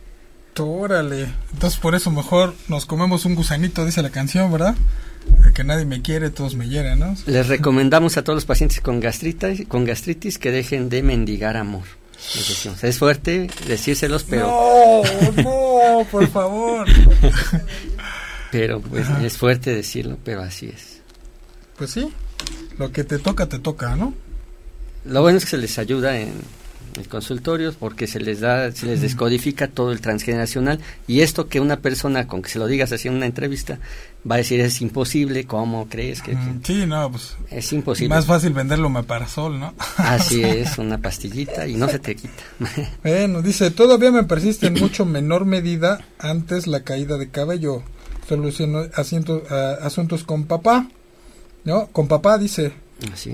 Órale, 0.56 1.26
entonces 1.52 1.80
por 1.80 1.96
eso 1.96 2.12
mejor 2.12 2.54
nos 2.68 2.86
comemos 2.86 3.24
un 3.24 3.34
gusanito, 3.34 3.84
dice 3.84 4.02
la 4.02 4.10
canción, 4.10 4.52
¿verdad? 4.52 4.76
que 5.52 5.64
nadie 5.64 5.84
me 5.84 6.00
quiere, 6.00 6.30
todos 6.30 6.54
me 6.54 6.68
hieren, 6.68 7.00
¿no? 7.00 7.16
Les 7.26 7.48
recomendamos 7.48 8.16
a 8.16 8.22
todos 8.22 8.36
los 8.36 8.44
pacientes 8.44 8.80
con 8.80 9.00
gastritis, 9.00 9.66
con 9.66 9.84
gastritis 9.84 10.38
que 10.38 10.52
dejen 10.52 10.90
de 10.90 11.02
mendigar 11.02 11.56
amor. 11.56 11.82
Es 12.82 12.98
fuerte 12.98 13.48
decírselos, 13.66 14.24
pero... 14.24 14.46
No, 14.46 15.42
no, 15.42 16.04
por 16.10 16.26
favor. 16.32 16.86
pero 18.50 18.80
pues 18.80 19.06
es 19.22 19.36
fuerte 19.36 19.74
decirlo, 19.74 20.18
pero 20.24 20.42
así 20.42 20.66
es. 20.74 21.00
Pues 21.76 21.90
sí, 21.90 22.10
lo 22.78 22.90
que 22.92 23.04
te 23.04 23.18
toca, 23.18 23.46
te 23.46 23.58
toca, 23.58 23.96
¿no? 23.96 24.14
lo 25.04 25.22
bueno 25.22 25.38
es 25.38 25.44
que 25.44 25.50
se 25.50 25.58
les 25.58 25.78
ayuda 25.78 26.18
en 26.18 26.32
el 26.98 27.08
consultorio 27.08 27.72
porque 27.72 28.06
se 28.06 28.20
les 28.20 28.40
da, 28.40 28.70
se 28.72 28.86
les 28.86 29.00
descodifica 29.00 29.68
todo 29.68 29.92
el 29.92 30.00
transgeneracional 30.00 30.80
y 31.06 31.20
esto 31.20 31.48
que 31.48 31.60
una 31.60 31.78
persona 31.78 32.26
con 32.26 32.42
que 32.42 32.48
se 32.48 32.58
lo 32.58 32.66
digas 32.66 32.92
así 32.92 33.08
en 33.08 33.14
una 33.14 33.26
entrevista 33.26 33.78
va 34.28 34.36
a 34.36 34.38
decir 34.38 34.60
es 34.60 34.80
imposible, 34.80 35.46
¿cómo 35.46 35.88
crees 35.88 36.22
que? 36.22 36.36
Sí, 36.64 36.86
no, 36.86 37.10
pues 37.10 37.36
es 37.50 37.72
imposible. 37.72 38.14
Más 38.14 38.26
fácil 38.26 38.52
venderlo 38.52 38.90
sol 39.28 39.58
¿no? 39.58 39.74
Así 39.96 40.42
es, 40.44 40.78
una 40.78 40.98
pastillita 40.98 41.66
y 41.66 41.74
no 41.74 41.88
se 41.88 41.98
te 41.98 42.16
quita. 42.16 42.42
Bueno, 43.02 43.42
dice, 43.42 43.70
todavía 43.70 44.10
me 44.10 44.24
persiste 44.24 44.66
en 44.66 44.74
mucho 44.74 45.04
menor 45.04 45.44
medida 45.44 46.04
antes 46.18 46.66
la 46.66 46.80
caída 46.80 47.18
de 47.18 47.30
cabello. 47.30 47.82
Soluciono 48.28 48.82
asuntos 49.80 50.24
con 50.24 50.46
papá, 50.46 50.88
¿no? 51.64 51.86
Con 51.88 52.08
papá 52.08 52.38
dice. 52.38 52.72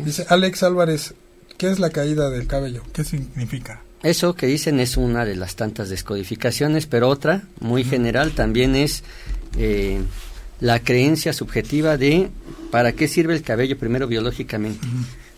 Dice 0.05 0.27
Alex 0.29 0.65
Álvarez, 0.65 1.15
¿qué 1.63 1.71
es 1.71 1.79
la 1.79 1.91
caída 1.91 2.29
del 2.29 2.49
cabello? 2.49 2.83
¿Qué 2.93 3.05
significa? 3.05 3.83
Eso 4.03 4.35
que 4.35 4.49
dicen 4.49 4.81
es 4.81 4.97
una 4.97 5.25
de 5.25 5.37
las 5.37 5.55
tantas 5.55 5.91
descodificaciones, 5.91 6.87
pero 6.87 7.09
otra, 7.09 7.45
muy 7.61 7.85
general, 7.85 8.33
también 8.33 8.75
es 8.75 9.05
eh, 9.57 10.01
la 10.59 10.81
creencia 10.81 11.33
subjetiva 11.33 11.97
de 11.97 12.31
para 12.73 12.95
qué 12.95 13.07
sirve 13.07 13.35
el 13.35 13.43
cabello 13.43 13.79
primero 13.79 14.09
biológicamente. 14.09 14.85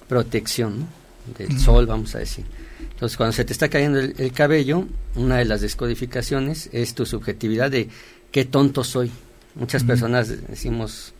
Protección 0.08 0.88
del 1.36 1.60
sol, 1.60 1.84
vamos 1.84 2.14
a 2.14 2.20
decir. 2.20 2.46
Entonces, 2.80 3.18
cuando 3.18 3.34
se 3.34 3.44
te 3.44 3.52
está 3.52 3.68
cayendo 3.68 4.00
el, 4.00 4.32
cabello, 4.32 4.86
una 5.16 5.36
de 5.36 5.44
las 5.44 5.60
descodificaciones 5.60 6.70
es 6.72 6.94
tu 6.94 7.04
subjetividad 7.04 7.70
de 7.70 7.90
qué 8.30 8.46
tonto 8.46 8.82
soy. 8.82 9.10
Muchas 9.56 9.84
personas 9.84 10.30
decimos 10.48 11.12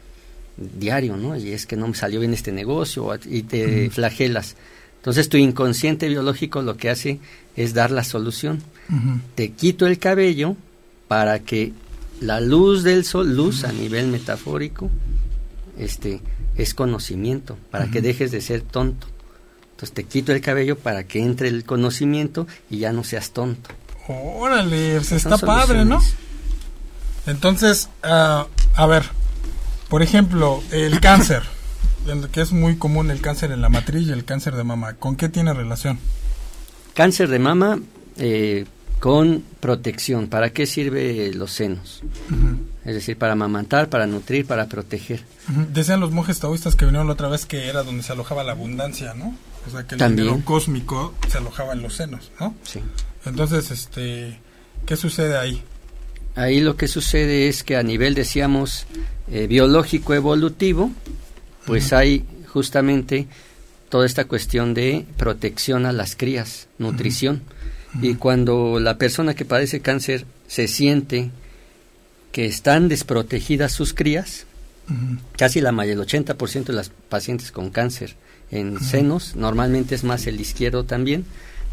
diario, 0.56 1.18
¿no? 1.18 1.36
Y 1.36 1.52
es 1.52 1.66
que 1.66 1.76
no 1.76 1.88
me 1.88 1.94
salió 1.94 2.20
bien 2.20 2.32
este 2.32 2.52
negocio 2.52 3.10
y 3.26 3.42
te 3.42 3.90
flagelas. 3.90 4.56
Entonces 5.04 5.28
tu 5.28 5.36
inconsciente 5.36 6.08
biológico 6.08 6.62
lo 6.62 6.78
que 6.78 6.88
hace 6.88 7.20
es 7.56 7.74
dar 7.74 7.90
la 7.90 8.04
solución. 8.04 8.62
Te 9.34 9.52
quito 9.52 9.86
el 9.86 9.98
cabello 9.98 10.56
para 11.08 11.40
que 11.40 11.74
la 12.22 12.40
luz 12.40 12.84
del 12.84 13.04
sol, 13.04 13.36
luz 13.36 13.64
a 13.64 13.72
nivel 13.72 14.06
metafórico, 14.06 14.90
este, 15.78 16.22
es 16.56 16.72
conocimiento, 16.72 17.58
para 17.70 17.90
que 17.90 18.00
dejes 18.00 18.30
de 18.30 18.40
ser 18.40 18.62
tonto. 18.62 19.06
Entonces 19.72 19.92
te 19.92 20.04
quito 20.04 20.32
el 20.32 20.40
cabello 20.40 20.78
para 20.78 21.04
que 21.04 21.20
entre 21.20 21.48
el 21.48 21.64
conocimiento 21.64 22.46
y 22.70 22.78
ya 22.78 22.90
no 22.92 23.04
seas 23.04 23.32
tonto. 23.32 23.68
Órale, 24.08 25.04
se 25.04 25.16
está 25.16 25.36
padre, 25.36 25.84
¿no? 25.84 26.00
Entonces, 27.26 27.90
uh, 28.04 28.46
a 28.74 28.86
ver, 28.86 29.04
por 29.90 30.02
ejemplo, 30.02 30.62
el 30.70 30.98
cáncer, 31.00 31.42
que 32.32 32.40
es 32.40 32.52
muy 32.52 32.76
común 32.76 33.10
el 33.10 33.20
cáncer 33.20 33.50
en 33.52 33.60
la 33.60 33.68
matriz 33.68 34.06
y 34.08 34.12
el 34.12 34.24
cáncer 34.24 34.54
de 34.56 34.64
mama, 34.64 34.94
¿con 34.94 35.16
qué 35.16 35.28
tiene 35.28 35.52
relación? 35.52 35.98
Cáncer 36.94 37.28
de 37.28 37.38
mama 37.38 37.80
eh, 38.18 38.66
con 39.00 39.42
protección. 39.60 40.28
¿Para 40.28 40.50
qué 40.50 40.66
sirve 40.66 41.32
los 41.34 41.50
senos? 41.52 42.02
Es 42.84 42.94
decir, 42.94 43.16
para 43.18 43.32
amamantar, 43.32 43.88
para 43.88 44.06
nutrir, 44.06 44.46
para 44.46 44.66
proteger. 44.66 45.22
Decían 45.72 46.00
los 46.00 46.10
monjes 46.12 46.38
taoístas 46.38 46.76
que 46.76 46.84
vinieron 46.84 47.06
la 47.06 47.14
otra 47.14 47.28
vez 47.28 47.46
que 47.46 47.68
era 47.68 47.82
donde 47.82 48.02
se 48.02 48.12
alojaba 48.12 48.44
la 48.44 48.52
abundancia, 48.52 49.14
¿no? 49.14 49.36
O 49.66 49.70
sea, 49.70 49.86
que 49.86 49.94
el 49.94 49.98
También. 49.98 50.42
cósmico 50.42 51.14
se 51.28 51.38
alojaba 51.38 51.72
en 51.72 51.82
los 51.82 51.94
senos, 51.94 52.30
¿no? 52.38 52.54
Sí. 52.64 52.80
Entonces, 53.24 53.70
este, 53.70 54.38
¿qué 54.86 54.96
sucede 54.96 55.36
ahí? 55.36 55.62
Ahí 56.36 56.60
lo 56.60 56.76
que 56.76 56.88
sucede 56.88 57.48
es 57.48 57.62
que 57.62 57.76
a 57.76 57.82
nivel, 57.82 58.14
decíamos, 58.14 58.86
eh, 59.30 59.46
biológico 59.46 60.14
evolutivo, 60.14 60.90
pues 61.66 61.92
hay 61.92 62.24
justamente 62.46 63.26
toda 63.88 64.06
esta 64.06 64.24
cuestión 64.24 64.74
de 64.74 65.06
protección 65.16 65.86
a 65.86 65.92
las 65.92 66.16
crías, 66.16 66.68
nutrición. 66.78 67.42
Y 68.02 68.14
cuando 68.14 68.80
la 68.80 68.98
persona 68.98 69.34
que 69.34 69.44
padece 69.44 69.80
cáncer 69.80 70.26
se 70.48 70.66
siente 70.66 71.30
que 72.32 72.46
están 72.46 72.88
desprotegidas 72.88 73.72
sus 73.72 73.94
crías, 73.94 74.46
casi 75.36 75.60
la 75.60 75.72
mayoría, 75.72 76.02
el 76.02 76.08
80% 76.08 76.64
de 76.64 76.72
las 76.72 76.90
pacientes 76.90 77.52
con 77.52 77.70
cáncer 77.70 78.16
en 78.50 78.80
senos, 78.80 79.36
normalmente 79.36 79.94
es 79.94 80.04
más 80.04 80.26
el 80.26 80.40
izquierdo 80.40 80.84
también, 80.84 81.24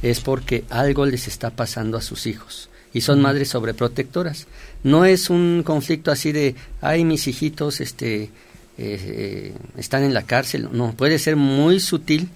es 0.01 0.19
porque 0.19 0.63
algo 0.69 1.05
les 1.05 1.27
está 1.27 1.51
pasando 1.51 1.97
a 1.97 2.01
sus 2.01 2.27
hijos. 2.27 2.69
Y 2.93 3.01
son 3.01 3.21
madres 3.21 3.49
sobreprotectoras. 3.49 4.47
No 4.83 5.05
es 5.05 5.29
un 5.29 5.63
conflicto 5.65 6.11
así 6.11 6.31
de, 6.31 6.55
ay, 6.81 7.05
mis 7.05 7.27
hijitos 7.27 7.81
este, 7.81 8.29
eh, 8.82 8.99
eh, 9.03 9.53
están 9.77 10.03
en 10.03 10.13
la 10.13 10.23
cárcel. 10.23 10.69
No, 10.71 10.93
puede 10.93 11.19
ser 11.19 11.36
muy 11.36 11.79
sutil, 11.79 12.29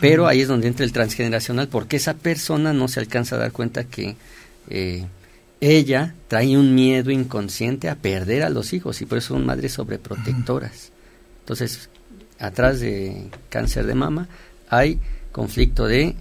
pero 0.00 0.26
ahí 0.26 0.40
es 0.40 0.48
donde 0.48 0.68
entra 0.68 0.84
el 0.84 0.92
transgeneracional, 0.92 1.68
porque 1.68 1.96
esa 1.96 2.14
persona 2.14 2.72
no 2.72 2.88
se 2.88 3.00
alcanza 3.00 3.36
a 3.36 3.38
dar 3.38 3.52
cuenta 3.52 3.84
que 3.84 4.16
eh, 4.68 5.04
ella 5.60 6.14
trae 6.28 6.56
un 6.56 6.74
miedo 6.74 7.10
inconsciente 7.10 7.88
a 7.88 7.94
perder 7.94 8.42
a 8.42 8.50
los 8.50 8.72
hijos 8.72 9.00
y 9.00 9.06
por 9.06 9.18
eso 9.18 9.34
son 9.34 9.46
madres 9.46 9.72
sobreprotectoras. 9.74 10.90
Entonces, 11.40 11.88
atrás 12.38 12.80
de 12.80 13.28
cáncer 13.48 13.86
de 13.86 13.94
mama 13.94 14.28
hay 14.68 14.98
conflicto 15.30 15.86
de 15.86 16.16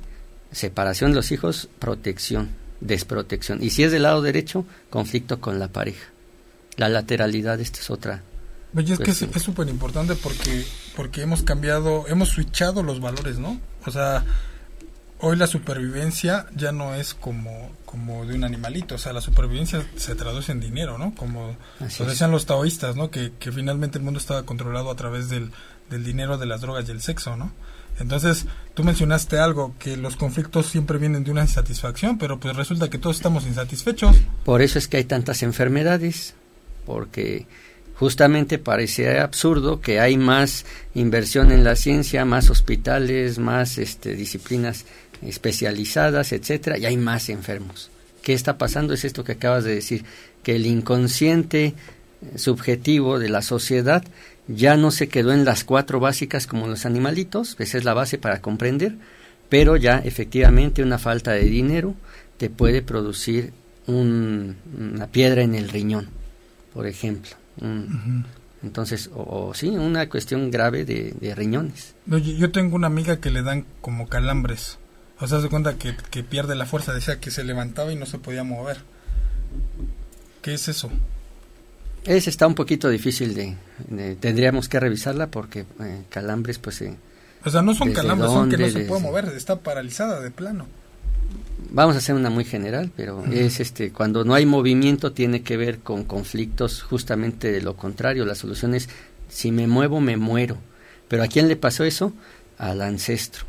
separación 0.51 1.11
de 1.11 1.15
los 1.15 1.32
hijos, 1.32 1.69
protección 1.79 2.61
desprotección. 2.82 3.63
Y 3.63 3.69
si 3.69 3.84
es 3.84 3.91
del 3.91 4.03
lado 4.03 4.21
derecho, 4.21 4.65
conflicto 4.89 5.39
con 5.39 5.59
la 5.59 5.69
pareja. 5.69 6.09
La 6.75 6.89
lateralidad, 6.89 7.59
esta 7.61 7.79
es 7.79 7.89
otra. 7.89 8.23
Oye, 8.76 8.93
es 8.93 8.99
que 8.99 9.11
es 9.11 9.41
súper 9.41 9.67
importante 9.67 10.15
porque, 10.15 10.65
porque 10.95 11.22
hemos 11.22 11.43
cambiado, 11.43 12.05
hemos 12.07 12.30
switchado 12.30 12.84
los 12.84 13.01
valores, 13.01 13.38
¿no? 13.38 13.59
O 13.86 13.91
sea, 13.91 14.26
hoy 15.19 15.36
la 15.36 15.47
supervivencia 15.47 16.47
ya 16.55 16.72
no 16.72 16.95
es 16.95 17.13
como, 17.13 17.72
como 17.86 18.26
de 18.26 18.36
un 18.36 18.43
animalito, 18.43 18.95
o 18.95 18.97
sea, 18.97 19.13
la 19.13 19.22
supervivencia 19.22 19.86
se 19.95 20.15
traduce 20.15 20.51
en 20.51 20.59
dinero, 20.59 20.97
¿no? 20.97 21.13
Como 21.15 21.55
lo 21.80 22.05
decían 22.05 22.32
los 22.32 22.45
taoístas, 22.45 22.95
¿no? 22.95 23.11
Que, 23.11 23.34
que 23.39 23.51
finalmente 23.51 23.97
el 23.97 24.03
mundo 24.03 24.19
estaba 24.19 24.43
controlado 24.43 24.89
a 24.89 24.95
través 24.95 25.30
del, 25.30 25.51
del 25.89 26.03
dinero, 26.03 26.38
de 26.38 26.45
las 26.45 26.61
drogas 26.61 26.88
y 26.88 26.91
el 26.91 27.01
sexo, 27.01 27.36
¿no? 27.36 27.51
Entonces, 27.99 28.45
tú 28.74 28.84
mencionaste 28.84 29.38
algo, 29.38 29.76
que 29.78 29.97
los 29.97 30.15
conflictos 30.15 30.67
siempre 30.67 30.97
vienen 30.97 31.24
de 31.24 31.32
una 31.32 31.41
insatisfacción, 31.41 32.17
pero 32.17 32.39
pues 32.39 32.55
resulta 32.55 32.89
que 32.89 32.97
todos 32.97 33.17
estamos 33.17 33.45
insatisfechos. 33.45 34.15
Por 34.43 34.61
eso 34.61 34.80
es 34.80 34.88
que 34.88 34.97
hay 34.97 35.03
tantas 35.03 35.43
enfermedades, 35.43 36.34
porque 36.86 37.47
justamente 38.02 38.58
parece 38.58 39.20
absurdo 39.20 39.80
que 39.80 39.99
hay 39.99 40.18
más 40.18 40.66
inversión 40.95 41.52
en 41.52 41.64
la 41.64 41.76
ciencia, 41.76 42.26
más 42.26 42.49
hospitales, 42.49 43.38
más 43.38 43.78
este, 43.78 44.16
disciplinas 44.16 44.86
especializadas, 45.22 46.32
etcétera, 46.32 46.80
y 46.80 46.88
hay 46.88 46.97
más 46.97 47.30
enfermos. 47.30 47.91
¿Qué 48.24 48.34
está 48.34 48.58
pasando? 48.58 48.95
Es 48.95 49.06
esto 49.06 49.24
que 49.24 49.34
acabas 49.34 49.66
de 49.66 49.76
decir, 49.76 50.04
que 50.41 50.56
el 50.56 50.66
inconsciente 50.66 51.76
subjetivo 52.38 53.20
de 53.20 53.30
la 53.30 53.43
sociedad 53.43 54.04
ya 54.47 54.78
no 54.78 54.89
se 54.89 55.08
quedó 55.08 55.32
en 55.32 55.45
las 55.45 55.64
cuatro 55.64 55.99
básicas 55.99 56.47
como 56.47 56.66
los 56.66 56.88
animalitos, 56.88 57.56
esa 57.60 57.78
es 57.78 57.84
la 57.84 57.93
base 57.93 58.18
para 58.18 58.41
comprender, 58.41 58.95
pero 59.47 59.78
ya 59.78 59.99
efectivamente 59.99 60.82
una 60.82 60.97
falta 60.97 61.34
de 61.34 61.43
dinero 61.43 61.93
te 62.39 62.49
puede 62.49 62.82
producir 62.82 63.54
una 63.86 65.08
piedra 65.12 65.43
en 65.43 65.54
el 65.54 65.70
riñón, 65.70 66.10
por 66.74 66.88
ejemplo. 66.88 67.40
Entonces, 68.64 69.09
o, 69.14 69.53
sí, 69.53 69.70
una 69.70 70.07
cuestión 70.09 70.51
grave 70.51 70.86
de, 70.86 71.34
riñones. 71.36 71.95
Oye, 72.12 72.36
yo 72.38 72.51
tengo 72.51 72.76
una 72.76 72.88
amiga 72.88 73.20
que 73.20 73.32
le 73.32 73.41
dan 73.41 73.66
como 73.82 74.07
calambres. 74.07 74.78
O 75.20 75.28
sea, 75.28 75.41
se 75.41 75.49
cuenta 75.49 75.76
que, 75.76 75.95
que 76.09 76.24
pierde 76.24 76.55
la 76.55 76.66
fuerza, 76.66 76.93
decía 76.93 77.20
que 77.20 77.32
se 77.32 77.43
levantaba 77.43 77.91
y 77.91 77.95
no 77.95 78.05
se 78.05 78.18
podía 78.18 78.43
mover. 78.43 78.78
¿Qué 80.41 80.55
es 80.55 80.68
eso? 80.68 80.89
Es 82.05 82.28
está 82.28 82.47
un 82.47 82.55
poquito 82.55 82.89
difícil 82.89 83.36
de, 83.36 84.16
tendríamos 84.16 84.68
que 84.68 84.80
revisarla 84.80 85.28
porque 85.28 85.66
eh, 85.80 86.03
calambres 86.09 86.57
pues 86.57 86.82
eh, 86.82 86.97
o 87.45 87.49
sea 87.49 87.62
no 87.62 87.76
son 87.76 87.93
calambres 87.93 88.32
son 88.32 88.49
que 88.49 88.57
no 88.57 88.70
se 88.70 88.86
puede 88.86 89.01
mover 89.01 89.26
está 89.36 89.59
paralizada 89.59 90.20
de 90.20 90.32
plano 90.32 90.66
vamos 91.72 91.95
a 91.95 91.99
hacer 91.99 92.15
una 92.15 92.30
muy 92.30 92.43
general 92.43 92.91
pero 92.95 93.26
es 93.32 93.59
este 93.59 93.91
cuando 93.91 94.24
no 94.24 94.34
hay 94.34 94.45
movimiento 94.45 95.13
tiene 95.13 95.41
que 95.41 95.57
ver 95.57 95.80
con 95.80 96.03
conflictos 96.03 96.82
justamente 96.82 97.51
de 97.51 97.61
lo 97.61 97.76
contrario. 97.76 98.26
La 98.26 98.36
solución 98.36 98.76
es 98.76 98.89
si 99.30 99.51
me 99.51 99.67
muevo 99.67 99.99
me 99.99 100.17
muero. 100.17 100.57
Pero 101.07 101.24
a 101.24 101.28
quién 101.28 101.47
le 101.47 101.55
pasó 101.55 101.84
eso 101.84 102.13
al 102.57 102.82
ancestro. 102.82 103.45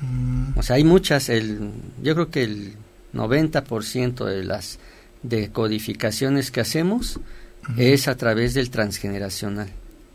Mm. 0.00 0.58
o 0.58 0.62
sea 0.62 0.76
hay 0.76 0.84
muchas 0.84 1.28
el 1.28 1.70
yo 2.02 2.14
creo 2.14 2.30
que 2.30 2.42
el 2.42 2.72
90% 3.14 4.24
de 4.24 4.42
las 4.42 4.78
decodificaciones 5.22 6.50
que 6.50 6.60
hacemos 6.60 7.20
es 7.76 8.08
a 8.08 8.16
través 8.16 8.54
del 8.54 8.70
transgeneracional. 8.70 9.68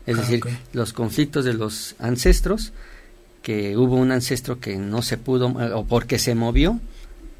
Es 0.06 0.16
ah, 0.16 0.20
decir, 0.20 0.42
los 0.72 0.92
conflictos 0.92 1.44
de 1.44 1.54
los 1.54 1.94
ancestros, 1.98 2.72
que 3.42 3.76
hubo 3.76 3.96
un 3.96 4.12
ancestro 4.12 4.60
que 4.60 4.76
no 4.76 5.02
se 5.02 5.16
pudo, 5.16 5.48
o 5.48 5.86
porque 5.86 6.18
se 6.18 6.34
movió, 6.34 6.80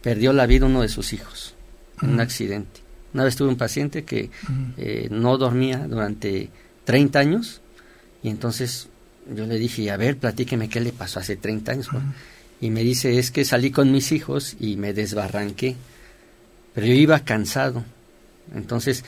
perdió 0.03 0.33
la 0.33 0.47
vida 0.47 0.67
uno 0.67 0.83
de 0.83 0.89
sus 0.89 1.13
hijos 1.13 1.55
en 2.03 2.11
un 2.11 2.21
accidente. 2.21 2.81
Una 3.15 3.25
vez 3.25 3.37
tuve 3.37 3.49
un 3.49 3.57
paciente 3.57 4.05
que 4.05 4.31
eh, 4.77 5.09
no 5.11 5.39
dormía 5.39 5.87
durante 5.89 6.51
30 6.85 7.19
años 7.19 7.61
y 8.23 8.29
entonces 8.29 8.89
yo 9.35 9.47
le 9.47 9.59
dije, 9.59 9.91
a 9.91 9.97
ver, 9.97 10.17
platíqueme 10.17 10.69
qué 10.69 10.81
le 10.81 10.93
pasó 10.93 11.21
hace 11.21 11.37
30 11.37 11.73
años. 11.73 11.89
y 12.61 12.71
me 12.71 12.83
dice, 12.83 13.19
es 13.19 13.31
que 13.31 13.45
salí 13.45 13.71
con 13.71 13.93
mis 13.93 14.13
hijos 14.13 14.57
y 14.59 14.77
me 14.77 14.93
desbarranqué, 14.93 15.77
pero 16.75 16.87
yo 16.87 16.95
iba 16.95 17.21
cansado. 17.21 17.85
Entonces, 18.55 19.05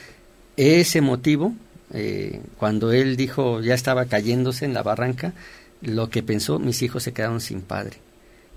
ese 0.57 1.01
motivo, 1.01 1.53
eh, 1.93 2.41
cuando 2.57 2.91
él 2.91 3.15
dijo, 3.17 3.61
ya 3.61 3.73
estaba 3.73 4.05
cayéndose 4.05 4.65
en 4.65 4.73
la 4.73 4.83
barranca, 4.83 5.33
lo 5.81 6.09
que 6.09 6.23
pensó, 6.23 6.59
mis 6.59 6.81
hijos 6.81 7.03
se 7.03 7.13
quedaron 7.13 7.41
sin 7.41 7.61
padre. 7.61 7.97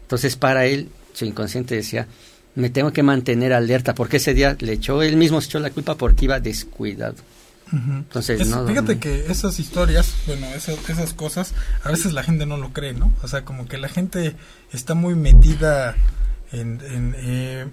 Entonces, 0.03 0.37
para 0.37 0.66
él, 0.66 0.89
su 1.15 1.25
inconsciente 1.25 1.75
decía, 1.75 2.07
me 2.55 2.69
tengo 2.71 2.93
que 2.93 3.03
mantener 3.03 3.53
alerta, 3.53 3.95
porque 3.95 4.19
ese 4.19 4.35
día 4.35 4.57
le 4.61 4.75
echó, 4.75 5.03
él 5.03 5.17
mismo 5.17 5.41
se 5.41 5.49
echó 5.49 5.61
la 5.61 5.71
culpa 5.71 5.97
porque 5.97 6.27
iba 6.27 6.41
descuidado. 6.41 7.17
Entonces, 7.73 8.47
fíjate 8.69 8.99
que 8.99 9.27
esas 9.29 9.59
historias, 9.59 10.15
bueno, 10.27 10.47
esas, 10.49 10.79
esas 10.89 11.15
cosas, 11.15 11.55
a 11.83 11.91
veces 11.91 12.12
la 12.12 12.23
gente 12.23 12.47
no 12.47 12.57
lo 12.57 12.73
cree, 12.73 12.93
¿no? 12.93 13.12
O 13.23 13.29
sea, 13.29 13.45
como 13.45 13.67
que 13.67 13.79
la 13.79 13.89
gente 13.89 14.37
está 14.71 14.95
muy 14.95 15.15
metida 15.15 15.97
en, 16.53 16.81
eh, 17.17 17.67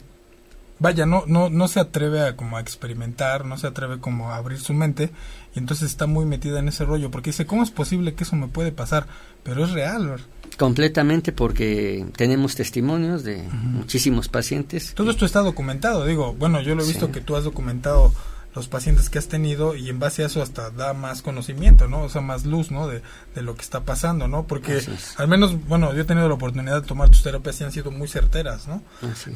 vaya, 0.81 1.05
no, 1.05 1.23
no, 1.27 1.51
no 1.51 1.67
se 1.67 1.79
atreve 1.79 2.21
a 2.21 2.35
como 2.35 2.57
a 2.57 2.59
experimentar, 2.59 3.45
no 3.45 3.55
se 3.57 3.67
atreve 3.67 3.99
como 3.99 4.31
a 4.31 4.37
abrir 4.37 4.59
su 4.59 4.73
mente 4.73 5.11
y 5.55 5.59
entonces 5.59 5.91
está 5.91 6.07
muy 6.07 6.25
metida 6.25 6.59
en 6.59 6.67
ese 6.67 6.85
rollo 6.85 7.11
porque 7.11 7.29
dice, 7.29 7.45
¿cómo 7.45 7.61
es 7.61 7.69
posible 7.69 8.15
que 8.15 8.23
eso 8.23 8.35
me 8.35 8.47
puede 8.47 8.71
pasar? 8.71 9.05
Pero 9.43 9.63
es 9.63 9.71
real. 9.71 10.19
Completamente 10.57 11.31
porque 11.31 12.05
tenemos 12.15 12.55
testimonios 12.55 13.23
de 13.23 13.43
muchísimos 13.51 14.27
pacientes. 14.27 14.93
Todo 14.95 15.11
esto 15.11 15.25
está 15.25 15.41
documentado, 15.41 16.05
digo, 16.05 16.33
bueno, 16.33 16.61
yo 16.61 16.73
lo 16.73 16.83
he 16.83 16.87
visto 16.87 17.11
que 17.11 17.21
tú 17.21 17.35
has 17.35 17.43
documentado 17.43 18.11
los 18.53 18.67
pacientes 18.67 19.09
que 19.09 19.17
has 19.17 19.27
tenido 19.27 19.75
y 19.75 19.89
en 19.89 19.99
base 19.99 20.23
a 20.23 20.25
eso 20.25 20.41
hasta 20.41 20.71
da 20.71 20.93
más 20.93 21.21
conocimiento, 21.21 21.87
¿no? 21.87 22.03
O 22.03 22.09
sea, 22.09 22.21
más 22.21 22.45
luz, 22.45 22.71
¿no? 22.71 22.87
De, 22.87 23.01
de 23.33 23.41
lo 23.41 23.55
que 23.55 23.61
está 23.61 23.81
pasando, 23.81 24.27
¿no? 24.27 24.45
Porque 24.45 24.81
al 25.17 25.27
menos, 25.27 25.67
bueno, 25.67 25.93
yo 25.93 26.01
he 26.01 26.05
tenido 26.05 26.27
la 26.27 26.35
oportunidad 26.35 26.81
de 26.81 26.87
tomar 26.87 27.09
tus 27.09 27.23
terapias 27.23 27.61
y 27.61 27.63
han 27.63 27.71
sido 27.71 27.91
muy 27.91 28.07
certeras, 28.07 28.67
¿no? 28.67 28.81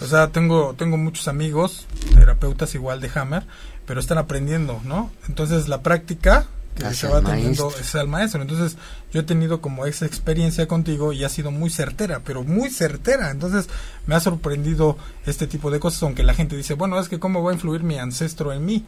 O 0.01 0.05
sea, 0.05 0.29
tengo, 0.29 0.73
tengo 0.77 0.97
muchos 0.97 1.27
amigos, 1.27 1.87
terapeutas 2.13 2.75
igual 2.75 2.99
de 2.99 3.09
Hammer, 3.15 3.45
pero 3.85 3.99
están 3.99 4.17
aprendiendo, 4.17 4.81
¿no? 4.83 5.11
Entonces 5.27 5.67
la 5.67 5.81
práctica 5.81 6.47
que 6.75 6.93
se 6.93 7.07
va 7.07 7.21
teniendo 7.21 7.71
es 7.79 7.95
al 7.95 8.07
maestro. 8.07 8.41
Entonces 8.41 8.77
yo 9.13 9.21
he 9.21 9.23
tenido 9.23 9.61
como 9.61 9.85
esa 9.85 10.05
experiencia 10.05 10.67
contigo 10.67 11.13
y 11.13 11.23
ha 11.23 11.29
sido 11.29 11.51
muy 11.51 11.69
certera, 11.69 12.21
pero 12.23 12.43
muy 12.43 12.69
certera. 12.69 13.31
Entonces 13.31 13.69
me 14.05 14.15
ha 14.15 14.19
sorprendido 14.19 14.97
este 15.25 15.47
tipo 15.47 15.71
de 15.71 15.79
cosas, 15.79 16.03
aunque 16.03 16.23
la 16.23 16.33
gente 16.33 16.55
dice, 16.57 16.73
bueno, 16.73 16.99
es 16.99 17.07
que 17.07 17.19
cómo 17.19 17.43
va 17.43 17.51
a 17.51 17.53
influir 17.53 17.83
mi 17.83 17.97
ancestro 17.97 18.51
en 18.51 18.65
mí. 18.65 18.85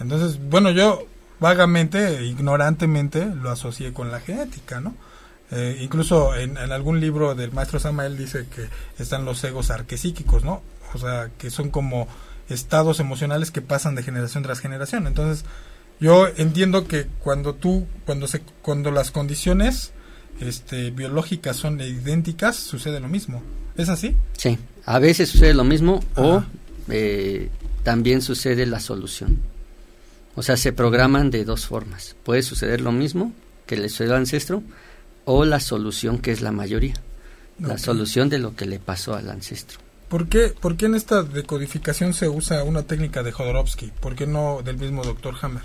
Entonces, 0.00 0.40
bueno, 0.48 0.70
yo 0.70 1.06
vagamente, 1.40 2.24
ignorantemente, 2.24 3.26
lo 3.26 3.50
asocié 3.50 3.92
con 3.92 4.10
la 4.10 4.20
genética, 4.20 4.80
¿no? 4.80 4.94
Eh, 5.50 5.78
incluso 5.80 6.36
en, 6.36 6.56
algún 6.58 7.00
libro 7.00 7.34
del 7.34 7.50
maestro 7.50 7.80
Samael 7.80 8.16
dice 8.16 8.46
que 8.54 8.68
están 9.02 9.24
los 9.24 9.42
egos 9.42 9.70
arquesíquicos, 9.70 10.44
¿no? 10.44 10.62
O 10.94 10.98
sea, 10.98 11.30
que 11.38 11.50
son 11.50 11.70
como 11.70 12.06
estados 12.48 13.00
emocionales 13.00 13.50
que 13.50 13.62
pasan 13.62 13.94
de 13.94 14.02
generación 14.02 14.44
tras 14.44 14.60
generación. 14.60 15.06
Entonces, 15.06 15.44
yo 15.98 16.28
entiendo 16.36 16.86
que 16.86 17.06
cuando 17.18 17.54
tú, 17.54 17.86
cuando 18.06 18.26
se, 18.26 18.40
cuando 18.62 18.90
las 18.90 19.10
condiciones 19.10 19.92
este, 20.40 20.90
biológicas 20.90 21.56
son 21.56 21.80
idénticas, 21.80 22.56
sucede 22.56 23.00
lo 23.00 23.08
mismo. 23.08 23.42
¿Es 23.76 23.88
así? 23.88 24.16
Sí, 24.36 24.58
a 24.84 24.98
veces 24.98 25.30
sucede 25.30 25.54
lo 25.54 25.64
mismo 25.64 26.00
o 26.16 26.44
eh, 26.88 27.50
también 27.82 28.22
sucede 28.22 28.66
la 28.66 28.80
solución. 28.80 29.49
O 30.34 30.42
sea, 30.42 30.56
se 30.56 30.72
programan 30.72 31.30
de 31.30 31.44
dos 31.44 31.66
formas. 31.66 32.16
Puede 32.24 32.42
suceder 32.42 32.80
lo 32.80 32.92
mismo 32.92 33.32
que 33.66 33.76
le 33.76 33.88
sucedió 33.88 34.12
al 34.14 34.20
ancestro 34.20 34.62
o 35.24 35.44
la 35.44 35.60
solución 35.60 36.18
que 36.18 36.32
es 36.32 36.40
la 36.40 36.52
mayoría. 36.52 36.94
La 37.58 37.76
solución 37.76 38.30
de 38.30 38.38
lo 38.38 38.56
que 38.56 38.64
le 38.64 38.78
pasó 38.78 39.14
al 39.14 39.28
ancestro. 39.28 39.78
¿Por 40.08 40.28
qué, 40.28 40.54
¿Por 40.58 40.76
qué 40.76 40.86
en 40.86 40.94
esta 40.94 41.22
decodificación 41.22 42.14
se 42.14 42.28
usa 42.28 42.64
una 42.64 42.82
técnica 42.82 43.22
de 43.22 43.32
Jodorowsky? 43.32 43.92
¿Por 44.00 44.16
qué 44.16 44.26
no 44.26 44.62
del 44.64 44.76
mismo 44.76 45.04
doctor 45.04 45.34
Hammer? 45.40 45.62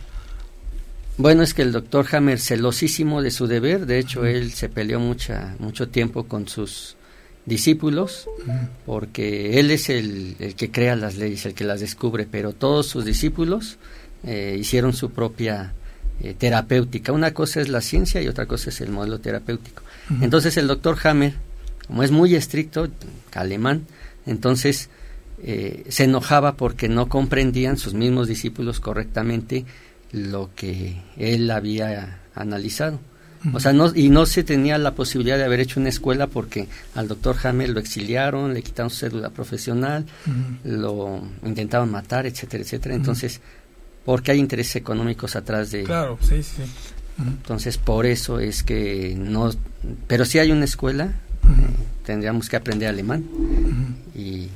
Bueno, 1.18 1.42
es 1.42 1.54
que 1.54 1.62
el 1.62 1.72
doctor 1.72 2.06
Hammer, 2.12 2.40
celosísimo 2.40 3.22
de 3.22 3.32
su 3.32 3.48
deber, 3.48 3.86
de 3.86 3.98
hecho 3.98 4.26
él 4.26 4.52
se 4.52 4.68
peleó 4.68 5.00
mucha, 5.00 5.56
mucho 5.60 5.88
tiempo 5.88 6.26
con 6.26 6.48
sus 6.48 6.98
discípulos, 7.46 8.28
porque 8.86 9.60
él 9.60 9.72
es 9.72 9.90
el, 9.90 10.36
el, 10.40 10.56
que 10.56 10.70
crea 10.72 10.96
las 10.96 11.16
leyes, 11.16 11.46
el 11.46 11.54
que 11.54 11.64
las 11.64 11.80
descubre, 11.80 12.28
pero 12.30 12.54
todos 12.54 12.88
sus 12.88 13.06
discípulos 13.06 13.78
eh, 14.26 14.58
hicieron 14.60 14.94
su 14.94 15.12
propia 15.12 15.74
eh, 16.22 16.34
terapéutica. 16.34 17.12
Una 17.12 17.34
cosa 17.34 17.62
es 17.62 17.70
la 17.70 17.82
ciencia 17.82 18.22
y 18.22 18.28
otra 18.28 18.46
cosa 18.46 18.70
es 18.70 18.82
el 18.82 18.90
modelo 18.90 19.20
terapéutico. 19.20 19.84
Entonces 20.22 20.58
el 20.58 20.68
doctor 20.68 20.98
Hammer, 21.04 21.34
como 21.88 22.04
es 22.04 22.12
muy 22.12 22.36
estricto, 22.36 22.88
alemán, 23.34 23.86
entonces 24.26 24.90
eh, 25.44 25.84
se 25.90 26.06
enojaba 26.06 26.56
porque 26.56 26.90
no 26.90 27.10
comprendían 27.10 27.78
sus 27.78 27.94
mismos 27.94 28.28
discípulos 28.28 28.80
correctamente 28.80 29.66
lo 30.12 30.50
que 30.56 31.02
él 31.18 31.52
había 31.52 32.20
analizado. 32.34 33.00
O 33.54 33.60
sea, 33.60 33.74
no, 33.74 33.94
y 33.94 34.10
no 34.10 34.26
se 34.26 34.44
tenía 34.44 34.78
la 34.80 34.96
posibilidad 34.96 35.38
de 35.38 35.44
haber 35.44 35.60
hecho 35.60 35.80
una 35.80 35.90
escuela 35.90 36.26
porque 36.26 36.68
al 36.96 37.08
doctor 37.08 37.36
Hammer 37.44 37.70
lo 37.70 37.80
exiliaron, 37.80 38.56
le 38.56 38.64
quitaron 38.64 38.90
su 38.90 38.98
cédula 38.98 39.30
profesional, 39.30 40.06
lo 40.64 41.22
intentaban 41.44 41.92
matar, 41.92 42.26
etcétera, 42.26 42.64
etcétera. 42.64 42.96
Entonces, 42.96 43.42
porque 44.06 44.32
hay 44.32 44.40
intereses 44.40 44.76
económicos 44.78 45.36
atrás 45.36 45.72
de... 45.72 45.84
Claro, 45.84 46.18
sí, 46.22 46.44
sí. 46.44 46.62
Entonces, 47.18 47.78
por 47.78 48.06
eso 48.06 48.40
es 48.40 48.64
que 48.64 49.16
no... 49.18 49.52
Pero 50.08 50.26
si 50.26 50.38
hay 50.38 50.52
una 50.52 50.66
escuela, 50.66 51.06
eh, 51.06 51.48
tendríamos 52.06 52.48
que 52.48 52.56
aprender 52.56 52.88
alemán 52.88 53.26
y, 54.16 54.50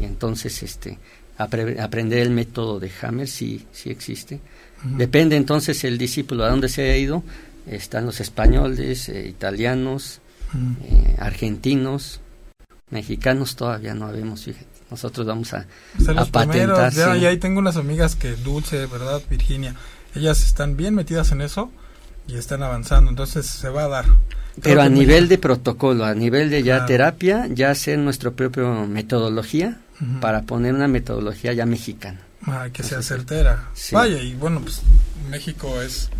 entonces 0.00 0.64
este 0.64 0.98
aprender 1.38 2.18
el 2.18 2.30
método 2.30 2.80
de 2.80 2.90
Hammer 3.00 3.28
sí, 3.28 3.66
sí 3.72 3.90
existe. 3.90 4.40
Depende 4.96 5.36
entonces 5.36 5.82
el 5.84 5.98
discípulo 5.98 6.44
a 6.44 6.50
dónde 6.50 6.68
se 6.68 6.90
ha 6.90 6.96
ido. 6.96 7.22
Están 7.66 8.04
los 8.06 8.20
españoles, 8.20 9.08
eh, 9.08 9.26
italianos, 9.28 10.20
eh, 10.82 11.16
argentinos, 11.18 12.20
mexicanos 12.90 13.56
todavía 13.56 13.94
no 13.94 14.06
habemos, 14.06 14.44
fíjate 14.44 14.73
nosotros 14.94 15.26
vamos 15.26 15.52
a, 15.54 15.66
a 16.16 16.24
patentar. 16.26 16.92
ya, 16.92 17.16
y 17.16 17.26
ahí 17.26 17.38
tengo 17.38 17.58
unas 17.58 17.76
amigas 17.76 18.16
que 18.16 18.36
Dulce, 18.36 18.86
¿verdad? 18.86 19.20
Virginia, 19.28 19.74
ellas 20.14 20.42
están 20.42 20.76
bien 20.76 20.94
metidas 20.94 21.32
en 21.32 21.40
eso 21.40 21.70
y 22.28 22.36
están 22.36 22.62
avanzando, 22.62 23.10
entonces 23.10 23.46
se 23.46 23.68
va 23.68 23.84
a 23.84 23.88
dar. 23.88 24.04
Pero 24.62 24.82
a 24.82 24.88
nivel 24.88 25.28
de 25.28 25.36
protocolo, 25.38 26.04
a 26.04 26.14
nivel 26.14 26.48
de 26.48 26.62
ya 26.62 26.86
terapia, 26.86 27.48
ya 27.50 27.70
hacer 27.70 27.98
nuestra 27.98 28.30
propia 28.30 28.64
metodología 28.86 29.78
para 30.20 30.42
poner 30.42 30.74
una 30.74 30.88
metodología 30.88 31.52
ya 31.52 31.66
mexicana. 31.66 32.20
Ah, 32.46 32.68
que 32.72 32.82
sea 32.82 33.02
certera. 33.02 33.70
Vaya, 33.92 34.20
y 34.20 34.34
bueno, 34.34 34.60
pues 34.60 34.82
México 35.30 35.80
es 35.80 36.10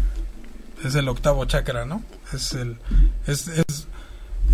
es 0.85 0.95
el 0.95 1.09
octavo 1.09 1.45
chakra, 1.45 1.85
¿no? 1.85 2.03
Es 2.33 2.53
el 2.53 2.77
es, 3.27 3.49
es 3.49 3.87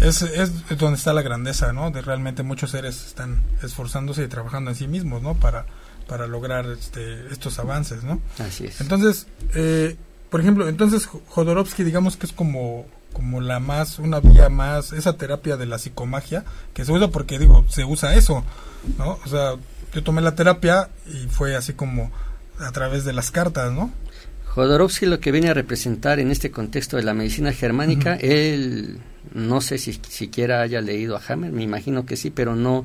es, 0.01 0.23
es 0.23 0.79
donde 0.79 0.99
está 0.99 1.13
la 1.13 1.23
grandeza, 1.23 1.73
¿no? 1.73 1.91
De 1.91 2.03
realmente 2.03 2.43
muchos 2.43 2.71
seres 2.71 3.07
están 3.07 3.43
esforzándose 3.63 4.25
y 4.25 4.29
trabajando 4.29 4.71
en 4.71 4.77
sí 4.77 4.89
mismos, 4.89 5.23
¿no? 5.23 5.35
Para, 5.35 5.67
para 6.07 6.27
lograr 6.27 6.67
este, 6.67 7.27
estos 7.31 7.59
avances, 7.59 8.03
¿no? 8.03 8.21
Así 8.39 8.67
es. 8.67 8.81
Entonces, 8.81 9.27
eh, 9.55 9.97
por 10.31 10.41
ejemplo, 10.41 10.69
entonces 10.69 11.07
Jodorowsky 11.07 11.85
digamos 11.85 12.17
que 12.17 12.27
es 12.27 12.33
como 12.33 12.87
como 13.13 13.41
la 13.41 13.59
más, 13.61 13.99
una 13.99 14.21
vía 14.21 14.49
más, 14.49 14.93
esa 14.93 15.15
terapia 15.15 15.57
de 15.57 15.67
la 15.67 15.79
psicomagia, 15.79 16.45
que 16.73 16.85
se 16.85 16.93
usa 16.93 17.09
porque, 17.09 17.39
digo, 17.39 17.65
se 17.69 17.85
usa 17.85 18.15
eso, 18.15 18.45
¿no? 18.99 19.19
O 19.25 19.29
sea, 19.29 19.57
yo 19.93 20.03
tomé 20.05 20.23
la 20.23 20.35
terapia 20.35 20.89
y 21.07 21.27
fue 21.29 21.57
así 21.57 21.73
como 21.73 22.11
a 22.59 22.71
través 22.73 23.05
de 23.05 23.13
las 23.13 23.31
cartas, 23.31 23.73
¿no? 23.73 23.91
Jodorowsky 24.55 25.07
lo 25.07 25.21
que 25.21 25.31
viene 25.31 25.49
a 25.49 25.55
representar 25.55 26.19
en 26.19 26.31
este 26.31 26.51
contexto 26.51 26.97
de 26.97 27.05
la 27.05 27.15
medicina 27.15 27.53
germánica, 27.53 28.17
él 28.17 28.99
no 29.33 29.61
sé 29.61 29.79
si 29.79 29.93
siquiera 29.93 30.61
haya 30.61 30.81
leído 30.81 31.17
a 31.17 31.23
Hammer, 31.29 31.53
me 31.53 31.63
imagino 31.63 32.05
que 32.05 32.17
sí, 32.17 32.31
pero 32.31 32.57
no. 32.57 32.85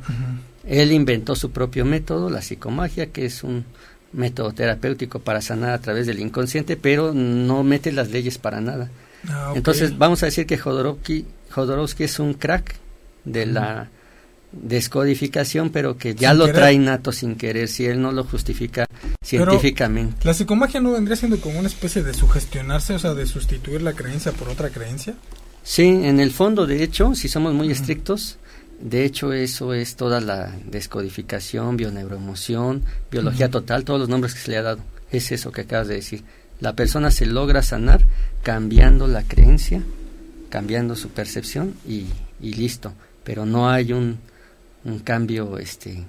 Él 0.67 0.91
inventó 0.91 1.35
su 1.35 1.51
propio 1.51 1.83
método, 1.83 2.29
la 2.29 2.41
psicomagia, 2.41 3.07
que 3.07 3.25
es 3.25 3.43
un 3.43 3.65
método 4.13 4.51
terapéutico 4.51 5.19
para 5.19 5.41
sanar 5.41 5.71
a 5.71 5.81
través 5.81 6.05
del 6.05 6.19
inconsciente, 6.19 6.77
pero 6.77 7.13
no 7.13 7.63
mete 7.63 7.91
las 7.91 8.11
leyes 8.11 8.37
para 8.37 8.61
nada. 8.61 8.91
Ah, 9.27 9.53
Entonces, 9.55 9.97
vamos 9.97 10.21
a 10.21 10.27
decir 10.27 10.45
que 10.45 10.57
Jodorowsky, 10.57 11.25
Jodorowsky 11.49 12.03
es 12.03 12.19
un 12.19 12.35
crack 12.35 12.75
de 13.25 13.47
la 13.47 13.89
descodificación, 14.61 15.69
pero 15.69 15.97
que 15.97 16.15
ya 16.15 16.33
lo 16.33 16.51
trae 16.51 16.77
nato 16.77 17.11
sin 17.11 17.35
querer, 17.35 17.67
si 17.67 17.85
él 17.85 18.01
no 18.01 18.11
lo 18.11 18.23
justifica 18.23 18.87
científicamente. 19.21 20.25
¿La 20.25 20.33
psicomagia 20.33 20.79
no 20.79 20.93
vendría 20.93 21.15
siendo 21.15 21.39
como 21.39 21.59
una 21.59 21.67
especie 21.67 22.03
de 22.03 22.13
sugestionarse, 22.13 22.93
o 22.93 22.99
sea, 22.99 23.13
de 23.13 23.25
sustituir 23.25 23.81
la 23.81 23.93
creencia 23.93 24.31
por 24.31 24.49
otra 24.49 24.69
creencia? 24.69 25.15
Sí, 25.63 25.83
en 25.83 26.19
el 26.19 26.31
fondo, 26.31 26.65
de 26.67 26.83
hecho, 26.83 27.15
si 27.15 27.27
somos 27.27 27.53
muy 27.53 27.71
estrictos, 27.71 28.37
de 28.79 29.03
hecho 29.05 29.33
eso 29.33 29.73
es 29.73 29.95
toda 29.95 30.21
la 30.21 30.53
descodificación, 30.65 31.77
bioneuroemoción, 31.77 32.83
biología 33.11 33.49
total, 33.49 33.83
todos 33.83 33.99
los 33.99 34.09
nombres 34.09 34.33
que 34.33 34.41
se 34.41 34.51
le 34.51 34.57
ha 34.57 34.61
dado. 34.61 34.79
Es 35.11 35.31
eso 35.31 35.51
que 35.51 35.61
acabas 35.61 35.87
de 35.87 35.95
decir. 35.95 36.23
La 36.59 36.73
persona 36.73 37.11
se 37.11 37.25
logra 37.25 37.61
sanar 37.61 38.05
cambiando 38.43 39.07
la 39.07 39.23
creencia, 39.23 39.81
cambiando 40.49 40.95
su 40.95 41.09
percepción 41.09 41.73
y, 41.87 42.05
y 42.41 42.53
listo. 42.53 42.93
pero 43.23 43.45
no 43.45 43.69
hay 43.69 43.91
un, 43.91 44.19
un 44.85 44.99
cambio 44.99 45.57
este 45.57 46.05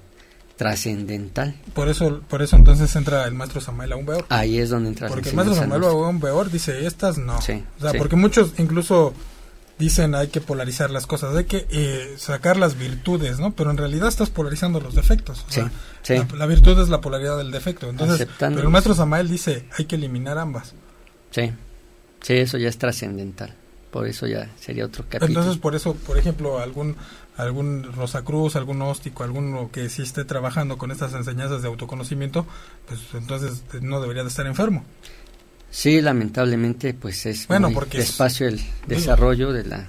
trascendental. 0.57 1.55
Por 1.74 1.89
eso, 1.89 2.20
por 2.29 2.43
eso 2.43 2.57
entonces 2.57 2.95
entra 2.97 3.24
el 3.24 3.35
maestro 3.35 3.61
Samuel 3.61 3.93
Aumbeor. 3.93 4.24
Ahí 4.29 4.59
es 4.59 4.70
donde 4.70 4.89
entra 4.89 5.09
Porque 5.09 5.31
el 5.31 5.37
maestro 5.37 5.57
Samuel 5.57 5.85
Aumbeor 5.85 6.51
dice, 6.51 6.87
estas 6.87 7.18
no. 7.18 7.41
Sí, 7.43 7.62
o 7.79 7.81
sea, 7.81 7.93
sí. 7.93 7.99
porque 7.99 8.16
muchos 8.16 8.55
incluso 8.59 9.12
dicen 9.79 10.14
hay 10.14 10.29
que 10.29 10.41
polarizar 10.41 10.91
las 10.91 11.07
cosas, 11.07 11.37
hay 11.37 11.45
que 11.45 11.66
eh, 11.70 12.14
sacar 12.16 12.57
las 12.57 12.79
virtudes, 12.79 13.39
¿no? 13.39 13.53
Pero 13.55 13.70
en 13.70 13.77
realidad 13.77 14.09
estás 14.09 14.31
polarizando 14.31 14.81
los 14.81 14.95
defectos. 14.95 15.45
O 15.47 15.53
Sí, 15.53 15.62
sea. 16.03 16.27
La, 16.33 16.39
la 16.39 16.47
virtud 16.47 16.81
es 16.81 16.89
la 16.89 17.01
polaridad 17.01 17.37
del 17.37 17.51
defecto. 17.51 17.91
Entonces, 17.91 18.27
pero 18.39 18.61
el 18.61 18.68
maestro 18.68 18.95
Samael 18.95 19.29
dice 19.29 19.66
hay 19.79 19.85
que 19.85 19.97
eliminar 19.97 20.39
ambas. 20.39 20.74
Sí, 21.31 21.53
sí, 22.22 22.35
eso 22.35 22.57
ya 22.57 22.68
es 22.68 22.79
trascendental. 22.79 23.55
Por 23.91 24.07
eso 24.07 24.27
ya 24.27 24.51
sería 24.61 24.85
otro 24.85 25.05
capítulo. 25.05 25.29
Entonces, 25.29 25.59
por 25.59 25.74
eso, 25.74 25.95
por 25.95 26.18
ejemplo, 26.18 26.59
algún 26.59 26.97
algún 27.37 27.93
Rosacruz, 27.93 28.57
algún 28.57 28.80
óstico, 28.82 29.24
alguno 29.24 29.70
que 29.72 29.89
sí 29.91 30.03
esté 30.03 30.24
trabajando 30.24 30.78
con 30.78 30.91
estas 30.91 31.12
enseñanzas 31.14 31.62
de 31.62 31.68
autoconocimiento, 31.68 32.47
pues 32.89 33.01
entonces 33.14 33.62
no 33.82 34.01
debería 34.01 34.22
de 34.22 34.28
estar 34.28 34.47
enfermo. 34.47 34.84
Sí, 35.70 36.01
lamentablemente, 36.01 36.95
pues 36.95 37.26
es 37.26 37.47
Bueno, 37.49 37.68
muy 37.68 37.74
porque 37.74 37.99
es- 37.99 38.07
despacio 38.07 38.49
el 38.49 38.61
desarrollo 38.87 39.53
de 39.53 39.64
la 39.64 39.87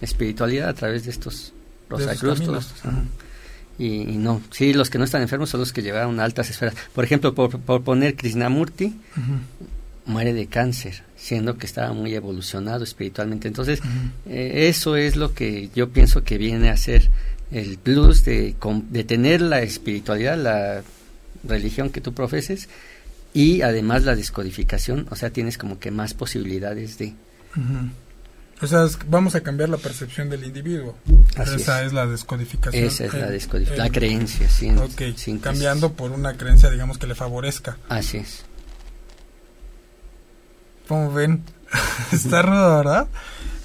espiritualidad 0.00 0.68
a 0.70 0.74
través 0.74 1.04
de 1.04 1.10
estos 1.10 1.52
todos, 1.88 2.74
ajá. 2.84 3.04
y, 3.78 4.02
y 4.02 4.16
no, 4.16 4.40
sí, 4.50 4.72
los 4.74 4.90
que 4.90 4.98
no 4.98 5.04
están 5.04 5.22
enfermos 5.22 5.50
son 5.50 5.60
los 5.60 5.72
que 5.72 5.82
llegaron 5.82 6.18
a 6.18 6.24
altas 6.24 6.50
esferas. 6.50 6.74
Por 6.94 7.04
ejemplo, 7.04 7.34
por, 7.34 7.60
por 7.60 7.82
poner 7.82 8.16
Krishnamurti. 8.16 8.94
Muere 10.08 10.32
de 10.32 10.46
cáncer, 10.46 11.04
siendo 11.16 11.56
que 11.58 11.66
estaba 11.66 11.92
muy 11.92 12.14
evolucionado 12.14 12.82
espiritualmente. 12.82 13.46
Entonces, 13.46 13.80
eh, 14.26 14.66
eso 14.68 14.96
es 14.96 15.14
lo 15.14 15.34
que 15.34 15.70
yo 15.74 15.90
pienso 15.90 16.24
que 16.24 16.38
viene 16.38 16.70
a 16.70 16.76
ser 16.76 17.10
el 17.52 17.78
plus 17.78 18.24
de, 18.24 18.56
tener 19.06 19.40
la 19.40 19.62
espiritualidad, 19.62 20.36
la 20.36 20.82
religión 21.44 21.90
que 21.90 22.00
tú 22.00 22.12
profeses 22.14 22.68
y 23.32 23.62
además 23.62 24.02
la 24.04 24.16
descodificación, 24.16 25.06
o 25.10 25.16
sea, 25.16 25.30
tienes 25.30 25.56
como 25.58 25.78
que 25.78 25.90
más 25.90 26.14
posibilidades 26.14 26.98
de... 26.98 27.14
O 28.60 28.66
sea, 28.66 28.84
es- 28.84 28.98
vamos 29.08 29.34
a 29.36 29.40
cambiar 29.42 29.68
la 29.68 29.76
percepción 29.76 30.28
del 30.30 30.44
individuo. 30.44 30.96
Así 31.36 31.56
Esa 31.56 31.84
es. 31.84 31.92
la 31.92 32.06
descodificación. 32.06 32.84
Esa 32.84 33.04
es 33.04 33.14
la 33.14 33.30
descodificación, 33.30 33.86
la 33.86 33.92
creencia, 33.92 34.48
sí. 34.48 34.70
Ok, 34.70 35.02
cambiando 35.40 35.92
por 35.92 36.10
una 36.10 36.36
creencia, 36.36 36.68
digamos, 36.68 36.98
que 36.98 37.06
le 37.06 37.14
favorezca. 37.14 37.76
Así 37.88 38.16
es. 38.16 38.44
Como 40.88 41.12
ven, 41.12 41.44
está 42.12 42.42
rudo, 42.42 42.78
¿verdad? 42.78 43.06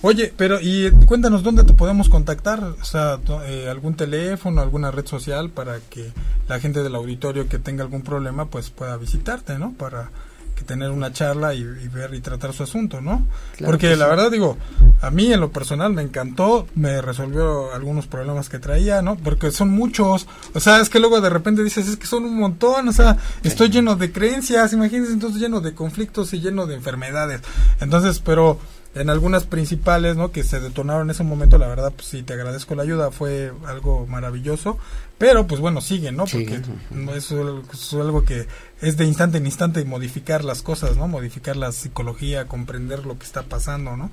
Oye, 0.05 0.34
pero 0.36 0.59
y 0.61 0.91
cuéntanos 1.05 1.43
dónde 1.43 1.63
te 1.63 1.71
podemos 1.71 2.09
contactar, 2.09 2.61
o 2.61 2.84
sea, 2.84 3.19
eh, 3.47 3.69
algún 3.69 3.95
teléfono, 3.95 4.59
alguna 4.59 4.91
red 4.91 5.05
social 5.05 5.49
para 5.49 5.80
que 5.80 6.11
la 6.49 6.59
gente 6.59 6.84
del 6.84 6.95
auditorio 6.95 7.47
que 7.47 7.57
tenga 7.57 7.84
algún 7.84 8.01
problema 8.01 8.47
pues 8.47 8.69
pueda 8.69 8.97
visitarte, 8.97 9.57
¿no? 9.57 9.71
Para 9.71 10.09
que 10.57 10.63
tener 10.63 10.91
una 10.91 11.13
charla 11.13 11.53
y, 11.53 11.61
y 11.61 11.88
ver 11.88 12.13
y 12.13 12.19
tratar 12.19 12.51
su 12.51 12.63
asunto, 12.63 12.99
¿no? 12.99 13.26
Claro 13.55 13.71
Porque 13.71 13.91
que 13.91 13.95
la 13.95 14.07
verdad 14.07 14.30
digo, 14.30 14.57
a 15.04 15.12
mí 15.12 15.32
en 15.34 15.39
lo 15.41 15.51
personal 15.51 15.91
me 15.93 16.01
encantó, 16.01 16.66
me 16.76 17.01
resolvió 17.01 17.74
algunos 17.74 18.08
problemas 18.08 18.49
que 18.49 18.58
traía, 18.60 19.01
¿no? 19.01 19.16
Porque 19.18 19.51
son 19.51 19.70
muchos, 19.70 20.28
o 20.54 20.60
sea, 20.60 20.80
es 20.80 20.89
que 20.89 20.99
luego 20.99 21.20
de 21.22 21.30
repente 21.30 21.64
dices, 21.64 21.88
es 21.88 21.97
que 21.97 22.08
son 22.08 22.24
un 22.26 22.39
montón, 22.39 22.88
o 22.88 22.93
sea, 22.93 23.18
estoy 23.43 23.70
lleno 23.70 23.95
de 23.95 24.12
creencias, 24.12 24.74
imagínense 24.74 25.12
entonces 25.14 25.41
lleno 25.41 25.60
de 25.62 25.74
conflictos 25.76 26.34
y 26.34 26.39
lleno 26.39 26.66
de 26.68 26.76
enfermedades. 26.76 27.41
Entonces, 27.82 28.20
pero 28.20 28.60
en 28.95 29.10
algunas 29.10 29.43
principales, 29.45 30.16
¿no? 30.16 30.32
Que 30.32 30.43
se 30.43 30.60
detonaron 30.60 31.08
en 31.08 31.12
ese 31.12 31.24
momento, 31.24 31.58
la 31.58 31.68
verdad, 31.68 31.91
pues 31.95 32.08
sí, 32.08 32.22
te 32.24 32.34
agradezco 32.34 32.76
la 32.76 32.84
ayuda, 32.84 33.10
fue 33.12 33.51
algo 33.66 34.06
maravilloso, 34.08 34.78
pero 35.18 35.47
pues 35.47 35.60
bueno, 35.60 35.82
sigue, 35.82 36.12
¿no? 36.12 36.26
Porque 36.26 36.60
ujú. 36.60 36.74
no 37.04 37.14
es, 37.16 37.32
algo- 37.32 37.64
es 37.74 37.93
algo 37.93 38.24
que 38.24 38.47
es 38.82 38.95
de 38.97 39.06
instante 39.06 39.39
en 39.39 39.45
instante 39.47 39.84
modificar 39.84 40.45
las 40.45 40.62
cosas, 40.62 40.95
¿no? 40.95 41.08
Modificar 41.08 41.58
la 41.58 41.72
psicología, 41.72 42.47
comprender 42.47 43.06
lo 43.06 43.18
que 43.18 43.26
está 43.26 43.41
pasando, 43.43 43.97
¿no? 43.97 44.12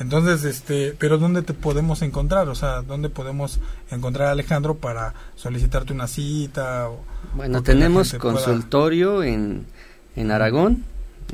Entonces, 0.00 0.44
este, 0.44 0.94
pero 0.98 1.18
¿dónde 1.18 1.42
te 1.42 1.54
podemos 1.54 2.02
encontrar? 2.02 2.48
O 2.48 2.54
sea, 2.54 2.82
¿dónde 2.82 3.08
podemos 3.08 3.58
encontrar 3.90 4.28
a 4.28 4.30
Alejandro 4.32 4.76
para 4.76 5.14
solicitarte 5.34 5.92
una 5.92 6.06
cita? 6.06 6.88
O, 6.88 7.00
Bueno, 7.34 7.58
o 7.58 7.62
tenemos 7.62 8.10
pueda- 8.10 8.20
consultorio 8.22 9.22
en, 9.24 9.66
en 10.14 10.30
Aragón, 10.30 10.84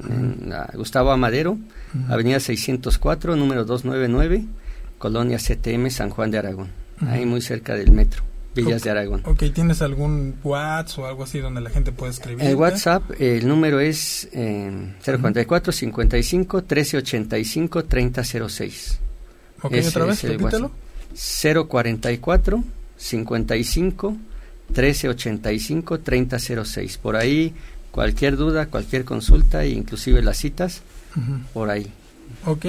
en 0.09 0.49
la 0.51 0.71
Gustavo 0.75 1.11
Amadero, 1.13 1.53
Ujú. 1.53 2.13
Avenida 2.13 2.41
604, 2.41 3.37
número 3.37 3.65
299, 3.65 4.45
Colonia 4.99 5.39
CTM, 5.39 5.91
San 5.91 6.11
Juan 6.11 6.31
de 6.31 6.39
Aragón. 6.39 6.69
Ahí 7.07 7.27
muy 7.27 7.43
cerca 7.43 7.75
del 7.75 7.91
metro, 7.91 8.23
Villas 8.55 8.81
Ok. 8.81 8.85
de 8.85 8.91
Aragón. 8.91 9.23
Ok, 9.25 9.43
¿tienes 9.53 9.83
algún 9.83 10.37
WhatsApp 10.45 10.99
o 11.01 11.07
algo 11.07 11.25
así 11.25 11.41
donde 11.41 11.61
la 11.61 11.71
gente 11.71 11.93
pueda 11.93 12.11
escribir? 12.13 12.45
El 12.47 12.55
WhatsApp, 12.57 13.03
el 13.21 13.47
número 13.49 13.81
es 13.81 14.29
eh, 14.33 14.95
044 15.05 15.73
55 15.73 16.57
1385 16.59 17.85
3006. 17.85 18.99
Ok, 19.63 19.73
Ese 19.73 19.89
otra 19.89 20.05
vez, 20.05 20.23
repítelo. 20.23 20.71
044 21.69 22.65
55 22.97 24.17
1385 24.69 26.01
3006. 26.01 26.99
Por 26.99 27.17
ahí 27.17 27.55
cualquier 27.91 28.37
duda, 28.37 28.67
cualquier 28.67 29.05
consulta 29.05 29.65
e 29.65 29.71
inclusive 29.71 30.23
las 30.23 30.39
citas 30.39 30.83
Ujú. 31.17 31.39
por 31.53 31.71
ahí. 31.71 31.87
Ok, 32.47 32.67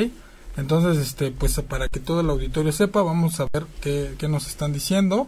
entonces, 0.58 1.06
este, 1.06 1.32
pues 1.32 1.60
para 1.68 1.90
que 1.90 2.00
todo 2.00 2.22
el 2.22 2.30
auditorio 2.30 2.72
sepa, 2.72 3.02
vamos 3.02 3.40
a 3.40 3.48
ver 3.52 3.66
qué, 3.82 4.14
qué 4.18 4.28
nos 4.28 4.48
están 4.48 4.72
diciendo, 4.74 5.28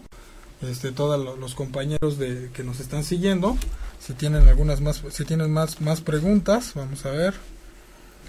este, 0.62 0.92
todos 0.92 1.24
lo- 1.24 1.36
los 1.38 1.56
compañeros 1.56 2.18
de 2.18 2.50
que 2.54 2.64
nos 2.64 2.80
están 2.80 3.04
siguiendo, 3.04 3.58
si 4.00 4.14
tienen 4.14 4.48
algunas 4.48 4.82
más, 4.82 5.04
si 5.12 5.26
tienen 5.26 5.52
más, 5.52 5.82
más 5.82 6.02
preguntas, 6.02 6.72
vamos 6.76 7.06
a 7.06 7.12
ver. 7.12 7.34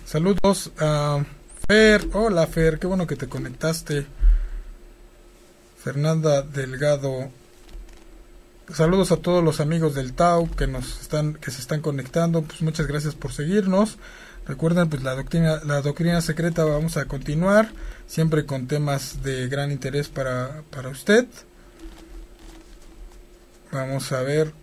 Saludos 0.07 0.73
a 0.79 1.25
Fer, 1.69 2.09
hola 2.15 2.47
Fer, 2.47 2.79
qué 2.79 2.87
bueno 2.87 3.07
que 3.07 3.17
te 3.17 3.29
conectaste. 3.29 4.07
Fernanda 5.83 6.43
Delgado, 6.43 7.31
saludos 8.75 9.13
a 9.13 9.17
todos 9.19 9.43
los 9.45 9.61
amigos 9.61 9.95
del 9.95 10.13
Tau 10.13 10.51
que 10.51 10.67
nos 10.67 11.01
están, 11.01 11.35
que 11.35 11.51
se 11.51 11.61
están 11.61 11.81
conectando, 11.81 12.43
pues 12.43 12.63
muchas 12.63 12.87
gracias 12.87 13.15
por 13.15 13.33
seguirnos. 13.33 13.99
Recuerden, 14.47 14.89
pues 14.89 15.03
la 15.03 15.15
doctrina, 15.15 15.61
la 15.65 15.83
doctrina 15.83 16.21
secreta 16.23 16.65
vamos 16.65 16.97
a 16.97 17.05
continuar, 17.05 17.71
siempre 18.07 18.47
con 18.47 18.67
temas 18.67 19.23
de 19.23 19.47
gran 19.49 19.71
interés 19.71 20.09
para, 20.09 20.63
para 20.71 20.89
usted. 20.89 21.27
Vamos 23.71 24.13
a 24.13 24.23
ver 24.23 24.55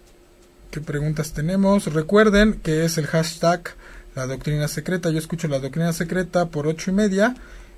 qué 0.71 0.81
preguntas 0.81 1.31
tenemos. 1.31 1.93
Recuerden 1.93 2.55
que 2.55 2.85
es 2.85 2.97
el 2.97 3.05
hashtag 3.05 3.75
la 4.15 4.25
doctrina 4.25 4.67
secreta. 4.67 5.11
Yo 5.11 5.19
escucho 5.19 5.47
la 5.47 5.59
doctrina 5.59 5.93
secreta 5.93 6.47
por 6.47 6.65
ocho 6.65 6.89
y 6.89 6.93
media 6.95 7.35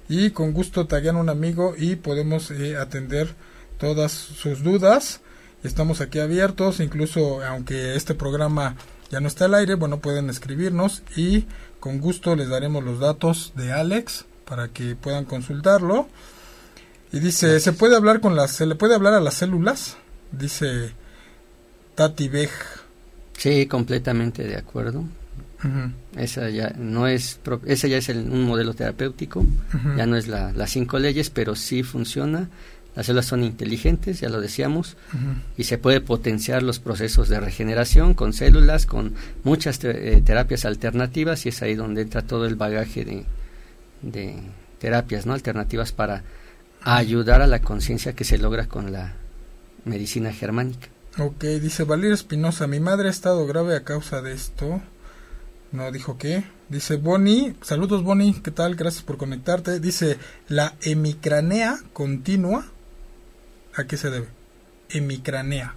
y 0.07 0.31
con 0.31 0.53
gusto 0.53 0.87
taguean 0.87 1.17
a 1.17 1.19
un 1.19 1.29
amigo 1.29 1.75
y 1.77 1.97
podemos 1.97 2.49
eh, 2.51 2.77
atender 2.77 3.35
todas 3.77 4.13
sus 4.13 4.63
dudas. 4.63 5.19
Estamos 5.63 5.99
aquí 5.99 6.19
abiertos, 6.19 6.79
incluso 6.79 7.43
aunque 7.43 7.95
este 7.95 8.13
programa 8.15 8.77
ya 9.11 9.19
no 9.19 9.27
está 9.27 9.45
al 9.45 9.55
aire, 9.55 9.75
bueno, 9.75 9.99
pueden 9.99 10.29
escribirnos 10.29 11.03
y 11.15 11.45
con 11.81 11.99
gusto 11.99 12.37
les 12.37 12.47
daremos 12.47 12.85
los 12.85 12.99
datos 12.99 13.51
de 13.55 13.73
Alex 13.73 14.25
para 14.45 14.69
que 14.69 14.95
puedan 14.95 15.25
consultarlo. 15.25 16.07
Y 17.11 17.19
dice, 17.19 17.59
¿se 17.59 17.73
puede 17.73 17.97
hablar 17.97 18.21
con 18.21 18.35
las, 18.35 18.51
se 18.51 18.65
le 18.65 18.75
puede 18.75 18.95
hablar 18.95 19.13
a 19.13 19.19
las 19.19 19.33
células? 19.33 19.97
Dice 20.31 20.93
Tati 21.97 22.29
Bej. 22.29 22.49
Sí, 23.37 23.65
completamente 23.65 24.43
de 24.43 24.55
acuerdo. 24.55 24.99
Ujú, 25.63 25.91
Esa 26.15 26.49
ya 26.51 26.69
no 26.77 27.07
es 27.07 27.39
ese 27.65 27.89
ya 27.89 27.97
es 27.97 28.09
el- 28.09 28.29
un 28.29 28.43
modelo 28.43 28.75
terapéutico, 28.75 29.43
ya 29.97 30.05
no 30.05 30.15
es 30.15 30.27
la, 30.27 30.51
las 30.53 30.69
cinco 30.69 30.99
leyes, 30.99 31.31
pero 31.31 31.55
sí 31.55 31.81
funciona. 31.81 32.49
Las 32.95 33.07
células 33.07 33.25
son 33.25 33.43
inteligentes, 33.43 34.19
ya 34.21 34.29
lo 34.29 34.39
decíamos, 34.41 34.95
y 35.57 35.63
se 35.65 35.77
puede 35.79 35.99
potenciar 36.01 36.61
los 36.63 36.77
procesos 36.79 37.29
de 37.29 37.39
regeneración 37.39 38.13
con 38.13 38.33
células, 38.33 38.85
con 38.85 39.13
muchas 39.43 39.79
te- 39.79 40.13
eh, 40.17 40.21
terapias 40.21 40.65
alternativas 40.65 41.45
y 41.45 41.49
es 41.49 41.61
ahí 41.63 41.73
donde 41.75 42.01
entra 42.03 42.21
todo 42.23 42.45
el 42.45 42.55
bagaje 42.55 43.05
de, 43.05 43.25
de 44.03 44.35
terapias 44.79 45.25
no 45.25 45.33
alternativas 45.33 45.91
para 45.91 46.23
ayudar 46.81 47.41
a 47.41 47.47
la 47.47 47.61
conciencia 47.61 48.13
que 48.13 48.23
se 48.23 48.37
logra 48.37 48.67
con 48.67 48.91
la 48.91 49.13
medicina 49.85 50.31
germánica. 50.33 50.87
Ok, 51.19 51.43
dice 51.43 51.83
Valeria 51.83 52.13
Espinosa, 52.13 52.67
mi 52.67 52.79
madre 52.79 53.07
ha 53.07 53.11
estado 53.11 53.45
grave 53.47 53.75
a 53.75 53.83
causa 53.83 54.21
de 54.21 54.33
esto. 54.33 54.81
No 55.71 55.91
dijo 55.91 56.17
qué. 56.17 56.43
Dice 56.69 56.97
Bonnie, 56.97 57.55
saludos 57.61 58.03
Bonnie, 58.03 58.39
¿qué 58.43 58.51
tal? 58.51 58.75
Gracias 58.75 59.03
por 59.03 59.17
conectarte. 59.17 59.79
Dice, 59.79 60.17
la 60.47 60.75
hemicranea 60.81 61.77
continua, 61.93 62.65
¿a 63.75 63.85
qué 63.85 63.97
se 63.97 64.09
debe? 64.11 64.27
Hemicranea. 64.89 65.75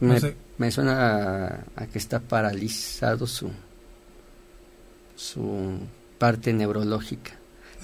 No 0.00 0.14
Me, 0.14 0.20
sé. 0.20 0.36
me 0.58 0.70
suena 0.70 1.46
a, 1.46 1.64
a 1.76 1.86
que 1.86 1.98
está 1.98 2.20
paralizado 2.20 3.26
su 3.26 3.50
su 5.14 5.78
parte 6.18 6.52
neurológica. 6.52 7.32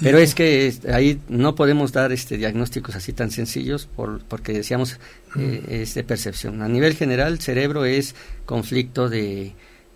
Pero 0.01 0.19
es 0.19 0.35
que 0.35 0.73
ahí 0.93 1.21
no 1.29 1.55
podemos 1.55 1.93
dar 1.93 2.13
este 2.13 2.37
diagnósticos 2.37 2.97
así 2.97 3.13
tan 3.13 3.31
sencillos 3.31 3.87
por, 3.87 4.23
porque 4.25 4.53
decíamos 4.53 4.99
eh, 5.39 5.65
es 5.69 5.95
de 5.95 6.05
percepción. 6.05 6.63
A 6.63 6.69
nivel 6.69 6.95
general, 6.95 7.41
cerebro 7.41 7.85
es 7.85 8.15
conflicto 8.45 9.09
de 9.09 9.53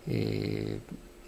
eh, 0.07 0.79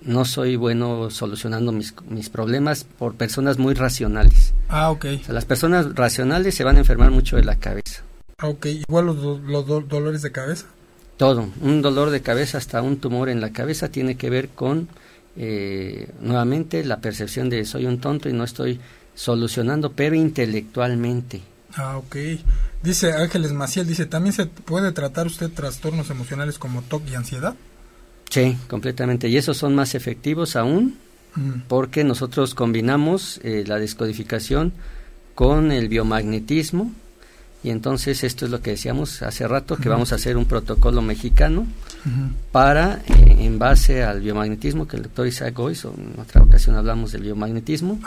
no 0.02 0.26
soy 0.26 0.56
bueno 0.56 1.10
solucionando 1.10 1.72
mis, 1.72 1.94
mis 2.08 2.30
problemas 2.30 2.86
por 2.86 3.16
personas 3.16 3.58
muy 3.58 3.74
racionales. 3.74 4.54
Ah, 4.70 4.92
ok. 4.92 5.06
las 5.28 5.46
personas 5.46 5.94
racionales 5.96 6.56
se 6.56 6.64
van 6.64 6.78
a 6.78 6.80
enfermar 6.80 7.12
mucho 7.12 7.36
de 7.36 7.44
la 7.44 7.58
cabeza. 7.58 8.04
Ah, 8.38 8.48
ok. 8.48 8.66
¿Igual 8.66 9.08
los, 9.08 9.42
los 9.42 9.68
dolores 9.88 10.22
de 10.22 10.32
cabeza? 10.32 10.68
Todo. 11.18 11.50
Un 11.62 11.82
dolor 11.82 12.12
de 12.12 12.22
cabeza 12.22 12.58
hasta 12.58 12.82
un 12.82 12.98
tumor 12.98 13.28
en 13.28 13.42
la 13.42 13.52
cabeza 13.52 13.90
tiene 13.90 14.16
que 14.16 14.30
ver 14.30 14.50
con, 14.50 14.88
eh, 15.36 16.10
nuevamente, 16.22 16.86
la 16.86 17.02
percepción 17.02 17.50
de 17.50 17.66
soy 17.66 17.86
un 17.86 18.00
tonto 18.00 18.30
y 18.30 18.34
no 18.34 18.46
estoy 18.46 18.80
solucionando, 19.16 19.92
pero 19.92 20.16
intelectualmente. 20.16 21.42
Ah, 21.76 21.98
ok. 21.98 22.16
Dice 22.84 23.14
Ángeles 23.14 23.52
Maciel, 23.52 23.88
dice, 23.88 24.06
¿también 24.06 24.34
se 24.34 24.46
puede 24.46 24.92
tratar 24.92 25.28
usted 25.28 25.52
trastornos 25.52 26.10
emocionales 26.10 26.58
como 26.58 26.82
TOC 26.82 27.10
y 27.10 27.16
ansiedad? 27.16 27.56
Sí, 28.30 28.58
completamente. 28.68 29.28
Y 29.28 29.38
esos 29.38 29.58
son 29.58 29.76
más 29.76 29.96
efectivos 29.96 30.56
aún 30.56 30.98
mm. 31.36 31.62
porque 31.68 32.04
nosotros 32.04 32.56
combinamos 32.56 33.40
eh, 33.44 33.64
la 33.68 33.78
descodificación 33.78 34.74
con 35.36 35.72
el 35.72 35.90
biomagnetismo. 35.90 36.92
Y 37.62 37.72
entonces 37.72 38.24
esto 38.24 38.46
es 38.46 38.52
lo 38.52 38.62
que 38.62 38.72
decíamos 38.72 39.22
hace 39.22 39.46
rato, 39.46 39.76
que 39.76 39.90
vamos 39.90 40.14
a 40.14 40.16
hacer 40.16 40.38
un 40.38 40.46
protocolo 40.46 41.02
mexicano 41.02 41.68
para, 42.54 43.02
eh, 43.06 43.36
en 43.40 43.60
base 43.60 44.04
al 44.04 44.22
biomagnetismo, 44.22 44.88
que 44.88 44.96
el 44.96 45.04
doctor 45.04 45.28
Isaac 45.28 45.60
o 45.60 45.70
en 45.70 46.14
otra 46.18 46.42
ocasión 46.42 46.78
hablamos 46.78 47.12
del 47.12 47.24
biomagnetismo, 47.24 48.00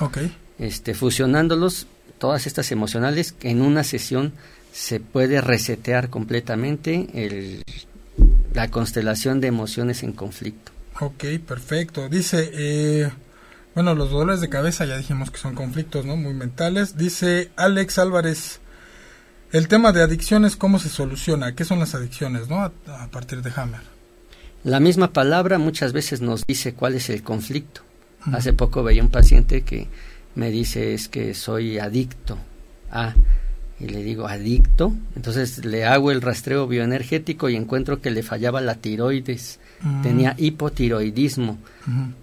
este, 0.59 0.95
fusionándolos, 0.95 1.87
todas 2.23 2.47
estas 2.47 2.70
emocionales, 2.70 3.35
en 3.41 3.61
una 3.62 3.83
sesión 3.83 4.33
se 4.73 5.01
puede 5.01 5.41
resetear 5.41 6.09
completamente 6.09 7.09
el 7.14 7.64
la 8.55 8.70
constelación 8.70 9.41
de 9.41 9.49
emociones 9.49 10.05
en 10.05 10.12
conflicto. 10.12 10.70
Ok, 11.01 11.25
perfecto. 11.45 12.09
Dice, 12.09 12.49
eh, 12.53 13.11
bueno, 13.75 13.97
los 13.97 14.12
dolores 14.12 14.41
de 14.41 14.49
cabeza 14.49 14.85
ya 14.85 14.97
dijimos 14.97 15.33
que 15.33 15.39
son 15.39 15.57
conflictos, 15.57 16.05
¿no? 16.05 16.16
Muy 16.16 16.33
mentales. 16.33 16.97
Dice 16.97 17.51
Alex 17.57 17.99
Álvarez, 17.99 18.61
el 19.51 19.66
tema 19.66 19.91
de 19.91 20.03
adicciones, 20.03 20.55
¿cómo 20.55 20.79
se 20.79 20.91
soluciona? 20.91 21.57
¿Qué 21.57 21.64
son 21.64 21.81
las 21.81 21.97
adicciones, 21.97 22.49
no? 22.49 22.61
A, 22.61 22.70
partir 23.11 23.43
de 23.43 23.51
Hammer. 23.57 23.81
La 24.62 24.79
misma 24.79 25.12
palabra 25.12 25.59
muchas 25.59 25.93
veces 25.93 26.20
nos 26.20 26.47
dice 26.47 26.73
cuál 26.73 26.95
es 26.95 27.11
el 27.11 27.25
conflicto. 27.25 27.81
Hace 28.33 28.53
poco 28.53 28.85
veía 28.85 29.03
un 29.03 29.11
paciente 29.11 29.62
que 29.62 29.89
me 30.35 30.51
dice 30.51 30.95
es 30.95 31.09
que 31.09 31.35
soy 31.35 31.78
adicto 31.78 32.39
a 32.91 33.14
y 33.83 33.89
le 33.89 34.05
digo 34.05 34.28
adicto, 34.28 34.95
entonces 35.16 35.64
le 35.64 35.85
hago 35.85 36.12
el 36.12 36.20
rastreo 36.20 36.68
bioenergético 36.68 37.49
y 37.49 37.57
encuentro 37.57 38.01
que 38.01 38.12
le 38.12 38.22
fallaba 38.22 38.61
la 38.61 38.76
tiroides, 38.76 39.59
mm. 39.80 40.03
tenía 40.03 40.35
hipotiroidismo. 40.39 41.59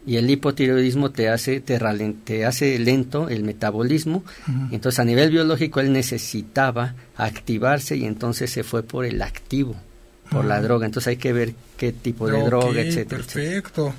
Y 0.07 0.15
el 0.15 0.29
hipotiroidismo 0.29 1.11
te 1.11 1.27
hace 1.27 1.59
te, 1.59 1.77
te 2.23 2.45
hace 2.45 2.79
lento 2.79 3.27
el 3.27 3.43
metabolismo, 3.43 4.23
entonces 4.71 4.99
a 4.99 5.03
nivel 5.03 5.31
biológico 5.31 5.81
él 5.81 5.91
necesitaba 5.91 6.95
activarse 7.17 7.97
y 7.97 8.05
entonces 8.05 8.49
se 8.49 8.63
fue 8.63 8.83
por 8.83 9.03
el 9.03 9.21
activo, 9.21 9.75
por 10.31 10.45
la 10.45 10.61
droga, 10.61 10.85
entonces 10.85 11.09
hay 11.09 11.17
que 11.17 11.33
ver 11.33 11.53
qué 11.75 11.91
tipo 11.91 12.29
de 12.29 12.41
droga, 12.41 12.79
etcétera. 12.79 13.21
Perfecto. 13.21 13.93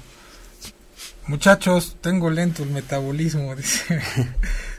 Muchachos, 1.30 1.96
tengo 2.00 2.28
lento 2.28 2.64
el 2.64 2.70
metabolismo, 2.70 3.54
dice, 3.56 4.02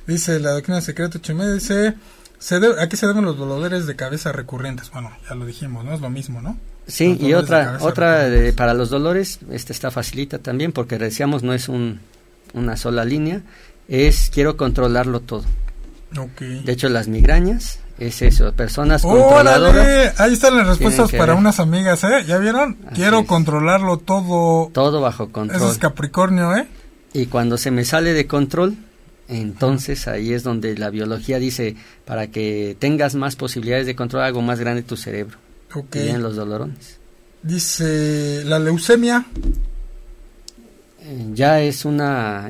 dice 0.06 0.38
la 0.42 0.52
doctrina 0.52 0.82
secreta 0.82 1.22
Chumé, 1.22 1.50
dice 1.50 1.96
se 2.40 2.56
¿A 2.58 2.90
qué 2.90 2.98
se 2.98 3.08
deben 3.08 3.24
los 3.24 3.38
dolores 3.38 3.88
de 3.88 3.96
cabeza 3.96 4.34
recurrentes? 4.34 4.92
Bueno, 4.92 5.16
ya 5.30 5.36
lo 5.36 5.46
dijimos, 5.46 5.86
¿no? 5.86 5.94
Es 5.94 6.02
lo 6.02 6.10
mismo, 6.10 6.42
¿no? 6.42 6.58
Sí, 6.88 7.18
y 7.22 7.36
otra, 7.36 7.78
otra 7.80 8.28
para 8.58 8.74
los 8.74 8.90
dolores, 8.90 9.40
esta 9.50 9.72
está 9.72 9.92
facilita 9.92 10.40
también 10.40 10.74
porque 10.74 10.98
decíamos 10.98 11.42
no 11.42 11.54
es 11.54 11.70
un, 11.70 12.02
una 12.54 12.76
sola 12.76 13.06
línea, 13.06 13.44
es 13.88 14.30
quiero 14.34 14.58
controlarlo 14.58 15.22
todo. 15.22 15.46
Okay. 16.18 16.64
De 16.66 16.74
hecho, 16.74 16.90
las 16.90 17.08
migrañas 17.08 17.80
es 18.08 18.22
eso, 18.22 18.52
personas 18.54 19.04
controladoras. 19.04 20.20
Ahí 20.20 20.34
están 20.34 20.58
las 20.58 20.68
respuestas 20.68 21.12
para 21.12 21.36
unas 21.36 21.60
amigas, 21.60 22.04
¿eh? 22.04 22.24
¿Ya 22.28 22.38
vieron? 22.38 22.78
quiero 22.94 23.26
controlarlo 23.26 23.98
todo. 23.98 24.70
Todo 24.74 25.02
bajo 25.02 25.32
control. 25.32 25.62
Eso 25.62 25.72
es 25.72 25.78
Capricornio, 25.78 26.56
¿eh? 26.56 26.68
Y 27.14 27.28
cuando 27.28 27.58
se 27.58 27.72
me 27.72 27.86
sale 27.86 28.14
de 28.14 28.26
control, 28.26 28.76
entonces 29.28 30.08
ahí 30.08 30.34
es 30.34 30.44
donde 30.44 30.78
la 30.78 30.90
biología 30.90 31.40
dice, 31.40 31.76
para 32.06 32.28
que 32.28 32.76
tengas 32.80 33.16
más 33.16 33.36
posibilidades 33.36 33.86
de 33.86 33.96
controlar 33.96 34.28
algo 34.28 34.42
más 34.42 34.60
grande 34.60 34.84
tu 34.84 34.98
cerebro. 34.98 35.38
Ok. 35.74 35.94
vienen 35.94 36.22
los 36.22 36.36
dolorones. 36.36 37.00
Dice, 37.44 38.44
la 38.46 38.60
leucemia. 38.60 39.26
Eh, 41.04 41.28
ya 41.34 41.62
es 41.62 41.86
un 41.86 42.02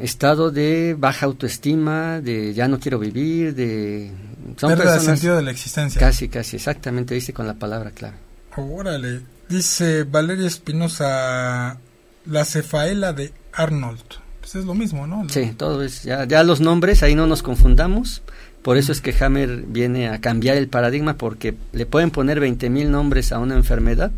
estado 0.01 0.51
de 0.51 0.95
baja 0.97 1.25
autoestima, 1.25 2.19
de 2.19 2.53
ya 2.53 2.67
no 2.67 2.79
quiero 2.79 2.99
vivir, 2.99 3.55
de... 3.55 4.11
Son 4.57 4.69
Pérdida 4.69 4.99
sentido 4.99 5.35
de 5.35 5.43
la 5.43 5.51
existencia. 5.51 5.99
Casi, 5.99 6.29
casi, 6.29 6.57
exactamente, 6.57 7.13
dice 7.13 7.33
con 7.33 7.47
la 7.47 7.55
palabra 7.55 7.91
clave. 7.91 8.17
Órale. 8.55 9.21
Dice 9.49 10.03
Valeria 10.03 10.47
Espinosa, 10.47 11.77
la 12.25 12.45
cefaela 12.45 13.13
de 13.13 13.33
Arnold. 13.53 14.01
Pues 14.39 14.55
es 14.55 14.65
lo 14.65 14.73
mismo, 14.73 15.07
¿no? 15.07 15.27
Sí, 15.29 15.53
todo 15.55 15.83
es, 15.83 16.03
ya, 16.03 16.25
ya 16.25 16.43
los 16.43 16.61
nombres, 16.61 17.03
ahí 17.03 17.15
no 17.15 17.27
nos 17.27 17.43
confundamos. 17.43 18.21
Por 18.61 18.77
eso 18.77 18.91
es 18.91 19.01
que 19.01 19.15
Hammer 19.19 19.63
viene 19.67 20.09
a 20.09 20.21
cambiar 20.21 20.57
el 20.57 20.67
paradigma 20.67 21.15
porque 21.17 21.55
le 21.73 21.85
pueden 21.85 22.11
poner 22.11 22.39
20.000 22.39 22.87
nombres 22.87 23.31
a 23.31 23.39
una 23.39 23.55
enfermedad. 23.55 24.11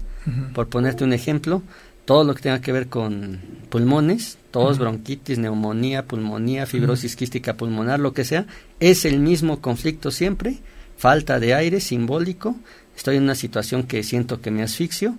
Por 0.53 0.69
ponerte 0.69 1.03
un 1.03 1.11
ejemplo, 1.11 1.61
todo 2.05 2.23
lo 2.23 2.35
que 2.35 2.41
tenga 2.41 2.61
que 2.61 2.71
ver 2.71 2.87
con 2.87 3.39
pulmones, 3.69 4.37
tos, 4.51 4.77
bronquitis, 4.77 5.39
neumonía, 5.39 6.05
pulmonía, 6.05 6.65
fibrosis 6.65 7.15
quística 7.15 7.55
pulmonar, 7.55 7.99
lo 7.99 8.13
que 8.13 8.25
sea, 8.25 8.45
es 8.79 9.05
el 9.05 9.19
mismo 9.19 9.61
conflicto 9.61 10.11
siempre, 10.11 10.57
falta 10.97 11.39
de 11.39 11.53
aire 11.53 11.79
simbólico, 11.79 12.55
estoy 12.95 13.17
en 13.17 13.23
una 13.23 13.35
situación 13.35 13.83
que 13.83 14.03
siento 14.03 14.41
que 14.41 14.51
me 14.51 14.63
asfixio, 14.63 15.15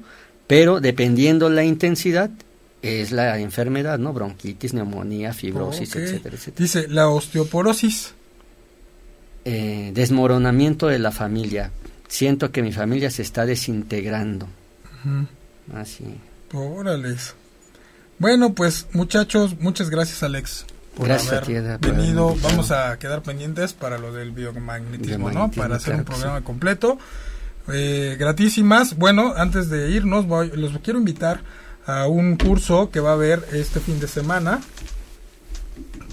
pero 0.47 0.81
dependiendo 0.81 1.49
la 1.49 1.65
intensidad, 1.65 2.31
es 2.83 3.13
la 3.13 3.39
enfermedad, 3.39 3.99
¿no? 3.99 4.13
Bronquitis, 4.13 4.75
neumonía, 4.75 5.33
fibrosis, 5.33 5.97
etcétera, 5.97 6.37
etcétera. 6.37 6.63
Dice, 6.63 6.89
la 6.89 7.09
osteoporosis. 7.09 8.13
Eh, 9.47 9.91
desmoronamiento 9.95 10.87
de 10.87 10.99
la 10.99 11.11
familia. 11.11 11.71
Siento 12.09 12.51
que 12.51 12.63
mi 12.63 12.73
familia 12.73 13.11
se 13.11 13.23
está 13.23 13.47
desintegrando. 13.47 14.49
Así. 15.75 16.05
Órales. 16.53 17.35
Bueno, 18.19 18.55
pues 18.55 18.87
muchachos, 18.93 19.57
muchas 19.61 19.91
gracias 19.91 20.23
Alex 20.23 20.67
por 20.95 21.11
haber 21.11 21.79
venido. 21.79 22.37
Vamos 22.43 22.71
a 22.71 22.99
quedar 22.99 23.23
pendientes 23.23 23.73
para 23.73 23.99
lo 23.99 24.13
del 24.13 24.31
biomagnetismo, 24.31 25.31
¿no? 25.31 25.51
Para 25.51 25.77
hacer 25.77 25.97
un 25.97 26.05
programa 26.05 26.43
completo. 26.43 26.99
Eh, 27.73 28.17
gratísimas. 28.19 28.97
Bueno, 28.97 29.35
antes 29.37 29.71
de 29.71 29.91
irnos, 29.91 30.27
voy, 30.27 30.51
los 30.55 30.79
quiero 30.79 30.99
invitar 30.99 31.41
a 31.87 32.07
un 32.07 32.37
curso 32.37 32.91
que 32.91 33.01
va 33.01 33.11
a 33.11 33.15
haber 33.15 33.45
este 33.53 33.81
fin 33.81 34.01
de 34.01 34.09
semana 34.09 34.61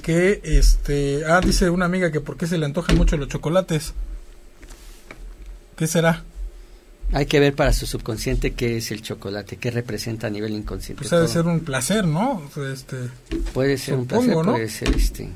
que 0.02 0.42
este 0.44 1.24
ah 1.26 1.40
dice 1.40 1.70
una 1.70 1.86
amiga 1.86 2.12
que 2.12 2.20
por 2.20 2.36
qué 2.36 2.48
se 2.48 2.58
le 2.58 2.66
antojan 2.66 2.98
mucho 2.98 3.16
los 3.16 3.30
chocolates 3.30 3.94
qué 5.78 5.88
será 5.88 6.26
hay 7.14 7.26
que 7.26 7.40
ver 7.40 7.56
para 7.56 7.74
su 7.74 7.86
subconsciente 7.86 8.54
qué 8.54 8.78
es 8.78 8.92
el 8.92 9.02
chocolate 9.02 9.58
qué 9.58 9.72
representa 9.72 10.28
a 10.28 10.30
nivel 10.30 10.54
inconsciente 10.54 11.02
pues 11.02 11.12
debe 11.12 11.28
ser 11.28 11.46
un 11.46 11.60
placer 11.62 12.06
no 12.06 12.42
este 12.72 12.98
puede 13.54 13.78
ser 13.78 13.96
un 13.96 14.06
placer 14.06 14.34
puede 14.34 14.70
ser 14.70 14.96
este 14.96 15.30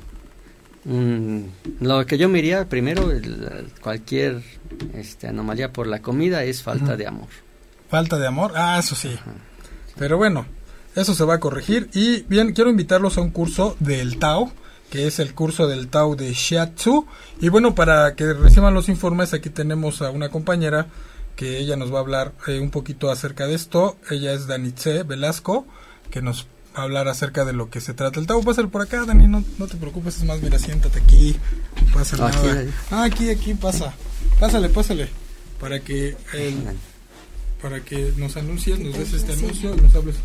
lo 0.86 2.06
que 2.06 2.18
yo 2.18 2.30
miraría 2.30 2.70
primero 2.70 3.12
cualquier 3.82 4.44
este 4.94 5.28
anomalía 5.28 5.74
por 5.74 5.88
la 5.88 6.02
comida 6.02 6.44
es 6.44 6.62
falta 6.62 6.96
de 6.96 7.08
amor. 7.08 7.28
Falta 7.90 8.20
de 8.20 8.28
amor 8.28 8.52
ah 8.56 8.78
eso 8.80 8.96
sí. 8.96 9.18
Pero 9.98 10.18
bueno, 10.18 10.46
eso 10.96 11.14
se 11.14 11.24
va 11.24 11.36
a 11.36 11.40
corregir. 11.40 11.90
Y 11.94 12.24
bien, 12.24 12.54
quiero 12.54 12.70
invitarlos 12.70 13.18
a 13.18 13.22
un 13.22 13.32
curso 13.32 13.76
del 13.80 14.18
Tao, 14.20 14.52
que 14.90 15.08
es 15.08 15.20
el 15.20 15.34
curso 15.34 15.68
del 15.68 15.88
Tao 15.88 16.16
de 16.16 16.34
Shiatsu. 16.34 17.06
Y 17.42 17.50
bueno, 17.50 17.76
para 17.76 18.16
que 18.16 18.34
reciban 18.34 18.74
los 18.74 18.90
informes, 18.90 19.34
aquí 19.34 19.50
tenemos 19.50 20.02
a 20.02 20.12
una 20.12 20.30
compañera 20.30 20.88
que 21.36 21.58
ella 21.60 21.76
nos 21.76 21.94
va 21.94 21.98
a 21.98 22.02
hablar 22.02 22.34
eh, 22.48 22.60
un 22.60 22.70
poquito 22.72 23.12
acerca 23.12 23.48
de 23.48 23.56
esto. 23.56 23.98
Ella 24.10 24.34
es 24.34 24.48
Danitze 24.48 25.04
Velasco, 25.04 25.66
que 26.12 26.22
nos 26.22 26.48
va 26.76 26.82
a 26.82 26.84
hablar 26.84 27.08
acerca 27.08 27.46
de 27.46 27.54
lo 27.54 27.70
que 27.70 27.82
se 27.82 27.94
trata 27.94 28.20
el 28.20 28.28
Tao. 28.28 28.42
Pásale 28.44 28.68
por 28.68 28.82
acá, 28.82 29.04
Dani, 29.06 29.28
no, 29.28 29.44
no 29.58 29.68
te 29.68 29.78
preocupes, 29.78 30.18
es 30.18 30.24
más, 30.24 30.42
mira, 30.42 30.60
siéntate 30.60 31.00
aquí. 31.00 31.36
Pásale 31.94 32.24
aquí, 32.24 32.70
Ah, 32.92 33.04
aquí, 33.04 33.30
aquí, 33.30 33.54
pasa. 33.54 33.94
Pásale, 34.40 34.70
pásale. 34.70 35.10
Para 35.60 35.80
que 35.80 36.16
el 36.34 36.56
para 37.62 37.80
que 37.84 38.14
nos 38.18 38.38
anuncies, 38.38 38.78
nos 38.80 38.94
des 38.98 39.14
este 39.14 39.34
anuncio 39.34 39.74
y 39.76 39.82
nos 39.82 39.96
hables. 39.96 40.18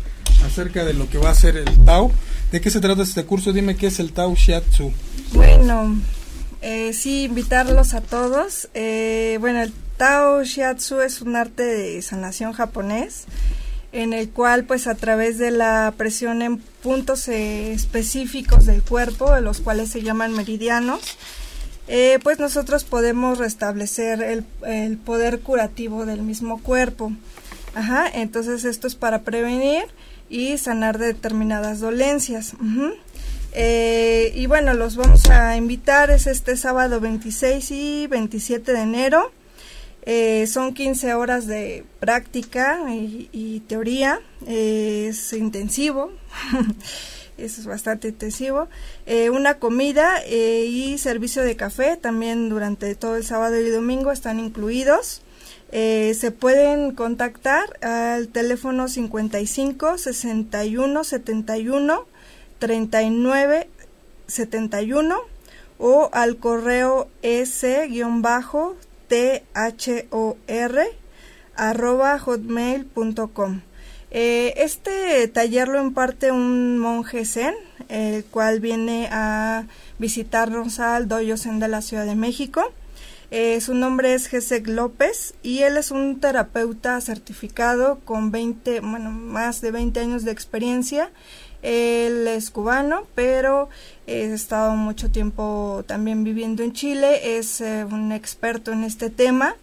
acerca 0.45 0.83
de 0.85 0.93
lo 0.93 1.09
que 1.09 1.17
va 1.17 1.29
a 1.29 1.35
ser 1.35 1.57
el 1.57 1.85
Tao. 1.85 2.11
¿De 2.51 2.59
qué 2.61 2.69
se 2.69 2.79
trata 2.81 3.01
este 3.03 3.25
curso? 3.25 3.51
Dime 3.53 3.75
qué 3.75 3.87
es 3.87 3.99
el 3.99 4.11
Tao 4.11 4.35
Shiatsu. 4.35 4.91
Bueno, 5.33 5.95
eh, 6.61 6.93
sí, 6.93 7.23
invitarlos 7.23 7.93
a 7.93 8.01
todos. 8.01 8.69
Eh, 8.73 9.37
bueno, 9.39 9.61
el 9.63 9.71
Tao 10.01 10.43
Shiatsu 10.43 11.01
es 11.01 11.21
un 11.21 11.35
arte 11.35 11.63
de 11.63 12.01
sanación 12.01 12.53
japonés 12.53 13.25
en 13.91 14.13
el 14.13 14.31
cual 14.31 14.63
pues 14.63 14.87
a 14.87 14.95
través 14.95 15.37
de 15.37 15.51
la 15.51 15.93
presión 15.95 16.41
en 16.41 16.57
puntos 16.57 17.27
específicos 17.27 18.65
del 18.65 18.81
cuerpo, 18.81 19.39
los 19.41 19.61
cuales 19.61 19.91
se 19.91 20.01
llaman 20.01 20.33
meridianos, 20.33 21.01
eh, 21.87 22.17
pues 22.23 22.39
nosotros 22.39 22.83
podemos 22.83 23.37
restablecer 23.37 24.23
el, 24.23 24.97
poder 24.97 25.41
curativo 25.41 26.07
del 26.07 26.23
mismo 26.23 26.63
cuerpo. 26.63 27.11
Ajá, 27.75 28.09
entonces 28.11 28.65
esto 28.65 28.87
es 28.87 28.95
para 28.95 29.21
prevenir 29.21 29.83
y 30.31 30.57
sanar 30.57 30.97
determinadas 30.97 31.79
dolencias. 31.79 32.55
eh, 33.53 34.31
y 34.33 34.47
bueno, 34.47 34.73
los 34.73 34.95
vamos 34.95 35.29
a 35.29 35.55
invitar, 35.57 36.09
es 36.09 36.25
este 36.25 36.57
sábado 36.57 36.99
26 36.99 37.69
y 37.69 38.07
27 38.07 38.73
de 38.73 38.81
enero. 38.81 39.31
Eh, 40.03 40.47
son 40.47 40.73
15 40.73 41.13
horas 41.13 41.45
de 41.45 41.85
práctica 41.99 42.79
y, 42.89 43.61
teoría, 43.67 44.19
eh, 44.47 45.07
es 45.09 45.33
intensivo, 45.33 46.11
es 47.37 47.65
bastante 47.65 48.07
intensivo. 48.07 48.67
Eh, 49.05 49.29
una 49.29 49.59
comida 49.59 50.25
y 50.25 50.97
servicio 50.97 51.43
de 51.43 51.55
café 51.55 51.97
también 51.97 52.49
durante 52.49 52.95
todo 52.95 53.15
el 53.15 53.23
sábado 53.23 53.59
y 53.59 53.69
domingo 53.69 54.11
están 54.11 54.39
incluidos. 54.39 55.21
Se 55.71 56.31
pueden 56.37 56.93
contactar 56.95 57.79
al 57.81 58.27
teléfono 58.27 58.89
55 58.89 59.97
61 59.97 61.03
71 61.05 62.05
39 62.59 63.69
71 64.27 65.15
o 65.79 66.09
al 66.11 66.37
correo 66.37 67.07
s-thor 69.11 70.37
arroba 71.55 72.17
hotmail.com. 72.17 73.61
Eh, 74.13 74.53
este 74.57 75.27
taller 75.29 75.67
lo 75.67 75.81
imparte 75.81 76.31
un 76.31 76.77
monje 76.77 77.25
zen, 77.25 77.53
el 77.87 78.25
cual 78.25 78.59
viene 78.59 79.07
a 79.11 79.65
visitarnos 79.99 80.79
al 80.79 81.07
Doyo 81.07 81.37
Zen 81.37 81.59
de 81.59 81.67
la 81.67 81.81
Ciudad 81.81 82.05
de 82.05 82.15
México. 82.15 82.73
Eh, 83.31 83.61
su 83.61 83.73
nombre 83.73 84.13
es 84.13 84.27
Gesek 84.27 84.67
López 84.67 85.35
y 85.41 85.59
él 85.59 85.77
es 85.77 85.91
un 85.91 86.19
terapeuta 86.19 86.99
certificado 86.99 87.99
con 88.03 88.31
20, 88.31 88.81
bueno, 88.81 89.11
más 89.11 89.61
de 89.61 89.71
20 89.71 90.01
años 90.01 90.25
de 90.25 90.31
experiencia. 90.31 91.09
Él 91.61 92.27
es 92.27 92.49
cubano, 92.49 93.07
pero 93.15 93.69
ha 94.07 94.11
estado 94.11 94.75
mucho 94.75 95.11
tiempo 95.11 95.83
también 95.87 96.23
viviendo 96.23 96.63
en 96.63 96.73
Chile, 96.73 97.37
es 97.37 97.61
eh, 97.61 97.85
un 97.85 98.11
experto 98.11 98.71
en 98.71 98.83
este 98.83 99.09
tema. 99.09 99.55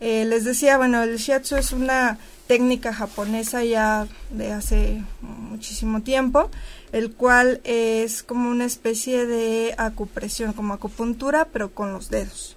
Eh, 0.00 0.24
les 0.26 0.44
decía, 0.44 0.76
bueno, 0.76 1.02
el 1.02 1.16
shiatsu 1.16 1.56
es 1.56 1.72
una 1.72 2.18
técnica 2.46 2.92
japonesa 2.92 3.64
ya 3.64 4.06
de 4.30 4.52
hace 4.52 5.02
muchísimo 5.20 6.02
tiempo, 6.02 6.50
el 6.92 7.12
cual 7.12 7.60
es 7.64 8.22
como 8.22 8.50
una 8.50 8.66
especie 8.66 9.26
de 9.26 9.74
acupresión, 9.78 10.52
como 10.52 10.74
acupuntura, 10.74 11.48
pero 11.52 11.72
con 11.72 11.92
los 11.92 12.10
dedos. 12.10 12.56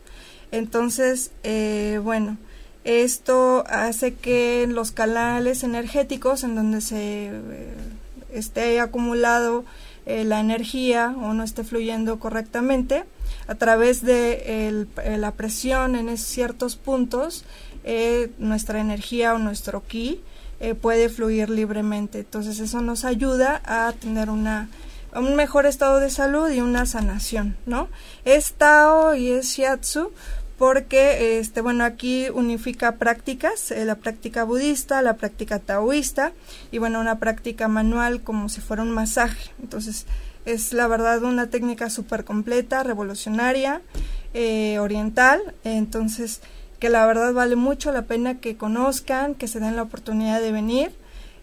Entonces, 0.51 1.31
eh, 1.43 1.99
bueno, 2.03 2.37
esto 2.83 3.63
hace 3.67 4.15
que 4.15 4.67
los 4.67 4.91
canales 4.91 5.63
energéticos 5.63 6.43
en 6.43 6.55
donde 6.55 6.81
se 6.81 7.31
esté 8.33 8.79
acumulado 8.79 9.65
eh, 10.05 10.23
la 10.23 10.39
energía 10.39 11.15
o 11.21 11.33
no 11.33 11.43
esté 11.43 11.63
fluyendo 11.63 12.19
correctamente, 12.19 13.03
a 13.47 13.55
través 13.55 14.01
de 14.03 14.67
el, 14.67 14.87
la 15.21 15.31
presión 15.33 15.95
en 15.95 16.17
ciertos 16.17 16.75
puntos, 16.75 17.45
eh, 17.83 18.31
nuestra 18.39 18.79
energía 18.79 19.33
o 19.33 19.37
nuestro 19.37 19.85
ki 19.85 20.21
eh, 20.59 20.75
puede 20.75 21.09
fluir 21.09 21.49
libremente. 21.49 22.19
Entonces 22.19 22.59
eso 22.59 22.81
nos 22.81 23.05
ayuda 23.05 23.61
a 23.65 23.93
tener 23.93 24.29
una 24.29 24.69
un 25.15 25.35
mejor 25.35 25.65
estado 25.65 25.99
de 25.99 26.09
salud 26.09 26.49
y 26.49 26.61
una 26.61 26.85
sanación, 26.85 27.57
¿no? 27.65 27.87
Es 28.25 28.53
Tao 28.53 29.15
y 29.15 29.31
es 29.31 29.47
Shiatsu 29.47 30.11
porque 30.59 31.39
este 31.39 31.61
bueno 31.61 31.85
aquí 31.85 32.29
unifica 32.29 32.97
prácticas 32.97 33.71
eh, 33.71 33.85
la 33.85 33.95
práctica 33.95 34.43
budista 34.43 35.01
la 35.01 35.15
práctica 35.15 35.57
taoísta 35.57 36.33
y 36.69 36.79
bueno 36.79 36.99
una 36.99 37.17
práctica 37.17 37.69
manual 37.69 38.21
como 38.21 38.49
si 38.49 38.59
fuera 38.59 38.83
un 38.83 38.91
masaje. 38.91 39.51
Entonces 39.61 40.05
es 40.45 40.73
la 40.73 40.87
verdad 40.87 41.23
una 41.23 41.49
técnica 41.49 41.89
súper 41.89 42.25
completa 42.25 42.83
revolucionaria 42.83 43.81
eh, 44.33 44.79
oriental. 44.79 45.41
Entonces 45.63 46.41
que 46.79 46.89
la 46.89 47.05
verdad 47.05 47.33
vale 47.33 47.55
mucho 47.55 47.93
la 47.93 48.01
pena 48.01 48.39
que 48.39 48.57
conozcan 48.57 49.35
que 49.35 49.47
se 49.47 49.61
den 49.61 49.77
la 49.77 49.83
oportunidad 49.83 50.41
de 50.41 50.51
venir 50.51 50.91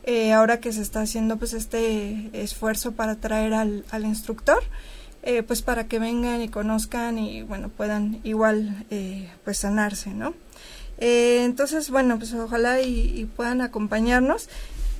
eh, 0.04 0.34
ahora 0.34 0.60
que 0.60 0.72
se 0.74 0.82
está 0.82 1.00
haciendo 1.00 1.38
pues 1.38 1.54
este 1.54 2.28
esfuerzo 2.34 2.92
para 2.92 3.16
traer 3.16 3.54
al, 3.54 3.86
al 3.90 4.04
instructor 4.04 4.62
eh, 5.26 5.42
pues 5.42 5.60
para 5.60 5.88
que 5.88 5.98
vengan 5.98 6.40
y 6.40 6.48
conozcan 6.48 7.18
y 7.18 7.42
bueno 7.42 7.68
puedan 7.68 8.20
igual 8.22 8.86
eh, 8.90 9.28
pues 9.44 9.58
sanarse 9.58 10.10
no 10.10 10.34
eh, 10.98 11.42
entonces 11.44 11.90
bueno 11.90 12.16
pues 12.16 12.32
ojalá 12.32 12.80
y, 12.80 13.12
y, 13.18 13.24
puedan 13.24 13.60
acompañarnos. 13.60 14.48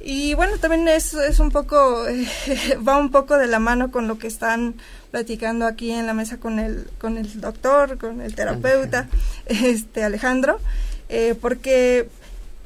Y 0.01 0.35
bueno 0.35 0.59
también 0.59 0.89
es, 0.89 1.15
es 1.15 1.39
un 1.39 1.51
poco 1.51 2.05
va 2.87 2.99
un 2.99 3.11
poco 3.13 3.39
de 3.39 3.47
la 3.47 3.61
mano 3.61 3.93
con 3.93 4.09
lo 4.09 4.19
que 4.19 4.27
están 4.27 4.75
platicando 5.13 5.65
aquí 5.65 5.93
en 5.93 6.07
la 6.07 6.13
mesa 6.13 6.39
con 6.39 6.59
el 6.59 6.91
con 6.99 7.17
el 7.19 7.41
doctor 7.41 7.97
con 7.97 8.21
el 8.21 8.35
terapeuta 8.35 9.09
este 9.47 10.03
Alejandro 10.03 10.59
porque 11.41 12.09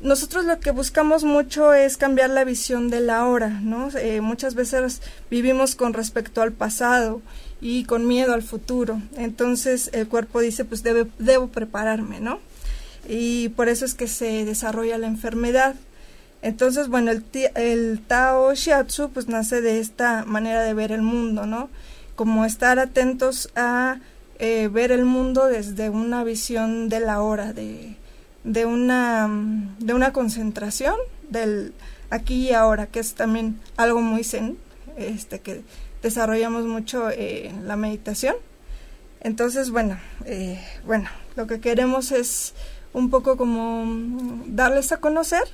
nosotros 0.02 0.46
lo 0.46 0.58
que 0.60 0.70
buscamos 0.70 1.24
mucho 1.24 1.74
es 1.74 1.96
cambiar 1.96 2.30
la 2.30 2.44
visión 2.44 2.88
de 2.88 3.00
la 3.00 3.26
hora, 3.26 3.48
¿no? 3.48 3.90
Eh, 3.96 4.20
muchas 4.20 4.54
veces 4.54 5.02
vivimos 5.30 5.74
con 5.74 5.92
respecto 5.92 6.40
al 6.40 6.52
pasado 6.52 7.20
y 7.60 7.84
con 7.84 8.06
miedo 8.06 8.32
al 8.32 8.42
futuro. 8.42 9.00
Entonces 9.16 9.90
el 9.92 10.08
cuerpo 10.08 10.40
dice, 10.40 10.64
pues 10.64 10.82
debe, 10.82 11.06
debo 11.18 11.48
prepararme, 11.48 12.20
¿no? 12.20 12.38
Y 13.08 13.50
por 13.50 13.68
eso 13.68 13.84
es 13.84 13.94
que 13.94 14.06
se 14.06 14.44
desarrolla 14.44 14.98
la 14.98 15.06
enfermedad. 15.06 15.74
Entonces, 16.42 16.88
bueno, 16.88 17.10
el, 17.10 17.24
el 17.54 18.00
Tao 18.06 18.54
Shiatsu 18.54 19.10
pues 19.10 19.28
nace 19.28 19.60
de 19.60 19.80
esta 19.80 20.24
manera 20.24 20.62
de 20.62 20.74
ver 20.74 20.92
el 20.92 21.02
mundo, 21.02 21.46
¿no? 21.46 21.68
Como 22.16 22.44
estar 22.44 22.78
atentos 22.78 23.50
a 23.56 23.98
eh, 24.38 24.68
ver 24.68 24.90
el 24.90 25.04
mundo 25.04 25.46
desde 25.46 25.90
una 25.90 26.24
visión 26.24 26.88
de 26.88 27.00
la 27.00 27.20
hora, 27.20 27.52
de, 27.52 27.96
de, 28.44 28.64
una, 28.64 29.28
de 29.78 29.92
una 29.92 30.12
concentración 30.12 30.94
del 31.28 31.74
aquí 32.08 32.48
y 32.48 32.52
ahora, 32.52 32.86
que 32.86 33.00
es 33.00 33.14
también 33.14 33.60
algo 33.76 34.00
muy 34.00 34.24
zen, 34.24 34.56
este, 34.96 35.40
que 35.40 35.62
desarrollamos 36.02 36.64
mucho 36.64 37.10
eh, 37.10 37.52
la 37.62 37.76
meditación. 37.76 38.36
Entonces, 39.20 39.70
bueno, 39.70 39.98
eh, 40.24 40.62
bueno, 40.86 41.08
lo 41.36 41.46
que 41.46 41.60
queremos 41.60 42.12
es 42.12 42.54
un 42.92 43.10
poco 43.10 43.36
como 43.36 44.42
darles 44.46 44.92
a 44.92 44.98
conocer 44.98 45.44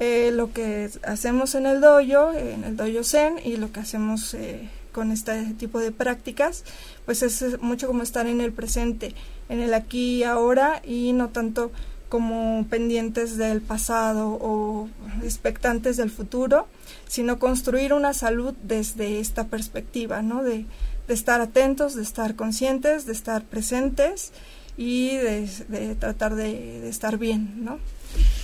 eh, 0.00 0.32
lo 0.32 0.52
que 0.52 0.90
hacemos 1.04 1.54
en 1.54 1.66
el 1.66 1.80
dojo, 1.80 2.32
en 2.32 2.64
el 2.64 2.76
dojo 2.76 3.04
zen 3.04 3.38
y 3.44 3.56
lo 3.56 3.70
que 3.70 3.80
hacemos 3.80 4.34
eh, 4.34 4.68
con 4.92 5.12
este 5.12 5.54
tipo 5.54 5.78
de 5.78 5.92
prácticas, 5.92 6.64
pues 7.04 7.22
es 7.22 7.60
mucho 7.60 7.86
como 7.86 8.02
estar 8.02 8.26
en 8.26 8.40
el 8.40 8.52
presente, 8.52 9.14
en 9.48 9.60
el 9.60 9.72
aquí 9.72 10.16
y 10.16 10.24
ahora 10.24 10.82
y 10.84 11.12
no 11.12 11.28
tanto 11.28 11.70
como 12.14 12.64
pendientes 12.70 13.36
del 13.36 13.60
pasado 13.60 14.38
o 14.40 14.88
expectantes 15.24 15.96
del 15.96 16.10
futuro, 16.10 16.68
sino 17.08 17.40
construir 17.40 17.92
una 17.92 18.12
salud 18.12 18.54
desde 18.62 19.18
esta 19.18 19.48
perspectiva, 19.48 20.22
¿no? 20.22 20.44
De, 20.44 20.64
estar 21.08 21.40
atentos, 21.40 21.96
de 21.96 22.04
estar 22.04 22.36
conscientes, 22.36 23.04
de 23.06 23.12
estar 23.14 23.42
presentes 23.42 24.30
y 24.76 25.16
de, 25.16 25.96
tratar 25.98 26.36
de, 26.36 26.88
estar 26.88 27.18
bien, 27.18 27.64
¿no? 27.64 27.80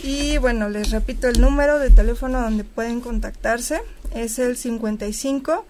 Y 0.03 0.39
bueno, 0.39 0.69
les 0.69 0.91
repito 0.91 1.29
el 1.29 1.41
número 1.41 1.79
de 1.79 1.91
teléfono 1.91 2.41
donde 2.41 2.65
pueden 2.65 3.01
contactarse, 3.01 3.83
es 4.13 4.41
el 4.41 4.57
55 4.57 5.65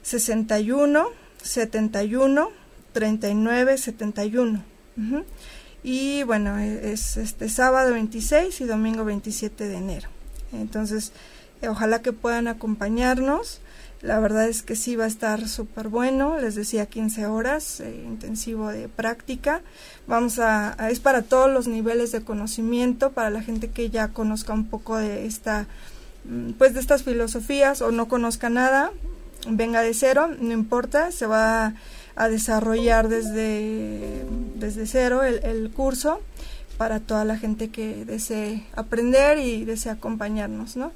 61 0.00 1.06
71 1.42 2.48
39 2.94 3.76
71. 3.76 4.64
Uh 4.96 5.22
y 5.82 6.22
bueno, 6.22 6.58
es 6.58 7.16
este 7.16 7.48
sábado 7.48 7.92
26 7.92 8.60
y 8.60 8.64
domingo 8.64 9.04
27 9.04 9.66
de 9.66 9.76
enero. 9.76 10.08
Entonces, 10.52 11.12
eh, 11.60 11.68
ojalá 11.68 12.02
que 12.02 12.12
puedan 12.12 12.48
acompañarnos. 12.48 13.60
La 14.00 14.18
verdad 14.18 14.48
es 14.48 14.62
que 14.62 14.74
sí 14.74 14.96
va 14.96 15.04
a 15.04 15.08
estar 15.08 15.48
súper 15.48 15.88
bueno. 15.88 16.38
Les 16.38 16.54
decía 16.54 16.86
15 16.86 17.26
horas 17.26 17.80
eh, 17.80 18.02
intensivo 18.04 18.68
de 18.68 18.88
práctica. 18.88 19.62
Vamos 20.06 20.38
a, 20.38 20.74
a, 20.82 20.90
es 20.90 21.00
para 21.00 21.22
todos 21.22 21.50
los 21.50 21.68
niveles 21.68 22.12
de 22.12 22.22
conocimiento, 22.22 23.12
para 23.12 23.30
la 23.30 23.42
gente 23.42 23.70
que 23.70 23.90
ya 23.90 24.08
conozca 24.08 24.52
un 24.52 24.66
poco 24.66 24.96
de 24.96 25.26
esta 25.26 25.66
mm, 26.24 26.52
pues 26.52 26.74
de 26.74 26.80
estas 26.80 27.04
filosofías 27.04 27.80
o 27.80 27.92
no 27.92 28.08
conozca 28.08 28.50
nada, 28.50 28.90
venga 29.48 29.82
de 29.82 29.94
cero, 29.94 30.28
no 30.38 30.52
importa, 30.52 31.12
se 31.12 31.26
va 31.26 31.66
a 31.66 31.74
desarrollar 32.16 33.08
desde, 33.08 34.24
desde 34.56 34.86
cero 34.86 35.22
el, 35.24 35.42
el 35.44 35.70
curso 35.70 36.20
para 36.76 37.00
toda 37.00 37.24
la 37.24 37.38
gente 37.38 37.68
que 37.70 38.04
desee 38.04 38.64
aprender 38.74 39.38
y 39.38 39.64
desee 39.64 39.92
acompañarnos, 39.92 40.76
¿no? 40.76 40.92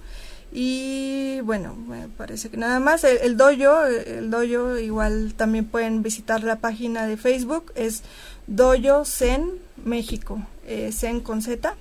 Y 0.53 1.41
bueno, 1.43 1.75
me 1.75 2.09
parece 2.09 2.49
que 2.49 2.57
nada 2.57 2.81
más. 2.81 3.05
El, 3.05 3.19
el 3.19 3.37
dojo, 3.37 3.85
el 3.85 4.31
dojo 4.31 4.79
igual 4.79 5.35
también 5.37 5.67
pueden 5.67 6.03
visitar 6.03 6.43
la 6.45 6.57
página 6.57 7.07
de 7.07 7.17
Facebook, 7.17 7.73
es 7.75 8.03
Dojo 8.47 9.05
Zen 9.05 9.51
México, 9.85 10.41
eh, 10.67 10.93
Zen 10.93 11.21
con 11.21 11.43
Z, 11.43 11.75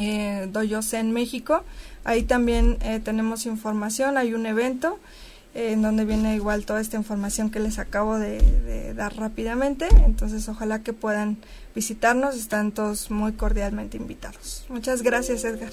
eh, 0.00 0.48
Dojo 0.50 0.82
Zen 0.82 1.12
México. 1.12 1.64
Ahí 2.04 2.22
también 2.22 2.78
eh, 2.80 3.00
tenemos 3.04 3.44
información, 3.46 4.16
hay 4.16 4.32
un 4.32 4.46
evento 4.46 4.98
en 5.54 5.82
donde 5.82 6.04
viene 6.04 6.34
igual 6.34 6.64
toda 6.64 6.80
esta 6.80 6.96
información 6.96 7.50
que 7.50 7.60
les 7.60 7.78
acabo 7.78 8.18
de, 8.18 8.94
dar 8.94 9.16
rápidamente. 9.16 9.88
Entonces 10.04 10.48
ojalá 10.48 10.82
que 10.82 10.92
puedan 10.92 11.38
visitarnos, 11.74 12.36
están 12.36 12.72
todos 12.72 13.10
muy 13.10 13.32
cordialmente 13.32 13.96
invitados. 13.96 14.64
Muchas 14.68 15.02
gracias 15.02 15.44
Edgar. 15.44 15.70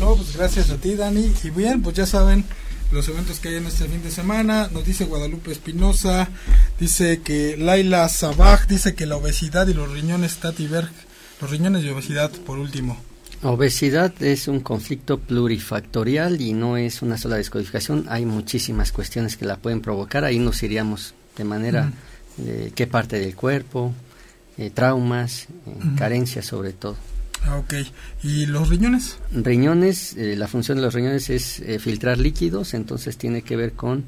No, 0.00 0.14
pues 0.16 0.36
gracias 0.36 0.70
a 0.70 0.76
ti 0.76 0.94
Dani. 0.94 1.32
Y 1.42 1.50
bien, 1.50 1.82
pues 1.82 1.96
ya 1.96 2.06
saben 2.06 2.44
los 2.90 3.08
eventos 3.08 3.40
que 3.40 3.48
hay 3.48 3.56
en 3.56 3.66
este 3.66 3.86
fin 3.86 4.02
de 4.02 4.10
semana. 4.10 4.68
Nos 4.72 4.84
dice 4.84 5.04
Guadalupe 5.04 5.52
Espinosa, 5.52 6.28
dice 6.78 7.20
que 7.22 7.56
Laila 7.56 8.08
Sabaj 8.08 8.66
dice 8.66 8.94
que 8.94 9.06
la 9.06 9.16
obesidad 9.16 9.66
y 9.68 9.74
los 9.74 9.90
riñones 9.90 10.36
Tatiberg, 10.36 10.90
los 11.40 11.50
riñones 11.50 11.84
y 11.84 11.88
obesidad 11.88 12.30
por 12.30 12.58
último. 12.58 12.96
Obesidad 13.44 14.14
es 14.22 14.48
un 14.48 14.60
conflicto 14.60 15.18
plurifactorial 15.18 16.40
y 16.40 16.54
no 16.54 16.78
es 16.78 17.02
una 17.02 17.18
sola 17.18 17.36
descodificación. 17.36 18.06
Hay 18.08 18.24
muchísimas 18.24 18.90
cuestiones 18.90 19.36
que 19.36 19.44
la 19.44 19.58
pueden 19.58 19.82
provocar. 19.82 20.24
Ahí 20.24 20.38
nos 20.38 20.62
iríamos 20.62 21.12
de 21.36 21.44
manera 21.44 21.92
uh 22.38 22.42
-huh. 22.42 22.72
qué 22.72 22.86
parte 22.86 23.18
del 23.18 23.34
cuerpo, 23.34 23.92
eh, 24.56 24.70
traumas, 24.70 25.42
eh, 25.42 25.46
uh 25.66 25.72
-huh. 25.72 25.98
carencias 25.98 26.46
sobre 26.46 26.72
todo. 26.72 26.96
Ah, 27.42 27.58
ok. 27.58 27.74
¿Y 28.22 28.46
los 28.46 28.70
riñones? 28.70 29.18
Riñones, 29.30 30.16
eh, 30.16 30.36
la 30.36 30.48
función 30.48 30.78
de 30.78 30.82
los 30.82 30.94
riñones 30.94 31.28
es 31.28 31.60
eh, 31.60 31.78
filtrar 31.78 32.16
líquidos, 32.18 32.72
entonces 32.72 33.18
tiene 33.18 33.42
que 33.42 33.56
ver 33.56 33.72
con 33.72 34.06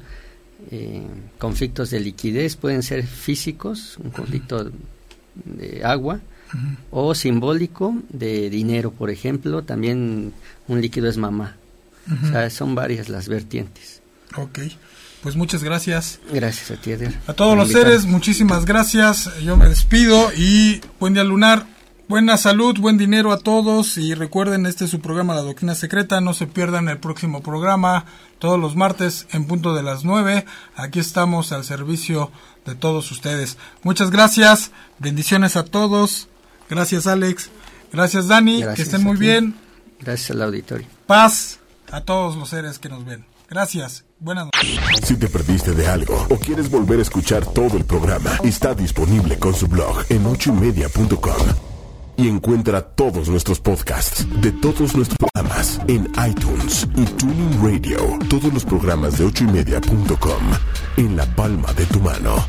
eh, 0.71 1.05
conflictos 1.37 1.91
de 1.91 1.99
liquidez, 1.99 2.55
pueden 2.55 2.81
ser 2.81 3.05
físicos, 3.05 3.97
un 4.03 4.09
conflicto 4.09 4.57
uh 4.57 4.65
-huh. 4.65 5.57
de 5.59 5.85
agua, 5.85 6.21
uh 6.53 6.57
-huh. 6.57 6.77
o 6.91 7.15
simbólico 7.15 7.95
de 8.09 8.49
dinero, 8.49 8.91
por 8.91 9.09
ejemplo, 9.09 9.63
también 9.63 10.33
un 10.67 10.81
líquido 10.81 11.09
es 11.09 11.17
mamá. 11.17 11.55
Uh 12.07 12.13
-huh. 12.13 12.29
O 12.29 12.31
sea, 12.31 12.49
son 12.49 12.75
varias 12.75 13.09
las 13.09 13.27
vertientes. 13.27 14.01
Ok. 14.35 14.59
Pues 15.21 15.35
muchas 15.35 15.63
gracias. 15.63 16.19
Gracias 16.31 16.71
a 16.71 16.81
ti, 16.81 16.91
Eder. 16.91 17.17
A 17.27 17.33
todos 17.33 17.57
los 17.57 17.71
seres, 17.71 18.05
muchísimas 18.05 18.65
gracias. 18.65 19.29
Yo 19.43 19.57
me 19.57 19.67
despido 19.67 20.31
y 20.37 20.79
buen 20.99 21.13
día 21.13 21.23
lunar. 21.23 21.65
Buena 22.07 22.37
salud, 22.37 22.79
buen 22.79 22.97
dinero 22.97 23.33
a 23.33 23.39
todos 23.39 23.97
y 23.97 24.13
recuerden, 24.13 24.65
este 24.65 24.85
es 24.85 24.91
su 24.91 25.01
programa 25.01 25.35
La 25.35 25.41
Doctrina 25.41 25.75
Secreta, 25.75 26.21
no 26.21 26.33
se 26.33 26.47
pierdan 26.47 26.87
el 26.87 26.99
próximo 26.99 27.43
programa 27.43 28.05
todos 28.39 28.57
los 28.57 28.77
martes 28.77 29.27
en 29.33 29.43
punto 29.43 29.73
de 29.73 29.83
las 29.83 30.05
9. 30.05 30.45
Aquí 30.77 30.99
estamos 30.99 31.51
al 31.51 31.65
servicio 31.65 32.31
de 32.65 32.75
todos 32.75 33.11
ustedes. 33.11 33.57
Muchas 33.83 34.09
gracias, 34.09 34.71
bendiciones 34.99 35.57
a 35.57 35.65
todos. 35.65 36.29
Gracias 36.69 37.07
Alex, 37.07 37.49
gracias 37.91 38.27
Dani, 38.27 38.61
gracias 38.61 38.75
que 38.75 38.81
estén 38.83 39.03
muy 39.03 39.17
bien. 39.17 39.55
Gracias 39.99 40.31
al 40.31 40.41
auditorio. 40.41 40.87
Paz 41.05 41.59
a 41.91 42.01
todos 42.01 42.35
los 42.35 42.49
seres 42.49 42.79
que 42.79 42.89
nos 42.89 43.05
ven. 43.05 43.25
Gracias. 43.49 44.03
Buenas 44.19 44.45
noches. 44.45 44.79
Si 45.03 45.15
te 45.15 45.27
perdiste 45.27 45.71
de 45.71 45.87
algo 45.87 46.27
o 46.29 46.37
quieres 46.37 46.69
volver 46.69 46.99
a 46.99 47.01
escuchar 47.01 47.45
todo 47.45 47.77
el 47.77 47.85
programa, 47.85 48.31
está 48.43 48.73
disponible 48.73 49.37
con 49.37 49.53
su 49.53 49.67
blog 49.67 50.03
en 50.09 50.25
ochoymedia.com 50.25 51.47
y 52.17 52.27
encuentra 52.27 52.81
todos 52.81 53.29
nuestros 53.29 53.59
podcasts 53.59 54.25
de 54.41 54.51
todos 54.51 54.95
nuestros 54.95 55.17
programas 55.17 55.79
en 55.87 56.11
iTunes 56.27 56.87
y 56.95 57.05
Tuning 57.05 57.63
Radio. 57.63 58.19
Todos 58.27 58.51
los 58.51 58.65
programas 58.65 59.17
de 59.19 59.25
ochoymedia.com 59.25 60.43
en 60.97 61.15
la 61.15 61.25
palma 61.35 61.71
de 61.73 61.85
tu 61.85 62.01
mano. 62.01 62.43